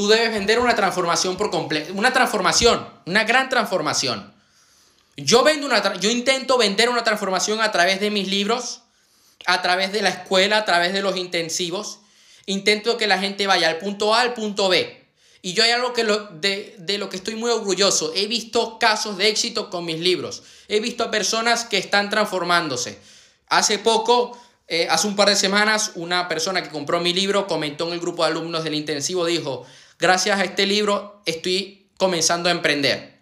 Tú 0.00 0.08
debes 0.08 0.32
vender 0.32 0.58
una 0.58 0.74
transformación 0.74 1.36
por 1.36 1.50
completo. 1.50 1.92
Una 1.94 2.10
transformación, 2.10 2.88
una 3.04 3.24
gran 3.24 3.50
transformación. 3.50 4.32
Yo, 5.18 5.42
vendo 5.42 5.66
una, 5.66 5.92
yo 6.00 6.08
intento 6.08 6.56
vender 6.56 6.88
una 6.88 7.04
transformación 7.04 7.60
a 7.60 7.70
través 7.70 8.00
de 8.00 8.10
mis 8.10 8.26
libros, 8.26 8.80
a 9.44 9.60
través 9.60 9.92
de 9.92 10.00
la 10.00 10.08
escuela, 10.08 10.56
a 10.56 10.64
través 10.64 10.94
de 10.94 11.02
los 11.02 11.18
intensivos. 11.18 11.98
Intento 12.46 12.96
que 12.96 13.06
la 13.06 13.18
gente 13.18 13.46
vaya 13.46 13.68
al 13.68 13.76
punto 13.76 14.14
A 14.14 14.22
al 14.22 14.32
punto 14.32 14.70
B. 14.70 15.04
Y 15.42 15.52
yo 15.52 15.64
hay 15.64 15.72
algo 15.72 15.92
que 15.92 16.04
lo, 16.04 16.28
de, 16.28 16.76
de, 16.78 16.96
lo 16.96 17.10
que 17.10 17.16
estoy 17.16 17.34
muy 17.34 17.50
orgulloso. 17.50 18.14
He 18.16 18.26
visto 18.26 18.78
casos 18.78 19.18
de 19.18 19.28
éxito 19.28 19.68
con 19.68 19.84
mis 19.84 20.00
libros. 20.00 20.44
He 20.68 20.80
visto 20.80 21.04
a 21.04 21.10
personas 21.10 21.66
que 21.66 21.76
están 21.76 22.08
transformándose. 22.08 22.98
Hace 23.48 23.78
poco, 23.78 24.40
eh, 24.66 24.86
hace 24.88 25.08
un 25.08 25.16
par 25.16 25.28
de 25.28 25.36
semanas, 25.36 25.92
una 25.96 26.26
persona 26.26 26.62
que 26.62 26.70
compró 26.70 27.00
mi 27.00 27.12
libro 27.12 27.46
comentó 27.46 27.88
en 27.88 27.92
el 27.92 28.00
grupo 28.00 28.22
de 28.22 28.30
alumnos 28.30 28.64
del 28.64 28.74
intensivo, 28.74 29.26
dijo, 29.26 29.66
gracias 30.00 30.40
a 30.40 30.44
este 30.44 30.66
libro 30.66 31.22
estoy 31.26 31.90
comenzando 31.96 32.48
a 32.48 32.52
emprender. 32.52 33.20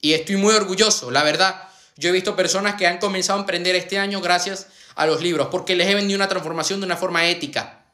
Y 0.00 0.12
estoy 0.14 0.36
muy 0.36 0.54
orgulloso, 0.54 1.10
la 1.10 1.22
verdad. 1.22 1.68
Yo 1.96 2.08
he 2.08 2.12
visto 2.12 2.36
personas 2.36 2.74
que 2.76 2.86
han 2.86 2.98
comenzado 2.98 3.38
a 3.38 3.42
emprender 3.42 3.74
este 3.74 3.98
año 3.98 4.20
gracias 4.20 4.68
a 4.94 5.06
los 5.06 5.20
libros, 5.20 5.48
porque 5.50 5.76
les 5.76 5.88
he 5.88 5.94
vendido 5.94 6.16
una 6.16 6.28
transformación 6.28 6.80
de 6.80 6.86
una 6.86 6.96
forma 6.96 7.26
ética, 7.26 7.84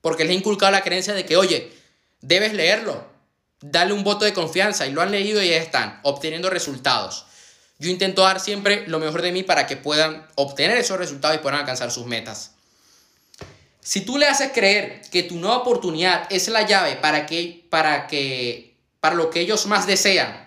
porque 0.00 0.24
les 0.24 0.32
he 0.32 0.38
inculcado 0.38 0.72
la 0.72 0.82
creencia 0.82 1.14
de 1.14 1.24
que, 1.24 1.36
oye, 1.36 1.72
debes 2.20 2.52
leerlo, 2.52 3.06
dale 3.60 3.92
un 3.92 4.04
voto 4.04 4.24
de 4.24 4.32
confianza, 4.32 4.86
y 4.86 4.92
lo 4.92 5.02
han 5.02 5.10
leído 5.10 5.42
y 5.42 5.48
ya 5.48 5.56
están, 5.56 6.00
obteniendo 6.02 6.50
resultados. 6.50 7.26
Yo 7.78 7.90
intento 7.90 8.22
dar 8.22 8.40
siempre 8.40 8.86
lo 8.86 8.98
mejor 8.98 9.22
de 9.22 9.32
mí 9.32 9.42
para 9.42 9.66
que 9.66 9.76
puedan 9.76 10.26
obtener 10.34 10.76
esos 10.76 10.98
resultados 10.98 11.36
y 11.36 11.40
puedan 11.40 11.60
alcanzar 11.60 11.90
sus 11.90 12.06
metas. 12.06 12.51
Si 13.82 14.02
tú 14.02 14.16
le 14.16 14.26
haces 14.26 14.52
creer 14.52 15.02
que 15.10 15.24
tu 15.24 15.36
nueva 15.36 15.58
oportunidad 15.58 16.26
es 16.30 16.48
la 16.48 16.62
llave 16.62 16.96
para 16.96 17.26
que, 17.26 17.66
para 17.68 18.06
que, 18.06 18.76
para 19.00 19.16
lo 19.16 19.28
que 19.28 19.40
ellos 19.40 19.66
más 19.66 19.86
desean, 19.86 20.42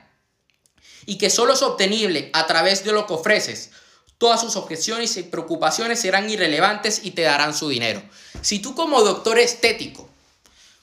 y 1.06 1.18
que 1.18 1.30
solo 1.30 1.54
es 1.54 1.62
obtenible 1.62 2.30
a 2.34 2.48
través 2.48 2.84
de 2.84 2.92
lo 2.92 3.06
que 3.06 3.14
ofreces, 3.14 3.72
todas 4.18 4.42
sus 4.42 4.56
objeciones 4.56 5.18
y 5.18 5.24
preocupaciones 5.24 6.00
serán 6.00 6.30
irrelevantes 6.30 7.02
y 7.04 7.12
te 7.12 7.24
darán 7.24 7.54
su 7.54 7.70
dinero. 7.70 8.02
Si 8.42 8.60
tú 8.60 8.76
como 8.76 9.02
doctor 9.02 9.38
estético, 9.40 10.10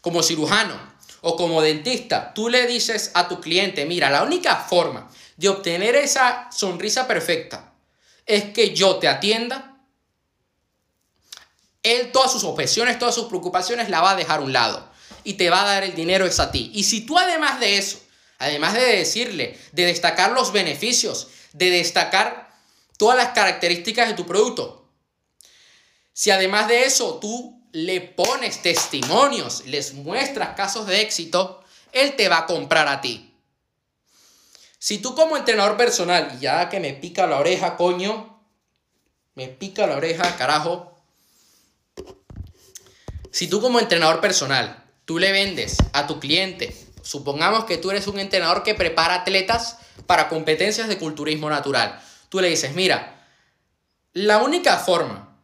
como 0.00 0.22
cirujano 0.22 0.92
o 1.22 1.36
como 1.36 1.62
dentista, 1.62 2.34
tú 2.34 2.48
le 2.48 2.66
dices 2.66 3.10
a 3.14 3.28
tu 3.28 3.40
cliente, 3.40 3.86
mira, 3.86 4.10
la 4.10 4.22
única 4.22 4.56
forma 4.56 5.10
de 5.36 5.48
obtener 5.48 5.96
esa 5.96 6.50
sonrisa 6.52 7.06
perfecta 7.06 7.72
es 8.26 8.44
que 8.52 8.74
yo 8.74 8.96
te 8.96 9.08
atienda, 9.08 9.71
él 11.82 12.12
todas 12.12 12.32
sus 12.32 12.44
objeciones, 12.44 12.98
todas 12.98 13.14
sus 13.14 13.26
preocupaciones 13.26 13.88
la 13.88 14.00
va 14.00 14.12
a 14.12 14.16
dejar 14.16 14.40
a 14.40 14.42
un 14.42 14.52
lado 14.52 14.88
y 15.24 15.34
te 15.34 15.50
va 15.50 15.62
a 15.62 15.66
dar 15.66 15.84
el 15.84 15.94
dinero 15.94 16.26
es 16.26 16.40
a 16.40 16.50
ti. 16.50 16.70
Y 16.74 16.84
si 16.84 17.06
tú 17.06 17.18
además 17.18 17.60
de 17.60 17.78
eso 17.78 17.98
Además 18.42 18.74
de 18.74 18.80
decirle, 18.80 19.56
de 19.70 19.86
destacar 19.86 20.32
los 20.32 20.50
beneficios, 20.50 21.28
de 21.52 21.70
destacar 21.70 22.50
todas 22.98 23.16
las 23.16 23.28
características 23.28 24.08
de 24.08 24.14
tu 24.14 24.26
producto. 24.26 24.90
Si 26.12 26.32
además 26.32 26.66
de 26.66 26.82
eso 26.82 27.20
tú 27.20 27.62
le 27.70 28.00
pones 28.00 28.60
testimonios, 28.60 29.64
les 29.66 29.94
muestras 29.94 30.56
casos 30.56 30.88
de 30.88 31.02
éxito, 31.02 31.62
él 31.92 32.16
te 32.16 32.28
va 32.28 32.38
a 32.38 32.46
comprar 32.46 32.88
a 32.88 33.00
ti. 33.00 33.32
Si 34.76 34.98
tú 34.98 35.14
como 35.14 35.36
entrenador 35.36 35.76
personal, 35.76 36.40
ya 36.40 36.68
que 36.68 36.80
me 36.80 36.94
pica 36.94 37.28
la 37.28 37.38
oreja, 37.38 37.76
coño, 37.76 38.42
me 39.36 39.46
pica 39.46 39.86
la 39.86 39.98
oreja, 39.98 40.36
carajo. 40.36 40.91
Si 43.32 43.48
tú 43.48 43.60
como 43.60 43.80
entrenador 43.80 44.20
personal, 44.20 44.84
tú 45.04 45.18
le 45.18 45.32
vendes 45.32 45.78
a 45.92 46.06
tu 46.06 46.20
cliente 46.20 46.92
Supongamos 47.02 47.64
que 47.64 47.78
tú 47.78 47.90
eres 47.90 48.06
un 48.06 48.18
entrenador 48.18 48.62
que 48.62 48.74
prepara 48.74 49.16
atletas 49.16 49.78
para 50.06 50.28
competencias 50.28 50.88
de 50.88 50.98
culturismo 50.98 51.50
natural. 51.50 52.00
Tú 52.28 52.40
le 52.40 52.48
dices, 52.48 52.74
mira, 52.74 53.26
la 54.12 54.38
única 54.38 54.78
forma, 54.78 55.36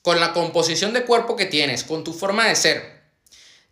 con 0.00 0.20
la 0.20 0.32
composición 0.32 0.92
de 0.92 1.04
cuerpo 1.04 1.34
que 1.34 1.46
tienes, 1.46 1.82
con 1.82 2.04
tu 2.04 2.12
forma 2.12 2.46
de 2.46 2.54
ser, 2.54 3.02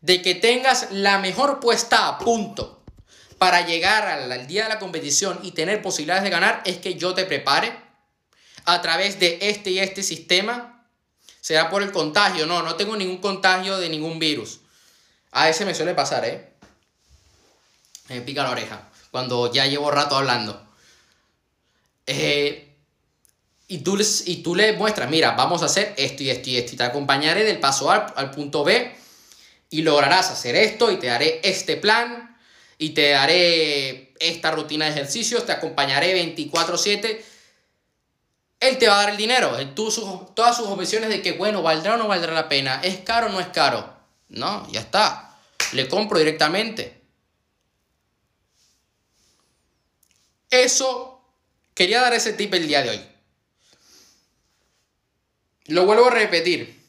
de 0.01 0.23
que 0.23 0.35
tengas 0.35 0.89
la 0.91 1.19
mejor 1.19 1.61
puesta 1.61 2.09
a 2.09 2.19
punto 2.19 2.83
para 3.39 3.65
llegar 3.65 4.07
al, 4.07 4.47
día 4.47 4.65
de 4.65 4.69
la 4.69 4.79
competición 4.79 5.39
y 5.43 5.53
tener 5.53 5.83
posibilidades 5.83 6.25
de 6.25 6.31
ganar, 6.31 6.63
es 6.65 6.79
que 6.79 6.95
yo 6.95 7.15
te 7.15 7.25
prepare 7.25 7.73
a 8.65 8.83
través 8.83 9.21
de 9.21 9.39
este 9.43 9.71
y 9.71 9.79
este 9.79 10.03
sistema. 10.03 10.72
Será 11.43 11.69
por 11.69 11.83
el 11.83 11.93
contagio. 11.93 12.47
No, 12.47 12.63
no 12.63 12.77
tengo 12.77 12.97
ningún 12.97 13.19
contagio 13.19 13.77
de 13.77 13.91
ningún 13.91 14.19
virus. 14.19 14.61
A 15.33 15.51
ese 15.51 15.67
me 15.67 15.75
suele 15.75 15.93
pasar, 15.93 16.25
¿eh? 16.25 16.53
me 18.09 18.21
pica 18.21 18.43
la 18.43 18.51
oreja 18.51 18.89
cuando 19.11 19.53
ya 19.53 19.67
llevo 19.67 19.91
rato 19.91 20.17
hablando. 20.17 20.65
Eh, 22.07 22.75
y, 23.69 23.79
tú, 23.79 23.99
y 24.27 24.37
tú 24.37 24.55
le 24.55 24.73
muestras, 24.75 25.11
mira, 25.11 25.33
vamos 25.33 25.63
a 25.63 25.67
hacer 25.67 25.95
esto 25.97 26.23
y 26.23 26.31
esto 26.31 26.51
y 26.51 26.57
esto, 26.57 26.75
y 26.75 26.77
te 26.77 26.85
acompañaré 26.85 27.45
del 27.45 27.59
paso 27.59 27.91
A 27.91 27.97
al 27.97 28.31
punto 28.31 28.65
B 28.65 28.95
y 29.71 29.83
lograrás 29.83 30.31
hacer 30.31 30.57
esto 30.57 30.91
y 30.91 30.97
te 30.97 31.09
daré 31.09 31.41
este 31.43 31.77
plan 31.77 32.39
y 32.79 32.91
te 32.91 33.11
daré 33.11 34.13
esta 34.19 34.51
rutina 34.51 34.87
de 34.87 34.93
ejercicios, 34.93 35.45
te 35.45 35.53
acompañaré 35.53 36.15
24/7. 36.15 37.32
Él 38.63 38.79
te 38.79 38.87
va 38.87 38.95
a 38.95 39.03
dar 39.03 39.11
el 39.11 39.17
dinero, 39.17 39.57
tú, 39.75 39.91
todas 40.35 40.57
sus 40.57 40.69
objeciones 40.69 41.09
de 41.09 41.21
que, 41.21 41.33
bueno, 41.33 41.63
¿valdrá 41.63 41.95
o 41.95 41.97
no 41.97 42.07
valdrá 42.07 42.33
la 42.33 42.49
pena? 42.49 42.81
¿Es 42.81 43.01
caro 43.01 43.27
o 43.27 43.31
no 43.31 43.41
es 43.41 43.49
caro? 43.49 43.93
No, 44.29 44.71
ya 44.71 44.79
está. 44.79 45.37
Le 45.73 45.89
compro 45.89 46.17
directamente. 46.17 47.03
Eso, 50.49 51.21
quería 51.75 52.03
dar 52.03 52.15
ese 52.15 52.35
tip 52.35 52.55
el 52.55 52.69
día 52.69 52.83
de 52.83 52.91
hoy. 52.91 53.01
Lo 55.65 55.85
vuelvo 55.85 56.07
a 56.07 56.11
repetir. 56.11 56.81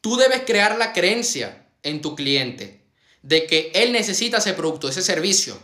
Tú 0.00 0.16
debes 0.16 0.44
crear 0.46 0.78
la 0.78 0.94
creencia 0.94 1.66
en 1.82 2.00
tu 2.00 2.16
cliente 2.16 2.80
de 3.20 3.46
que 3.46 3.70
él 3.74 3.92
necesita 3.92 4.38
ese 4.38 4.54
producto, 4.54 4.88
ese 4.88 5.02
servicio. 5.02 5.60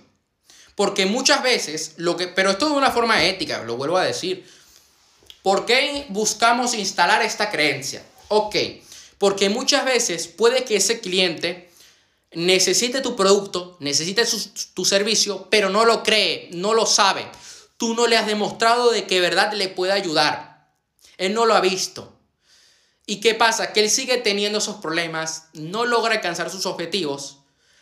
Porque 0.75 1.07
muchas 1.07 1.43
veces, 1.43 1.95
lo 1.97 2.19
que, 2.19 2.29
pero 2.29 2.51
esto 2.51 2.69
de 2.69 2.75
una 2.75 2.91
forma 2.91 3.25
ética, 3.25 3.62
lo 3.62 3.79
vuelvo 3.79 3.97
a 3.97 4.05
decir. 4.05 4.47
¿Por 5.47 5.64
qué 5.64 6.07
buscamos 6.09 6.74
instalar 6.74 7.22
esta 7.22 7.53
creencia? 7.53 8.05
Ok, 8.26 8.57
porque 9.16 9.49
muchas 9.49 9.84
veces 9.84 10.26
puede 10.26 10.64
que 10.64 10.74
ese 10.74 10.99
cliente 10.99 11.70
necesite 12.32 13.01
tu 13.01 13.14
producto, 13.14 13.76
necesite 13.78 14.24
tu 14.74 14.84
servicio, 14.84 15.47
pero 15.49 15.70
no 15.70 15.84
lo 15.84 16.03
cree, 16.03 16.49
no 16.53 16.74
lo 16.74 16.84
sabe. 16.84 17.24
Tú 17.76 17.94
no 17.94 18.09
le 18.09 18.16
has 18.16 18.26
demostrado 18.26 18.90
de 18.90 19.07
que 19.07 19.20
verdad 19.20 19.53
le 19.53 19.68
puede 19.68 19.92
ayudar. 19.92 20.66
Él 21.16 21.32
no 21.32 21.47
lo 21.47 21.55
ha 21.55 21.61
visto. 21.61 22.18
¿Y 23.07 23.20
qué 23.20 23.36
pasa? 23.36 23.72
Que 23.72 23.84
él 23.84 23.88
sigue 23.88 24.16
teniendo 24.16 24.59
esos 24.59 24.78
problemas, 24.78 25.44
no 25.53 25.84
logra 25.84 26.14
alcanzar 26.14 26.51
sus 26.51 26.66
objetivos 26.66 27.38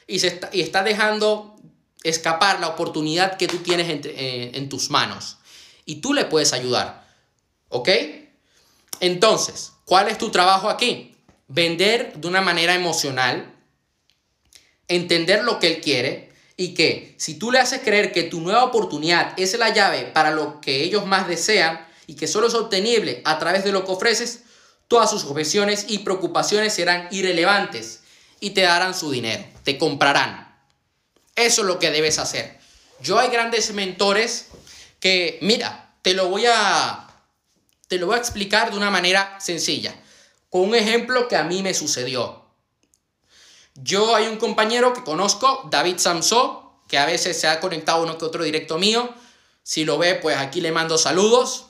y, 0.06 0.16
está, 0.16 0.82
dejando 0.82 1.56
escapar 2.02 2.60
la 2.60 2.68
oportunidad 2.68 3.38
que 3.38 3.48
tú 3.48 3.56
tienes 3.60 3.88
en, 3.88 4.02
eh, 4.04 4.50
en 4.52 4.68
tus 4.68 4.90
manos. 4.90 5.38
Y 5.86 6.02
tú 6.02 6.12
le 6.12 6.26
puedes 6.26 6.52
ayudar. 6.52 7.03
¿Ok? 7.74 7.88
Entonces, 9.00 9.72
¿cuál 9.84 10.06
es 10.06 10.16
tu 10.16 10.30
trabajo 10.30 10.70
aquí? 10.70 11.16
Vender 11.48 12.12
de 12.14 12.28
una 12.28 12.40
manera 12.40 12.72
emocional, 12.72 13.52
entender 14.86 15.42
lo 15.42 15.58
que 15.58 15.66
él 15.66 15.80
quiere 15.80 16.30
y 16.56 16.74
que 16.74 17.16
si 17.18 17.34
tú 17.34 17.50
le 17.50 17.58
haces 17.58 17.80
creer 17.80 18.12
que 18.12 18.22
tu 18.22 18.40
nueva 18.40 18.62
oportunidad 18.62 19.34
es 19.36 19.58
la 19.58 19.70
llave 19.70 20.04
para 20.04 20.30
lo 20.30 20.60
que 20.60 20.84
ellos 20.84 21.04
más 21.04 21.26
desean 21.26 21.84
y 22.06 22.14
que 22.14 22.28
solo 22.28 22.46
es 22.46 22.54
obtenible 22.54 23.22
a 23.24 23.40
través 23.40 23.64
de 23.64 23.72
lo 23.72 23.84
que 23.84 23.90
ofreces, 23.90 24.44
todas 24.86 25.10
sus 25.10 25.24
objeciones 25.24 25.86
y 25.88 25.98
preocupaciones 25.98 26.74
serán 26.74 27.08
irrelevantes 27.10 28.02
y 28.38 28.50
te 28.50 28.60
darán 28.60 28.94
su 28.94 29.10
dinero, 29.10 29.44
te 29.64 29.78
comprarán. 29.78 30.56
Eso 31.34 31.62
es 31.62 31.66
lo 31.66 31.80
que 31.80 31.90
debes 31.90 32.20
hacer. 32.20 32.56
Yo 33.00 33.18
hay 33.18 33.30
grandes 33.30 33.72
mentores 33.72 34.46
que, 35.00 35.40
mira, 35.42 35.92
te 36.02 36.14
lo 36.14 36.28
voy 36.28 36.44
a 36.46 37.03
te 37.88 37.98
lo 37.98 38.06
voy 38.06 38.16
a 38.16 38.18
explicar 38.18 38.70
de 38.70 38.76
una 38.76 38.90
manera 38.90 39.38
sencilla, 39.40 39.94
con 40.50 40.62
un 40.62 40.74
ejemplo 40.74 41.28
que 41.28 41.36
a 41.36 41.44
mí 41.44 41.62
me 41.62 41.74
sucedió. 41.74 42.44
Yo 43.74 44.14
hay 44.14 44.26
un 44.26 44.36
compañero 44.36 44.92
que 44.92 45.02
conozco, 45.02 45.68
David 45.70 45.98
Samso, 45.98 46.64
que 46.88 46.98
a 46.98 47.06
veces 47.06 47.40
se 47.40 47.48
ha 47.48 47.60
conectado 47.60 48.02
uno 48.02 48.18
que 48.18 48.24
otro 48.24 48.44
directo 48.44 48.78
mío. 48.78 49.12
Si 49.62 49.84
lo 49.84 49.98
ve, 49.98 50.14
pues 50.14 50.36
aquí 50.36 50.60
le 50.60 50.70
mando 50.70 50.96
saludos. 50.98 51.66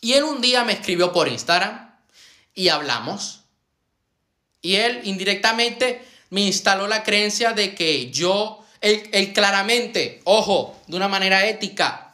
Y 0.00 0.14
él 0.14 0.24
un 0.24 0.40
día 0.40 0.64
me 0.64 0.72
escribió 0.72 1.12
por 1.12 1.28
Instagram 1.28 1.94
y 2.54 2.68
hablamos. 2.68 3.40
Y 4.62 4.76
él 4.76 5.00
indirectamente 5.04 6.06
me 6.30 6.42
instaló 6.42 6.86
la 6.86 7.02
creencia 7.02 7.52
de 7.52 7.74
que 7.74 8.10
yo, 8.10 8.64
él, 8.80 9.32
claramente, 9.34 10.22
ojo, 10.24 10.80
de 10.86 10.96
una 10.96 11.08
manera 11.08 11.46
ética, 11.46 12.09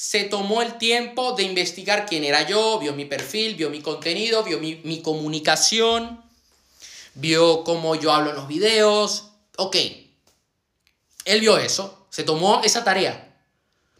se 0.00 0.22
tomó 0.22 0.62
el 0.62 0.78
tiempo 0.78 1.32
de 1.32 1.42
investigar 1.42 2.06
quién 2.06 2.22
era 2.22 2.46
yo, 2.46 2.78
vio 2.78 2.92
mi 2.92 3.04
perfil, 3.04 3.56
vio 3.56 3.68
mi 3.68 3.82
contenido, 3.82 4.44
vio 4.44 4.60
mi, 4.60 5.02
comunicación, 5.02 6.22
vio 7.14 7.64
cómo 7.64 7.96
yo 7.96 8.12
hablo 8.12 8.30
en 8.30 8.36
los 8.36 8.46
videos. 8.46 9.30
Ok, 9.56 9.74
él 11.24 11.40
vio 11.40 11.58
eso, 11.58 12.06
se 12.10 12.22
tomó 12.22 12.60
esa 12.62 12.84
tarea, 12.84 13.36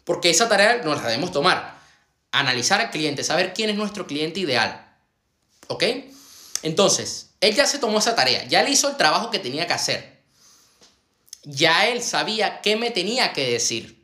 porque 0.05 0.29
esa 0.29 0.47
tarea 0.47 0.77
nos 0.85 1.01
la 1.01 1.09
debemos 1.09 1.33
tomar 1.33 1.77
analizar 2.31 2.79
al 2.79 2.91
cliente, 2.91 3.25
saber 3.25 3.53
quién 3.53 3.69
es 3.69 3.75
nuestro 3.75 4.07
cliente 4.07 4.39
ideal. 4.39 4.95
¿Ok? 5.67 5.83
Entonces, 6.61 7.31
él 7.41 7.55
ya 7.55 7.67
se 7.67 7.77
tomó 7.77 7.99
esa 7.99 8.15
tarea, 8.15 8.45
ya 8.45 8.63
le 8.63 8.69
hizo 8.69 8.87
el 8.87 8.95
trabajo 8.95 9.31
que 9.31 9.39
tenía 9.39 9.67
que 9.67 9.73
hacer. 9.73 10.21
Ya 11.43 11.87
él 11.87 12.01
sabía 12.01 12.61
qué 12.61 12.77
me 12.77 12.89
tenía 12.89 13.33
que 13.33 13.51
decir. 13.51 13.98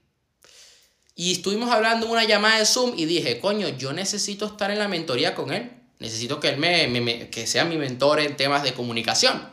Y 1.16 1.32
estuvimos 1.32 1.72
hablando 1.72 2.05
en 2.05 2.11
una 2.11 2.26
llamada 2.26 2.59
de 2.59 2.66
Zoom 2.66 2.93
y 2.97 3.05
dije, 3.05 3.39
coño, 3.39 3.70
yo 3.70 3.93
necesito 3.93 4.45
estar 4.45 4.70
en 4.70 4.80
la 4.80 4.88
mentoría 4.88 5.34
con 5.34 5.53
él. 5.53 5.72
Necesito 5.99 6.39
que 6.39 6.49
él 6.49 6.57
me, 6.57 7.30
que 7.30 7.47
sea 7.47 7.63
mi 7.63 7.78
mentor 7.78 8.20
en 8.20 8.36
temas 8.36 8.63
de 8.63 8.74
comunicación. 8.74 9.49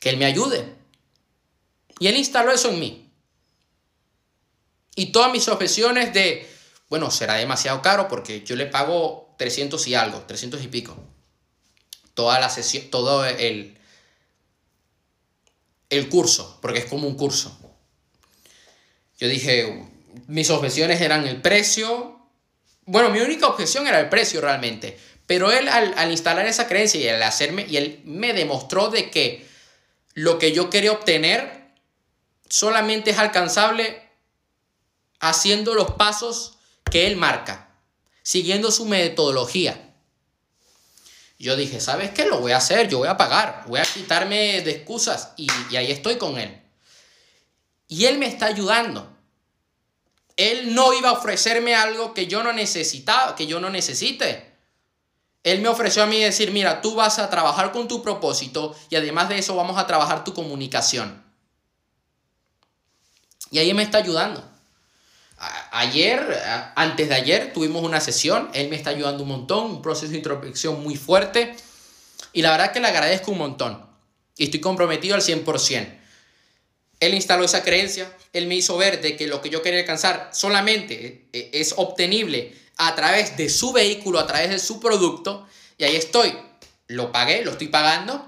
Que 0.00 0.10
él 0.10 0.16
me 0.16 0.24
ayude. 0.24 0.74
Y 1.98 2.06
él 2.06 2.16
instaló 2.16 2.52
eso 2.52 2.70
en 2.70 2.80
mí. 2.80 3.10
Y 4.96 5.12
todas 5.12 5.30
mis 5.30 5.46
objeciones 5.48 6.12
de 6.14 6.48
bueno, 6.92 7.10
será 7.10 7.36
demasiado 7.36 7.80
caro 7.80 8.06
porque 8.06 8.42
yo 8.44 8.54
le 8.54 8.66
pago 8.66 9.34
300 9.38 9.86
y 9.88 9.94
algo, 9.94 10.24
300 10.26 10.62
y 10.62 10.68
pico. 10.68 10.94
Toda 12.12 12.38
la 12.38 12.50
sesión, 12.50 12.90
todo 12.90 13.24
el, 13.24 13.78
el 15.88 16.08
curso, 16.10 16.58
porque 16.60 16.80
es 16.80 16.84
como 16.84 17.08
un 17.08 17.16
curso. 17.16 17.58
Yo 19.18 19.26
dije, 19.26 19.88
mis 20.26 20.50
objeciones 20.50 21.00
eran 21.00 21.26
el 21.26 21.40
precio. 21.40 22.20
Bueno, 22.84 23.10
mi 23.10 23.20
única 23.20 23.46
objeción 23.46 23.86
era 23.86 24.00
el 24.00 24.08
precio 24.08 24.40
realmente. 24.40 24.98
Pero 25.26 25.52
él 25.52 25.68
al, 25.68 25.94
al 25.96 26.10
instalar 26.10 26.46
esa 26.46 26.66
creencia 26.66 27.00
y 27.00 27.08
al 27.08 27.22
hacerme, 27.22 27.66
y 27.68 27.76
él 27.76 28.00
me 28.04 28.32
demostró 28.32 28.88
de 28.88 29.10
que 29.10 29.46
lo 30.14 30.38
que 30.38 30.52
yo 30.52 30.68
quería 30.68 30.92
obtener 30.92 31.70
solamente 32.48 33.12
es 33.12 33.18
alcanzable 33.18 34.02
haciendo 35.20 35.74
los 35.74 35.92
pasos 35.92 36.58
que 36.90 37.06
él 37.06 37.16
marca, 37.16 37.70
siguiendo 38.22 38.70
su 38.70 38.84
metodología. 38.84 39.92
Yo 41.38 41.56
dije, 41.56 41.80
¿sabes 41.80 42.10
qué? 42.10 42.26
Lo 42.26 42.40
voy 42.40 42.52
a 42.52 42.58
hacer, 42.58 42.88
yo 42.88 42.98
voy 42.98 43.08
a 43.08 43.16
pagar, 43.16 43.64
voy 43.66 43.80
a 43.80 43.84
quitarme 43.84 44.60
de 44.62 44.70
excusas 44.70 45.32
y, 45.36 45.48
ahí 45.74 45.90
estoy 45.90 46.16
con 46.16 46.38
él. 46.38 46.60
Y 47.88 48.04
él 48.04 48.18
me 48.18 48.26
está 48.26 48.46
ayudando. 48.46 49.16
Él 50.36 50.74
no 50.74 50.92
iba 50.94 51.10
a 51.10 51.12
ofrecerme 51.12 51.74
algo 51.74 52.14
que 52.14 52.26
yo 52.26 52.42
no 52.42 52.52
necesitaba, 52.52 53.36
que 53.36 53.46
yo 53.46 53.60
no 53.60 53.70
necesite. 53.70 54.52
Él 55.42 55.60
me 55.60 55.68
ofreció 55.68 56.02
a 56.02 56.06
mí 56.06 56.20
decir, 56.20 56.52
mira, 56.52 56.80
tú 56.80 56.94
vas 56.94 57.18
a 57.18 57.28
trabajar 57.28 57.72
con 57.72 57.88
tu 57.88 58.02
propósito 58.02 58.76
y 58.90 58.96
además 58.96 59.28
de 59.28 59.38
eso 59.38 59.56
vamos 59.56 59.78
a 59.78 59.86
trabajar 59.86 60.24
tu 60.24 60.34
comunicación. 60.34 61.22
Y 63.50 63.58
ahí 63.58 63.74
me 63.74 63.82
está 63.82 63.98
ayudando 63.98 64.52
ayer, 65.72 66.40
antes 66.76 67.08
de 67.08 67.14
ayer, 67.14 67.52
tuvimos 67.52 67.82
una 67.82 68.00
sesión. 68.00 68.50
Él 68.52 68.68
me 68.68 68.76
está 68.76 68.90
ayudando 68.90 69.22
un 69.22 69.30
montón, 69.30 69.64
un 69.66 69.82
proceso 69.82 70.12
de 70.12 70.18
introspección 70.18 70.82
muy 70.82 70.96
fuerte. 70.96 71.56
Y 72.32 72.42
la 72.42 72.50
verdad 72.52 72.72
que 72.72 72.80
le 72.80 72.88
agradezco 72.88 73.32
un 73.32 73.38
montón. 73.38 73.84
Y 74.36 74.44
estoy 74.44 74.60
comprometido 74.60 75.14
al 75.14 75.22
100%. 75.22 75.98
Él 77.02 77.14
instaló 77.14 77.44
esa 77.44 77.64
creencia. 77.64 78.16
Él 78.32 78.46
me 78.46 78.54
hizo 78.54 78.76
ver 78.76 79.00
de 79.00 79.16
que 79.16 79.26
lo 79.26 79.42
que 79.42 79.50
yo 79.50 79.60
quería 79.60 79.80
alcanzar 79.80 80.30
solamente 80.32 81.26
eh, 81.32 81.50
es 81.52 81.74
obtenible 81.76 82.56
a 82.76 82.94
través 82.94 83.36
de 83.36 83.48
su 83.48 83.72
vehículo, 83.72 84.20
a 84.20 84.26
través 84.28 84.50
de 84.50 84.60
su 84.60 84.78
producto. 84.78 85.44
Y 85.78 85.82
ahí 85.82 85.96
estoy. 85.96 86.32
Lo 86.86 87.10
pagué, 87.10 87.44
lo 87.44 87.50
estoy 87.50 87.66
pagando. 87.66 88.24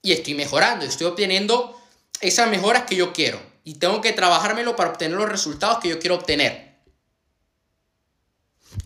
Y 0.00 0.12
estoy 0.12 0.32
mejorando. 0.32 0.86
Estoy 0.86 1.06
obteniendo 1.06 1.78
esas 2.22 2.48
mejoras 2.48 2.84
que 2.84 2.96
yo 2.96 3.12
quiero 3.12 3.38
y 3.62 3.74
tengo 3.74 4.00
que 4.00 4.14
trabajármelo 4.14 4.74
para 4.74 4.88
obtener 4.88 5.18
los 5.18 5.28
resultados 5.28 5.80
que 5.80 5.90
yo 5.90 5.98
quiero 5.98 6.14
obtener. 6.14 6.76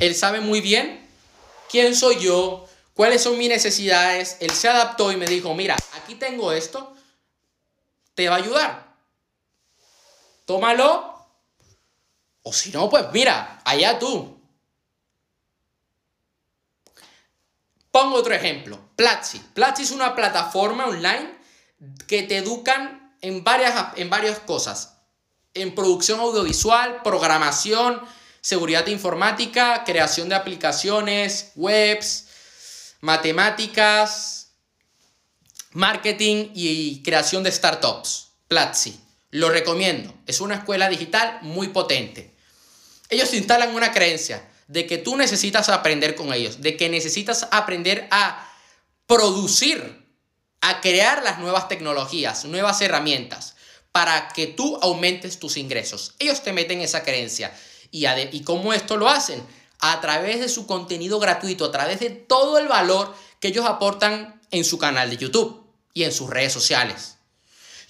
Él 0.01 0.17
sabe 0.17 0.41
muy 0.41 0.61
bien 0.61 1.07
quién 1.71 1.95
soy 1.95 2.19
yo, 2.19 2.67
cuáles 2.93 3.23
son 3.23 3.39
mis 3.39 3.51
necesidades. 3.51 4.37
Él 4.41 4.51
se 4.51 4.67
adaptó 4.67 5.13
y 5.13 5.17
me 5.17 5.27
dijo, 5.27 5.55
mira, 5.55 5.77
aquí 5.93 6.17
tengo 6.17 6.51
esto, 6.51 6.97
te 8.19 8.29
va 8.29 8.35
a 8.35 8.39
ayudar. 8.39 8.97
Tómalo. 10.45 11.25
O 12.43 12.53
si 12.53 12.73
no, 12.73 12.91
pues 12.91 13.05
mira, 13.13 13.63
allá 13.65 13.97
tú. 13.97 14.37
Pongo 17.93 18.17
otro 18.17 18.35
ejemplo. 18.35 18.77
Platzi. 18.97 19.39
Platzi 19.39 19.85
es 19.85 19.93
una 19.93 20.17
plataforma 20.17 20.87
online 20.87 21.33
que 22.09 22.25
te 22.25 22.39
educan 22.39 23.15
en 23.21 23.45
varias, 23.45 23.93
en 23.95 24.11
varias 24.11 24.41
cosas. 24.41 24.97
En 25.55 25.77
producción 25.77 26.19
audiovisual, 26.19 27.03
programación, 27.05 28.03
seguridad 28.41 28.89
informática, 28.89 29.85
creación 29.85 30.29
de 30.29 30.35
aplicaciones, 30.35 31.53
webs, 31.55 32.27
matemáticas, 33.01 34.48
marketing 35.79 36.51
y 36.55 37.05
creación 37.05 37.45
de 37.45 37.53
startups. 37.53 38.33
Platzi. 38.49 38.99
Lo 39.31 39.49
recomiendo. 39.49 40.13
Es 40.27 40.41
una 40.41 40.57
escuela 40.57 40.89
digital 40.89 41.39
muy 41.43 41.69
potente. 41.69 42.35
Ellos 43.09 43.33
instalan 43.33 43.73
una 43.77 43.93
creencia 43.93 44.45
de 44.67 44.89
que 44.89 44.99
tú 44.99 45.17
necesitas 45.17 45.69
aprender 45.69 46.17
con 46.17 46.33
ellos, 46.33 46.61
de 46.61 46.77
que 46.77 46.89
necesitas 46.89 47.47
aprender 47.53 48.09
a 48.11 48.53
producir 49.07 50.05
a 50.61 50.81
crear 50.81 51.23
las 51.23 51.39
nuevas 51.39 51.69
tecnologías, 51.69 52.45
nuevas 52.45 52.81
herramientas, 52.81 53.55
para 53.93 54.29
que 54.31 54.49
tú 54.49 54.81
aumentes 54.83 55.39
tus 55.39 55.57
ingresos. 55.57 56.17
Ellos 56.19 56.43
te 56.43 56.53
meten 56.53 56.81
esa 56.81 57.05
creencia. 57.05 57.57
¿Y, 57.93 58.05
¿Y 58.09 58.43
cómo 58.43 58.73
esto 58.73 58.97
lo 58.97 59.09
hacen? 59.09 59.41
A 59.79 60.01
través 60.01 60.41
de 60.41 60.49
su 60.49 60.67
contenido 60.67 61.21
gratuito, 61.21 61.67
a 61.67 61.71
través 61.71 62.01
de 62.01 62.11
todo 62.11 62.59
el 62.59 62.67
valor 62.67 63.15
que 63.39 63.49
ellos 63.49 63.65
aportan 63.65 64.41
en 64.51 64.65
su 64.65 64.77
canal 64.77 65.11
de 65.11 65.19
YouTube 65.19 65.68
y 65.99 66.05
en 66.05 66.13
sus 66.13 66.31
redes 66.31 66.53
sociales. 66.53 67.17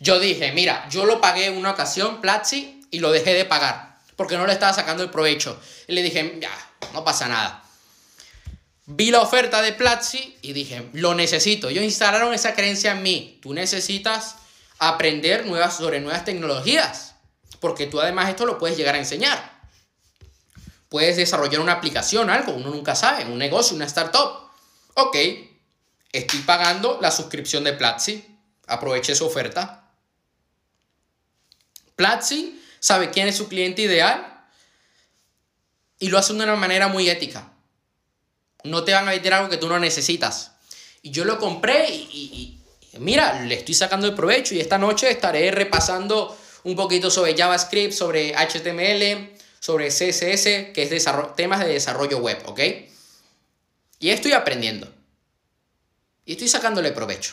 Yo 0.01 0.19
dije, 0.19 0.53
mira, 0.53 0.89
yo 0.89 1.05
lo 1.05 1.21
pagué 1.21 1.47
en 1.47 1.59
una 1.59 1.73
ocasión, 1.73 2.23
Platzi, 2.23 2.81
y 2.91 3.01
lo 3.01 3.11
dejé 3.11 3.35
de 3.35 3.45
pagar, 3.45 3.99
porque 4.17 4.39
no 4.39 4.47
le 4.47 4.55
estaba 4.55 4.73
sacando 4.73 5.03
el 5.03 5.11
provecho. 5.11 5.61
Y 5.87 5.93
le 5.93 6.03
dije, 6.03 6.39
ya, 6.41 6.51
no 6.95 7.05
pasa 7.05 7.29
nada. 7.29 7.63
Vi 8.87 9.11
la 9.11 9.21
oferta 9.21 9.61
de 9.61 9.75
Platzi 9.75 10.39
y 10.41 10.55
dije, 10.55 10.89
lo 10.95 11.15
necesito. 11.15 11.69
Ellos 11.69 11.85
instalaron 11.85 12.33
esa 12.33 12.55
creencia 12.55 12.93
en 12.93 13.03
mí. 13.03 13.39
Tú 13.43 13.53
necesitas 13.53 14.37
aprender 14.79 15.45
nuevas, 15.45 15.77
sobre 15.77 16.01
nuevas 16.01 16.25
tecnologías, 16.25 17.15
porque 17.61 17.87
tú 17.87 18.01
además 18.01 18.31
esto 18.31 18.47
lo 18.47 18.57
puedes 18.57 18.79
llegar 18.79 18.95
a 18.95 18.99
enseñar. 18.99 19.59
Puedes 20.89 21.19
desarrollar 21.19 21.61
una 21.61 21.73
aplicación, 21.73 22.31
algo, 22.31 22.53
uno 22.53 22.71
nunca 22.71 22.95
sabe, 22.95 23.27
un 23.27 23.37
negocio, 23.37 23.77
una 23.77 23.85
startup. 23.85 24.49
Ok, 24.95 25.17
estoy 26.13 26.41
pagando 26.41 26.99
la 27.01 27.11
suscripción 27.11 27.65
de 27.65 27.73
Platzi, 27.75 28.25
aproveche 28.67 29.15
su 29.15 29.27
oferta. 29.27 29.91
Platzi 31.97 32.63
sabe 32.81 33.11
quién 33.11 33.29
es 33.29 33.37
su 33.37 33.49
cliente 33.49 33.83
ideal 33.83 34.47
y 35.99 36.09
lo 36.09 36.19
hace 36.19 36.33
de 36.33 36.45
una 36.45 36.57
manera 36.57 36.89
muy 36.89 37.09
ética. 37.09 37.53
No 38.65 38.85
te 38.85 38.93
van 38.93 39.09
a 39.09 39.13
vender 39.13 39.35
algo 39.35 39.49
que 39.49 39.57
tú 39.57 39.69
no 39.69 39.79
necesitas. 39.79 40.53
Y 41.03 41.11
yo 41.11 41.25
lo 41.25 41.39
compré 41.39 41.89
y, 41.91 42.61
mira, 42.99 43.43
le 43.43 43.55
estoy 43.55 43.75
sacando 43.75 44.07
el 44.07 44.15
provecho 44.15 44.55
y 44.55 44.61
esta 44.61 44.79
noche 44.79 45.11
estaré 45.11 45.51
repasando 45.51 46.37
un 46.65 46.75
poquito 46.77 47.11
sobre 47.11 47.37
JavaScript, 47.37 47.93
sobre 47.93 48.35
HTML, 48.35 49.37
sobre 49.61 49.89
CSS, 49.89 50.73
que 50.73 50.89
es 50.91 51.05
temas 51.37 51.61
de 51.61 51.73
desarrollo 51.73 52.19
web, 52.19 52.43
¿ok? 52.47 52.61
Y 54.01 54.11
estoy 54.11 54.33
aprendiendo. 54.33 54.98
Y 56.29 56.33
estoy 56.33 56.49
sacándole 56.49 56.93
provecho. 56.93 57.33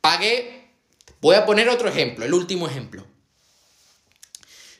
Pagué, 0.00 0.70
voy 1.20 1.34
a 1.34 1.44
poner 1.44 1.68
otro 1.68 1.88
ejemplo, 1.88 2.24
el 2.24 2.32
último 2.32 2.68
ejemplo. 2.68 3.04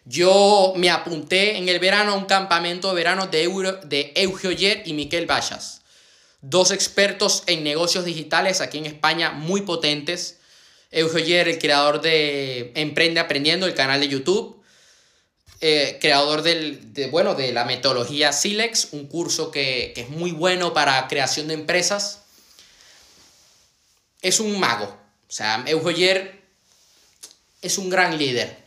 Yo 0.05 0.73
me 0.77 0.91
apunté 0.91 1.57
en 1.57 1.69
el 1.69 1.81
verano 1.81 2.13
a 2.13 2.15
un 2.15 2.27
campamento 2.27 2.91
de 2.91 2.95
verano 2.95 3.27
de, 3.27 3.43
Euro, 3.43 3.73
de 3.79 4.13
y 4.85 4.93
Miquel 4.93 5.29
Vallas, 5.29 5.83
dos 6.41 6.71
expertos 6.71 7.43
en 7.49 7.65
negocios 7.65 8.05
digitales 8.05 8.61
aquí 8.61 8.79
en 8.79 8.87
España 8.87 9.33
muy 9.33 9.63
potentes. 9.63 10.39
Eugioyer, 10.93 11.49
el 11.49 11.59
creador 11.59 12.01
de 12.01 12.71
Emprende 12.77 13.19
Aprendiendo, 13.19 13.67
el 13.67 13.75
canal 13.75 13.99
de 13.99 14.07
YouTube, 14.07 14.63
eh, 15.61 15.99
creador 16.01 16.43
del, 16.43 16.95
de, 16.95 17.09
bueno, 17.09 17.35
de 17.35 17.53
la 17.53 17.65
metodología 17.65 18.33
Silex, 18.33 18.91
un 18.93 19.09
curso 19.09 19.51
que, 19.51 19.91
que 19.97 20.03
es 20.03 20.09
muy 20.11 20.31
bueno 20.31 20.73
para 20.73 21.09
creación 21.09 21.49
de 21.49 21.55
empresas. 21.55 22.20
Es 24.23 24.41
un 24.41 24.59
mago. 24.59 24.87
O 24.87 25.33
sea, 25.33 25.63
Eugioyer 25.67 26.43
es 27.63 27.79
un 27.79 27.91
gran 27.91 28.19
líder. 28.19 28.65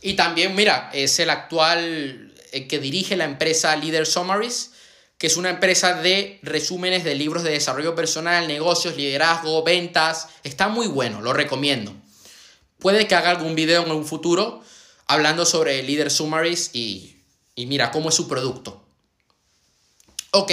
Y 0.00 0.14
también, 0.14 0.54
mira, 0.54 0.90
es 0.92 1.18
el 1.18 1.30
actual 1.30 2.34
que 2.68 2.78
dirige 2.78 3.16
la 3.16 3.24
empresa 3.24 3.74
Leader 3.74 4.06
Summaries, 4.06 4.72
que 5.18 5.26
es 5.26 5.36
una 5.36 5.50
empresa 5.50 5.94
de 5.94 6.38
resúmenes 6.42 7.04
de 7.04 7.14
libros 7.14 7.42
de 7.42 7.50
desarrollo 7.50 7.94
personal, 7.94 8.46
negocios, 8.46 8.96
liderazgo, 8.96 9.62
ventas. 9.64 10.28
Está 10.42 10.68
muy 10.68 10.86
bueno, 10.86 11.20
lo 11.20 11.32
recomiendo. 11.32 11.94
Puede 12.78 13.08
que 13.08 13.14
haga 13.14 13.30
algún 13.30 13.54
video 13.54 13.84
en 13.84 13.92
un 13.92 14.04
futuro 14.04 14.62
hablando 15.06 15.46
sobre 15.46 15.82
Leader 15.82 16.10
Summaries 16.10 16.70
y, 16.74 17.16
y 17.54 17.66
mira 17.66 17.90
cómo 17.90 18.10
es 18.10 18.14
su 18.14 18.28
producto. 18.28 18.84
Ok. 20.32 20.50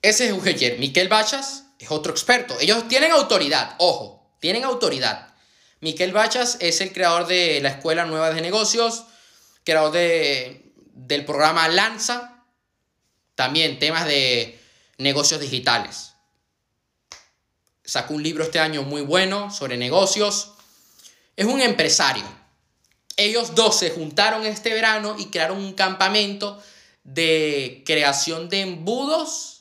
Ese 0.00 0.24
es 0.24 0.30
Eugeyer. 0.30 0.78
Miquel 0.78 1.08
Bachas 1.08 1.64
es 1.78 1.90
otro 1.90 2.12
experto. 2.12 2.58
Ellos 2.60 2.88
tienen 2.88 3.12
autoridad, 3.12 3.74
ojo, 3.78 4.34
tienen 4.40 4.64
autoridad. 4.64 5.34
Miquel 5.80 6.12
Bachas 6.12 6.56
es 6.60 6.80
el 6.80 6.92
creador 6.92 7.26
de 7.26 7.60
la 7.60 7.70
Escuela 7.70 8.04
Nueva 8.04 8.32
de 8.32 8.40
Negocios, 8.40 9.04
creador 9.64 9.92
de, 9.92 10.72
del 10.92 11.24
programa 11.24 11.68
Lanza, 11.68 12.44
también 13.34 13.78
temas 13.78 14.06
de 14.06 14.58
negocios 14.96 15.40
digitales. 15.40 16.14
Sacó 17.84 18.14
un 18.14 18.22
libro 18.22 18.44
este 18.44 18.58
año 18.58 18.82
muy 18.82 19.02
bueno 19.02 19.50
sobre 19.52 19.76
negocios. 19.76 20.52
Es 21.36 21.46
un 21.46 21.60
empresario. 21.60 22.24
Ellos 23.16 23.54
dos 23.54 23.78
se 23.78 23.90
juntaron 23.90 24.44
este 24.44 24.74
verano 24.74 25.16
y 25.18 25.26
crearon 25.26 25.58
un 25.58 25.72
campamento 25.72 26.60
de 27.04 27.82
creación 27.86 28.48
de 28.48 28.60
embudos 28.62 29.57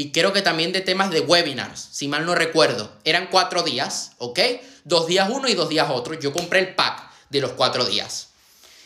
y 0.00 0.12
creo 0.12 0.32
que 0.32 0.40
también 0.40 0.72
de 0.72 0.80
temas 0.80 1.10
de 1.10 1.20
webinars, 1.20 1.90
si 1.92 2.08
mal 2.08 2.24
no 2.24 2.34
recuerdo. 2.34 2.90
Eran 3.04 3.28
cuatro 3.30 3.62
días, 3.62 4.12
¿ok? 4.16 4.40
dos 4.84 5.06
días 5.06 5.28
uno 5.28 5.46
y 5.46 5.52
dos 5.52 5.68
días 5.68 5.88
otro. 5.90 6.14
Yo 6.14 6.32
compré 6.32 6.60
el 6.60 6.74
pack 6.74 7.10
de 7.28 7.42
los 7.42 7.52
cuatro 7.52 7.84
días. 7.84 8.28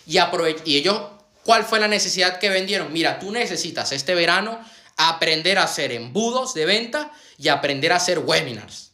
Y, 0.07 0.19
y 0.65 0.77
ellos, 0.77 1.01
¿cuál 1.45 1.65
fue 1.65 1.79
la 1.79 1.87
necesidad 1.87 2.41
que 2.41 2.49
vendieron? 2.49 2.93
Mira, 2.93 3.21
tú 3.21 3.31
necesitas 3.31 3.93
este 3.93 4.17
verano 4.17 4.59
aprender 4.97 5.57
a 5.59 5.63
hacer 5.63 5.93
embudos 5.93 6.53
de 6.53 6.67
venta 6.67 7.13
y 7.39 7.47
aprender 7.47 7.93
a 7.93 7.97
hacer 7.99 8.19
webinars. 8.19 8.91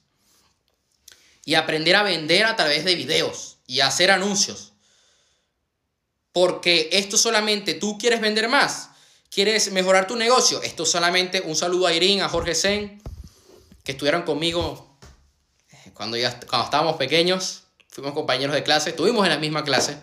Y 1.46 1.54
aprender 1.54 1.96
a 1.96 2.02
vender 2.02 2.44
a 2.44 2.54
través 2.54 2.84
de 2.84 2.96
videos 2.96 3.56
y 3.66 3.80
hacer 3.80 4.10
anuncios. 4.10 4.74
Porque 6.32 6.90
esto 6.92 7.16
solamente 7.16 7.72
tú 7.72 7.96
quieres 7.96 8.20
vender 8.20 8.50
más. 8.50 8.89
¿Quieres 9.30 9.70
mejorar 9.70 10.08
tu 10.08 10.16
negocio? 10.16 10.60
Esto 10.60 10.84
solamente 10.84 11.40
un 11.42 11.54
saludo 11.54 11.86
a 11.86 11.92
Irín, 11.92 12.20
a 12.20 12.28
Jorge 12.28 12.56
Sen, 12.56 13.00
que 13.84 13.92
estuvieron 13.92 14.22
conmigo 14.22 14.98
cuando, 15.94 16.16
ya, 16.16 16.40
cuando 16.40 16.64
estábamos 16.64 16.96
pequeños, 16.96 17.62
fuimos 17.88 18.12
compañeros 18.12 18.56
de 18.56 18.64
clase, 18.64 18.90
estuvimos 18.90 19.24
en 19.24 19.30
la 19.30 19.38
misma 19.38 19.62
clase. 19.62 19.98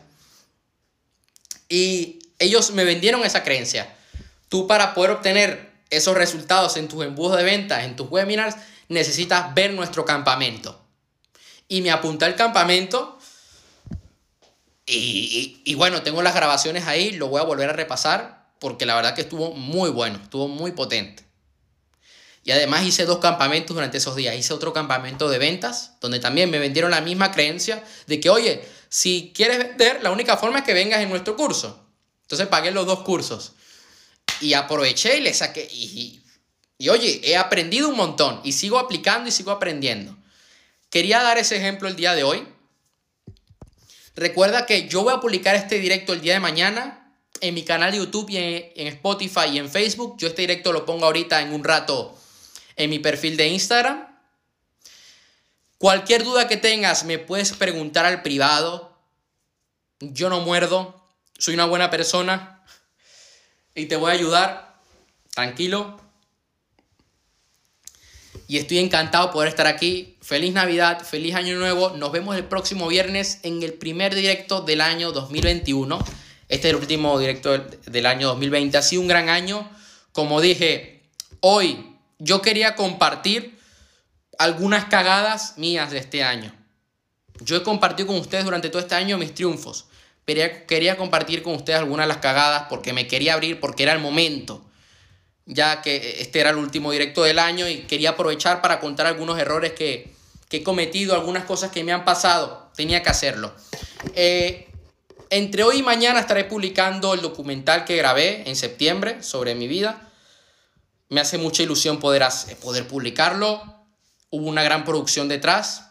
Y 1.67 2.19
ellos 2.39 2.71
me 2.71 2.86
vendieron 2.86 3.25
esa 3.25 3.43
creencia. 3.43 3.93
Tú 4.47 4.65
para 4.65 4.93
poder 4.93 5.11
obtener 5.11 5.73
esos 5.89 6.15
resultados 6.15 6.78
en 6.78 6.88
tus 6.88 7.03
embudos 7.03 7.36
de 7.36 7.43
venta, 7.43 7.84
en 7.84 7.97
tus 7.97 8.09
webinars, 8.09 8.55
necesitas 8.88 9.53
ver 9.53 9.73
nuestro 9.73 10.05
campamento. 10.05 10.80
Y 11.67 11.82
me 11.82 11.91
apunté 11.91 12.23
al 12.23 12.36
campamento 12.36 13.19
y, 14.86 15.61
y, 15.65 15.75
bueno, 15.75 16.01
tengo 16.01 16.21
las 16.21 16.34
grabaciones 16.34 16.88
ahí, 16.88 17.11
lo 17.11 17.28
voy 17.28 17.41
a 17.41 17.43
volver 17.43 17.69
a 17.69 17.73
repasar 17.73 18.37
porque 18.60 18.86
la 18.86 18.95
verdad 18.95 19.16
que 19.16 19.22
estuvo 19.22 19.51
muy 19.53 19.89
bueno, 19.89 20.20
estuvo 20.22 20.47
muy 20.47 20.72
potente. 20.72 21.28
Y 22.47 22.51
además 22.51 22.86
hice 22.86 23.05
dos 23.05 23.18
campamentos 23.18 23.76
durante 23.76 23.97
esos 23.97 24.16
días. 24.16 24.34
Hice 24.34 24.53
otro 24.53 24.72
campamento 24.72 25.28
de 25.28 25.38
ventas, 25.38 25.95
donde 25.99 26.22
también 26.22 26.49
me 26.49 26.60
vendieron 26.60 26.91
la 26.91 27.01
misma 27.01 27.30
creencia 27.34 27.84
de 28.05 28.22
que, 28.22 28.30
oye, 28.30 28.66
si 28.88 29.34
quieres 29.36 29.58
vender, 29.58 30.01
la 30.01 30.12
única 30.12 30.38
forma 30.38 30.60
es 30.60 30.64
que 30.64 30.74
vengas 30.74 31.01
en 31.01 31.10
nuestro 31.10 31.36
curso. 31.36 31.86
Entonces 32.22 32.47
pagué 32.47 32.72
los 32.72 32.86
dos 32.86 33.01
cursos. 33.01 33.51
Y 34.39 34.53
aproveché 34.53 35.18
y 35.18 35.22
le 35.22 35.34
saqué. 35.34 35.68
Y, 35.70 36.22
y, 36.78 36.88
oye, 36.88 37.20
he 37.24 37.36
aprendido 37.36 37.89
un 37.89 37.97
montón. 37.97 38.39
Y 38.45 38.53
sigo 38.53 38.80
aplicando 38.80 39.28
y 39.28 39.34
sigo 39.34 39.51
aprendiendo. 39.51 40.16
Quería 40.89 41.22
dar 41.22 41.38
ese 41.38 41.58
ejemplo 41.58 41.89
el 41.89 41.97
día 41.97 42.16
de 42.16 42.24
hoy. 42.24 42.47
Recuerda 44.16 44.66
que 44.66 44.88
yo 44.88 45.03
voy 45.03 45.14
a 45.14 45.20
publicar 45.20 45.55
este 45.55 45.80
directo 45.80 46.14
el 46.14 46.22
día 46.22 46.36
de 46.36 46.39
mañana 46.39 46.97
en 47.42 47.54
mi 47.54 47.64
canal 47.64 47.92
de 47.92 47.98
YouTube 47.98 48.30
y 48.30 48.38
en, 48.38 48.72
en 48.76 48.88
Spotify 48.88 49.50
y 49.54 49.58
en 49.58 49.70
Facebook. 49.70 50.16
Yo 50.18 50.28
este 50.28 50.42
directo 50.42 50.72
lo 50.72 50.86
pongo 50.86 51.06
ahorita 51.06 51.42
en 51.42 51.54
un 51.54 51.64
rato 51.64 52.18
en 52.76 52.90
mi 52.90 53.00
perfil 53.00 53.38
de 53.38 53.48
Instagram. 53.48 54.08
Cualquier 55.78 56.24
duda 56.24 56.48
que 56.48 56.58
tengas 56.58 57.04
me 57.04 57.20
puedes 57.20 57.54
preguntar 57.54 58.06
al 58.06 58.22
privado. 58.22 58.98
Yo 60.00 60.30
no 60.30 60.42
muerdo, 60.42 61.04
soy 61.38 61.54
una 61.54 61.66
buena 61.66 61.90
persona 61.90 62.64
y 63.76 63.86
te 63.86 63.96
voy 63.96 64.12
a 64.12 64.14
ayudar. 64.16 64.80
Tranquilo. 65.34 66.02
Y 68.48 68.58
estoy 68.58 68.80
encantado 68.80 69.28
de 69.28 69.34
poder 69.34 69.50
estar 69.50 69.68
aquí. 69.68 70.18
Feliz 70.22 70.54
Navidad, 70.54 71.04
feliz 71.04 71.36
Año 71.36 71.58
Nuevo. 71.58 71.92
Nos 71.92 72.12
vemos 72.12 72.36
el 72.36 72.46
próximo 72.46 72.88
viernes 72.88 73.40
en 73.44 73.62
el 73.62 73.74
primer 73.74 74.16
directo 74.16 74.62
del 74.62 74.82
año 74.82 75.12
2021. 75.12 76.00
Este 76.50 76.70
es 76.70 76.74
el 76.74 76.80
último 76.80 77.20
directo 77.20 77.58
del 77.58 78.06
año 78.06 78.28
2020. 78.30 78.78
Ha 78.78 78.82
sido 78.82 79.02
un 79.02 79.08
gran 79.08 79.30
año. 79.30 79.70
Como 80.14 80.39
dije, 80.39 81.04
hoy 81.41 81.95
yo 82.20 82.41
quería 82.41 82.76
compartir 82.76 83.60
algunas 84.39 84.86
cagadas 84.86 85.58
mías 85.58 85.91
de 85.91 85.98
este 85.98 86.24
año. 86.24 86.54
Yo 87.41 87.58
he 87.58 87.64
compartido 87.64 88.08
con 88.08 88.18
ustedes 88.18 88.45
durante 88.45 88.70
todo 88.70 88.82
este 88.82 88.95
año 88.95 89.18
mis 89.18 89.34
triunfos. 89.34 89.86
Pero 90.24 90.66
quería 90.68 90.98
compartir 90.98 91.43
con 91.43 91.56
ustedes 91.56 91.80
algunas 91.80 92.06
de 92.06 92.10
las 92.10 92.18
cagadas 92.18 92.66
porque 92.70 92.93
me 92.93 93.08
quería 93.08 93.34
abrir, 93.34 93.60
porque 93.60 93.84
era 93.84 93.93
el 93.93 94.00
momento. 94.00 94.64
Ya 95.45 95.82
que 95.82 96.18
este 96.22 96.39
era 96.39 96.50
el 96.50 96.58
último 96.58 96.91
directo 96.91 97.24
del 97.24 97.39
año 97.39 97.68
y 97.68 97.84
quería 97.84 98.12
aprovechar 98.12 98.62
para 98.62 98.80
contar 98.80 99.06
algunos 99.06 99.39
errores 99.39 99.74
que, 99.74 100.14
he 100.50 100.64
cometido, 100.64 101.14
algunas 101.14 101.45
cosas 101.45 101.72
que 101.72 101.84
me 101.84 101.91
han 101.91 102.06
pasado. 102.06 102.72
Tenía 102.76 103.04
que 103.04 103.10
hacerlo. 103.10 103.54
Eh, 104.16 104.66
entre 105.30 105.63
hoy 105.63 105.78
y 105.78 105.84
mañana 105.84 106.19
estaré 106.19 106.45
publicando 106.45 107.13
el 107.13 107.21
documental 107.21 107.86
que 107.86 107.95
grabé 107.95 108.49
en 108.49 108.55
septiembre 108.55 109.23
sobre 109.23 109.55
mi 109.55 109.67
vida 109.67 110.07
me 111.09 111.21
hace 111.21 111.38
mucha 111.38 111.63
ilusión 111.63 111.99
poder, 111.99 112.25
poder 112.61 112.88
publicarlo. 112.88 113.61
Hubo 114.30 114.47
una 114.47 114.63
gran 114.63 114.84
producción 114.84 115.28
detrás. 115.28 115.86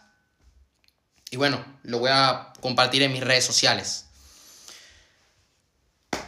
Y 1.30 1.36
bueno, 1.36 1.64
lo 1.82 1.98
voy 1.98 2.10
a 2.12 2.52
compartir 2.60 3.02
en 3.02 3.12
mis 3.12 3.24
redes 3.24 3.44
sociales. 3.44 4.06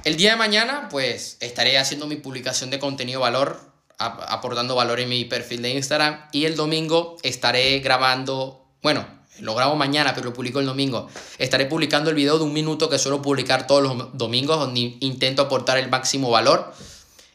El 0.05 0.17
día 0.17 0.31
de 0.31 0.37
mañana, 0.37 0.89
pues 0.91 1.37
estaré 1.41 1.77
haciendo 1.77 2.07
mi 2.07 2.17
publicación 2.17 2.71
de 2.71 2.79
contenido 2.79 3.21
valor, 3.21 3.73
aportando 3.99 4.75
valor 4.75 5.01
en 5.01 5.09
mi 5.09 5.25
perfil 5.27 5.63
de 5.63 5.71
Instagram. 5.71 6.29
Y 6.33 6.47
el 6.47 6.57
domingo 6.57 7.17
estaré 7.23 7.81
grabando, 7.81 8.73
bueno, 8.83 9.07
lo 9.41 9.55
grabo 9.55 9.77
mañana, 9.77 10.15
pero 10.15 10.27
lo 10.27 10.35
publico 10.35 10.61
el 10.61 10.67
domingo. 10.67 11.09
Estaré 11.39 11.67
publicando 11.67 12.11
el 12.11 12.17
video 12.17 12.39
de 12.39 12.45
un 12.45 12.53
minuto 12.53 12.89
que 12.89 12.99
suelo 12.99 13.23
publicar 13.23 13.67
todos 13.67 13.83
los 13.83 14.17
domingos, 14.19 14.59
donde 14.59 14.97
intento 15.01 15.43
aportar 15.43 15.79
el 15.79 15.89
máximo 15.89 16.31
valor. 16.31 16.73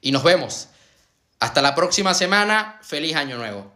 Y 0.01 0.12
nos 0.12 0.24
vemos. 0.24 0.68
Hasta 1.39 1.62
la 1.62 1.76
próxima 1.76 2.14
semana. 2.14 2.80
Feliz 2.82 3.16
año 3.16 3.38
nuevo. 3.38 3.72